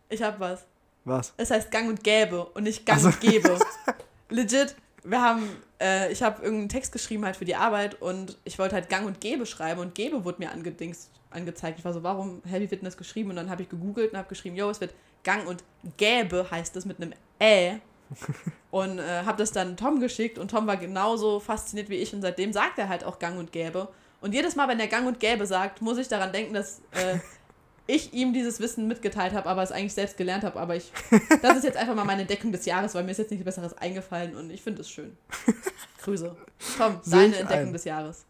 Ich 0.09 0.23
habe 0.23 0.41
was. 0.41 0.67
Was? 1.05 1.35
Es 1.37 1.51
heißt 1.51 1.71
Gang 1.71 1.89
und 1.89 2.03
Gäbe 2.03 2.47
und 2.47 2.63
nicht 2.63 2.87
Gang 2.87 2.99
Ach 2.99 3.03
so. 3.03 3.09
und 3.09 3.21
Gebe. 3.21 3.59
Legit, 4.31 4.77
wir 5.07 5.23
haben, 5.23 5.49
äh, 5.81 6.13
ich 6.13 6.23
habe 6.23 6.43
irgendeinen 6.43 6.69
Text 6.69 6.93
geschrieben 6.93 7.25
halt 7.25 7.37
für 7.37 7.45
die 7.45 7.57
Arbeit 7.57 8.01
und 8.01 8.39
ich 8.45 8.59
wollte 8.59 8.75
halt 8.75 8.89
Gang 8.89 9.07
und 9.07 9.21
Gebe 9.21 9.47
schreiben 9.47 9.81
und 9.81 9.95
Gebe 9.95 10.25
wurde 10.25 10.39
mir 10.39 10.51
angedingst, 10.51 11.11
angezeigt. 11.31 11.79
Ich 11.79 11.85
war 11.85 11.93
so, 11.93 12.03
warum, 12.03 12.43
hä, 12.45 12.57
wie 12.57 12.71
wird 12.71 12.83
denn 12.83 12.87
das 12.87 12.97
geschrieben? 12.97 13.31
Und 13.31 13.37
dann 13.37 13.51
habe 13.51 13.63
ich 13.63 13.69
gegoogelt 13.69 14.13
und 14.13 14.19
habe 14.19 14.29
geschrieben, 14.29 14.57
yo, 14.57 14.69
es 14.69 14.81
wird 14.81 14.95
Gang 15.23 15.47
und 15.47 15.63
Gäbe 15.97 16.51
heißt 16.51 16.77
es 16.77 16.85
mit 16.85 17.01
einem 17.01 17.13
Ä. 17.41 17.81
Und 18.71 18.99
äh, 18.99 19.23
habe 19.25 19.39
das 19.39 19.51
dann 19.51 19.77
Tom 19.77 19.99
geschickt 19.99 20.39
und 20.39 20.51
Tom 20.51 20.67
war 20.67 20.77
genauso 20.77 21.41
fasziniert 21.41 21.89
wie 21.89 21.97
ich 21.97 22.15
und 22.15 22.23
seitdem 22.23 22.53
sagt 22.53 22.79
er 22.79 22.89
halt 22.89 23.03
auch 23.03 23.19
Gang 23.19 23.37
und 23.37 23.51
Gäbe. 23.51 23.89
Und 24.21 24.33
jedes 24.33 24.55
Mal, 24.55 24.69
wenn 24.69 24.79
er 24.79 24.87
Gang 24.87 25.07
und 25.09 25.19
Gäbe 25.19 25.47
sagt, 25.47 25.83
muss 25.83 25.99
ich 25.99 26.07
daran 26.07 26.33
denken, 26.33 26.55
dass 26.55 26.81
äh, 26.93 27.19
ich 27.87 28.13
ihm 28.13 28.33
dieses 28.33 28.59
Wissen 28.61 28.89
mitgeteilt 28.89 29.33
habe, 29.33 29.49
aber 29.49 29.63
es 29.63 29.71
eigentlich 29.73 29.95
selbst 29.95 30.17
gelernt 30.17 30.45
habe. 30.45 30.59
Aber 30.59 30.75
ich, 30.77 30.93
das 31.43 31.59
ist 31.59 31.65
jetzt 31.65 31.77
einfach 31.77 31.95
mal 31.95 32.05
meine 32.05 32.23
Entdeckung 32.23 32.53
des 32.53 32.65
Jahres, 32.67 32.95
weil 32.95 33.05
mir 33.05 33.13
ist 33.13 33.19
jetzt 33.19 33.31
nichts 33.31 33.45
Besseres 33.45 33.77
eingefallen 33.79 34.35
und 34.37 34.51
ich 34.51 34.63
finde 34.63 34.83
es 34.83 34.91
schön. 34.91 35.17
Grüße. 36.03 36.35
Tom, 36.79 36.99
Sehe 37.03 37.19
deine 37.21 37.33
ich 37.35 37.41
Entdeckung 37.41 37.67
ein. 37.69 37.73
des 37.73 37.85
Jahres. 37.85 38.25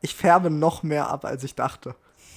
Ich 0.00 0.14
färbe 0.14 0.50
noch 0.50 0.82
mehr 0.82 1.08
ab, 1.10 1.24
als 1.24 1.42
ich 1.44 1.54
dachte. 1.54 1.94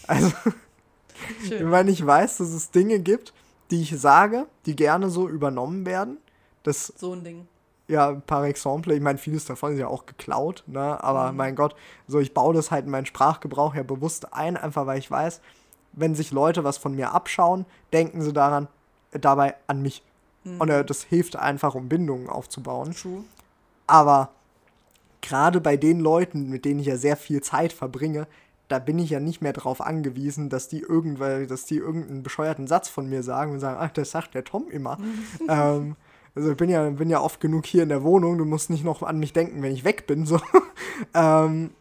Also, 0.07 0.31
Schön. 1.47 1.71
wenn 1.71 1.87
ich 1.87 2.05
weiß, 2.05 2.37
dass 2.37 2.49
es 2.49 2.71
Dinge 2.71 2.99
gibt, 2.99 3.33
die 3.69 3.81
ich 3.83 3.99
sage, 3.99 4.47
die 4.65 4.75
gerne 4.75 5.09
so 5.09 5.29
übernommen 5.29 5.85
werden. 5.85 6.17
Das 6.63 6.87
So 6.97 7.13
ein 7.13 7.23
Ding. 7.23 7.47
ja, 7.87 8.13
par 8.13 8.45
exemple, 8.45 8.93
ich 8.95 9.01
meine, 9.01 9.17
vieles 9.19 9.45
davon 9.45 9.73
ist 9.73 9.79
ja 9.79 9.87
auch 9.87 10.05
geklaut, 10.05 10.63
ne? 10.67 11.03
Aber 11.03 11.31
Mhm. 11.31 11.37
mein 11.37 11.55
Gott, 11.55 11.75
so 12.07 12.19
ich 12.19 12.33
baue 12.33 12.53
das 12.53 12.71
halt 12.71 12.85
in 12.85 12.91
meinen 12.91 13.05
Sprachgebrauch 13.05 13.75
ja 13.75 13.83
bewusst 13.83 14.33
ein, 14.33 14.57
einfach 14.57 14.85
weil 14.87 14.99
ich 14.99 15.09
weiß, 15.11 15.41
wenn 15.93 16.15
sich 16.15 16.31
Leute 16.31 16.63
was 16.63 16.77
von 16.77 16.95
mir 16.95 17.13
abschauen, 17.13 17.65
denken 17.93 18.21
sie 18.21 18.33
daran, 18.33 18.67
äh, 19.11 19.19
dabei 19.19 19.55
an 19.67 19.81
mich. 19.81 20.03
Und 20.43 20.69
äh, 20.69 20.83
das 20.83 21.03
hilft 21.03 21.35
einfach, 21.35 21.75
um 21.75 21.87
Bindungen 21.87 22.27
aufzubauen. 22.27 22.93
True. 22.93 23.23
Aber 23.85 24.29
gerade 25.21 25.61
bei 25.61 25.77
den 25.77 25.99
Leuten, 25.99 26.49
mit 26.49 26.65
denen 26.65 26.79
ich 26.79 26.87
ja 26.87 26.97
sehr 26.97 27.15
viel 27.15 27.41
Zeit 27.41 27.73
verbringe, 27.73 28.25
da 28.67 28.79
bin 28.79 28.97
ich 28.99 29.09
ja 29.09 29.19
nicht 29.19 29.41
mehr 29.41 29.53
darauf 29.53 29.81
angewiesen, 29.81 30.49
dass 30.49 30.67
die 30.67 30.79
irgendwann, 30.79 31.47
dass 31.47 31.65
die 31.65 31.77
irgendeinen 31.77 32.23
bescheuerten 32.23 32.67
Satz 32.67 32.87
von 32.87 33.07
mir 33.07 33.21
sagen 33.21 33.51
und 33.51 33.59
sagen, 33.59 33.77
ach, 33.79 33.91
das 33.91 34.11
sagt 34.11 34.33
der 34.33 34.43
Tom 34.43 34.69
immer. 34.71 34.97
ähm, 35.47 35.95
also 36.33 36.51
ich 36.51 36.57
bin 36.57 36.69
ja, 36.69 36.89
bin 36.89 37.09
ja 37.09 37.19
oft 37.19 37.41
genug 37.41 37.65
hier 37.65 37.83
in 37.83 37.89
der 37.89 38.03
Wohnung, 38.03 38.37
du 38.37 38.45
musst 38.45 38.69
nicht 38.69 38.85
noch 38.85 39.03
an 39.03 39.19
mich 39.19 39.33
denken, 39.33 39.61
wenn 39.61 39.73
ich 39.73 39.83
weg 39.83 40.07
bin. 40.07 40.25
So. 40.25 40.39
ähm, 41.13 41.71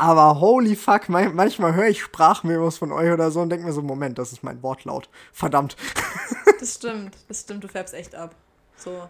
aber 0.00 0.40
holy 0.40 0.76
fuck, 0.76 1.08
man, 1.08 1.34
manchmal 1.34 1.74
höre 1.74 1.88
ich 1.88 2.02
Sprachmemos 2.02 2.78
von 2.78 2.90
euch 2.90 3.12
oder 3.12 3.30
so 3.30 3.40
und 3.40 3.50
denke 3.50 3.66
mir 3.66 3.72
so, 3.72 3.82
Moment, 3.82 4.18
das 4.18 4.32
ist 4.32 4.42
mein 4.42 4.62
Wortlaut. 4.62 5.08
Verdammt. 5.32 5.76
Das 6.58 6.74
stimmt. 6.74 7.16
Das 7.26 7.40
stimmt, 7.40 7.64
du 7.64 7.68
färbst 7.68 7.94
echt 7.94 8.14
ab. 8.14 8.34
So. 8.76 9.08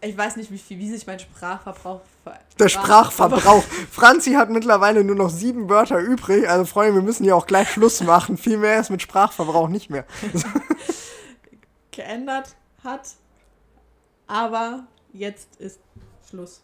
Ich 0.00 0.16
weiß 0.16 0.36
nicht, 0.36 0.50
wie 0.50 0.56
viel, 0.56 0.78
wie 0.78 0.88
sich 0.90 1.06
mein 1.06 1.18
Sprachverbrauch 1.18 2.00
ver 2.24 2.38
Der 2.58 2.70
Sprachverbrauch. 2.70 3.62
Franzi 3.90 4.32
hat 4.32 4.48
mittlerweile 4.48 5.04
nur 5.04 5.14
noch 5.14 5.28
sieben 5.28 5.68
Wörter 5.68 5.98
übrig. 5.98 6.48
Also 6.48 6.64
Freunde, 6.64 6.94
wir 6.94 7.02
müssen 7.02 7.24
hier 7.24 7.36
auch 7.36 7.46
gleich 7.46 7.68
Schluss 7.68 8.00
machen. 8.00 8.38
Viel 8.38 8.56
mehr 8.56 8.80
ist 8.80 8.88
mit 8.88 9.02
Sprachverbrauch 9.02 9.68
nicht 9.68 9.90
mehr. 9.90 10.06
geändert 11.90 12.56
hat. 12.82 13.10
Aber 14.26 14.86
jetzt 15.12 15.56
ist 15.56 15.80
Schluss. 16.30 16.62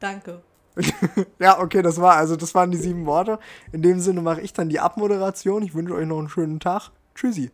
Danke. 0.00 0.42
ja, 1.38 1.60
okay, 1.60 1.82
das 1.82 2.00
war, 2.00 2.16
also 2.16 2.36
das 2.36 2.54
waren 2.54 2.70
die 2.70 2.78
sieben 2.78 3.06
Worte. 3.06 3.38
In 3.72 3.82
dem 3.82 4.00
Sinne 4.00 4.22
mache 4.22 4.40
ich 4.40 4.52
dann 4.52 4.68
die 4.68 4.80
Abmoderation. 4.80 5.62
Ich 5.62 5.74
wünsche 5.74 5.94
euch 5.94 6.06
noch 6.06 6.18
einen 6.18 6.28
schönen 6.28 6.60
Tag. 6.60 6.90
Tschüssi. 7.14 7.50